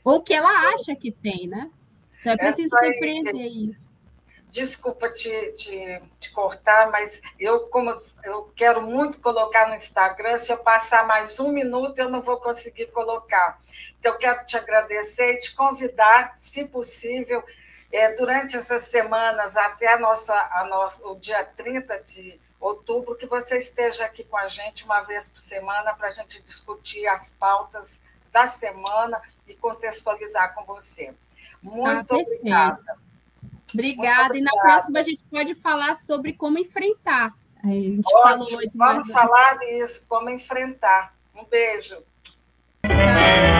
ou 0.04 0.22
que 0.22 0.32
ela 0.32 0.74
acha 0.74 0.94
que 0.94 1.10
tem, 1.10 1.46
né? 1.46 1.70
Então 2.20 2.32
é 2.32 2.36
preciso 2.36 2.76
Essa 2.76 2.92
compreender 2.92 3.34
isso. 3.34 3.90
Desculpa 4.50 5.08
te, 5.08 5.52
te, 5.52 6.02
te, 6.18 6.32
cortar, 6.32 6.90
mas 6.90 7.22
eu, 7.38 7.68
como 7.68 7.96
eu 8.24 8.52
quero 8.56 8.82
muito 8.82 9.20
colocar 9.20 9.68
no 9.68 9.76
Instagram, 9.76 10.36
se 10.36 10.52
eu 10.52 10.58
passar 10.58 11.06
mais 11.06 11.38
um 11.38 11.52
minuto, 11.52 11.96
eu 11.98 12.08
não 12.08 12.20
vou 12.20 12.36
conseguir 12.38 12.86
colocar. 12.86 13.60
Então, 13.98 14.12
eu 14.12 14.18
quero 14.18 14.44
te 14.44 14.56
agradecer 14.56 15.34
e 15.34 15.38
te 15.38 15.54
convidar, 15.54 16.34
se 16.36 16.66
possível, 16.66 17.44
é, 17.92 18.14
durante 18.16 18.56
essas 18.56 18.82
semanas, 18.82 19.56
até 19.56 19.92
a 19.94 19.98
nossa, 19.98 20.34
a 20.34 20.64
nossa, 20.64 21.06
o 21.06 21.14
dia 21.14 21.44
30 21.44 22.00
de 22.00 22.40
outubro, 22.58 23.16
que 23.16 23.26
você 23.26 23.56
esteja 23.56 24.04
aqui 24.04 24.24
com 24.24 24.36
a 24.36 24.48
gente 24.48 24.84
uma 24.84 25.00
vez 25.02 25.28
por 25.28 25.38
semana 25.38 25.94
para 25.94 26.08
a 26.08 26.10
gente 26.10 26.42
discutir 26.42 27.06
as 27.06 27.30
pautas 27.30 28.02
da 28.32 28.46
semana 28.46 29.20
e 29.46 29.54
contextualizar 29.54 30.54
com 30.54 30.64
você. 30.64 31.14
Muito 31.62 32.06
tá, 32.06 32.16
obrigada. 32.16 32.98
Obrigada. 33.72 34.28
Muito 34.28 34.38
e 34.38 34.42
na 34.42 34.52
próxima 34.52 34.98
a 34.98 35.02
gente 35.02 35.22
pode 35.30 35.54
falar 35.54 35.94
sobre 35.94 36.32
como 36.32 36.58
enfrentar. 36.58 37.34
A 37.62 37.68
gente 37.68 38.06
Ótimo, 38.06 38.22
falou 38.22 38.58
hoje 38.58 38.70
vamos 38.74 39.12
falar 39.12 39.58
disso, 39.58 40.04
como 40.08 40.30
enfrentar. 40.30 41.14
Um 41.34 41.44
beijo. 41.44 41.98
Tchau. 42.82 43.59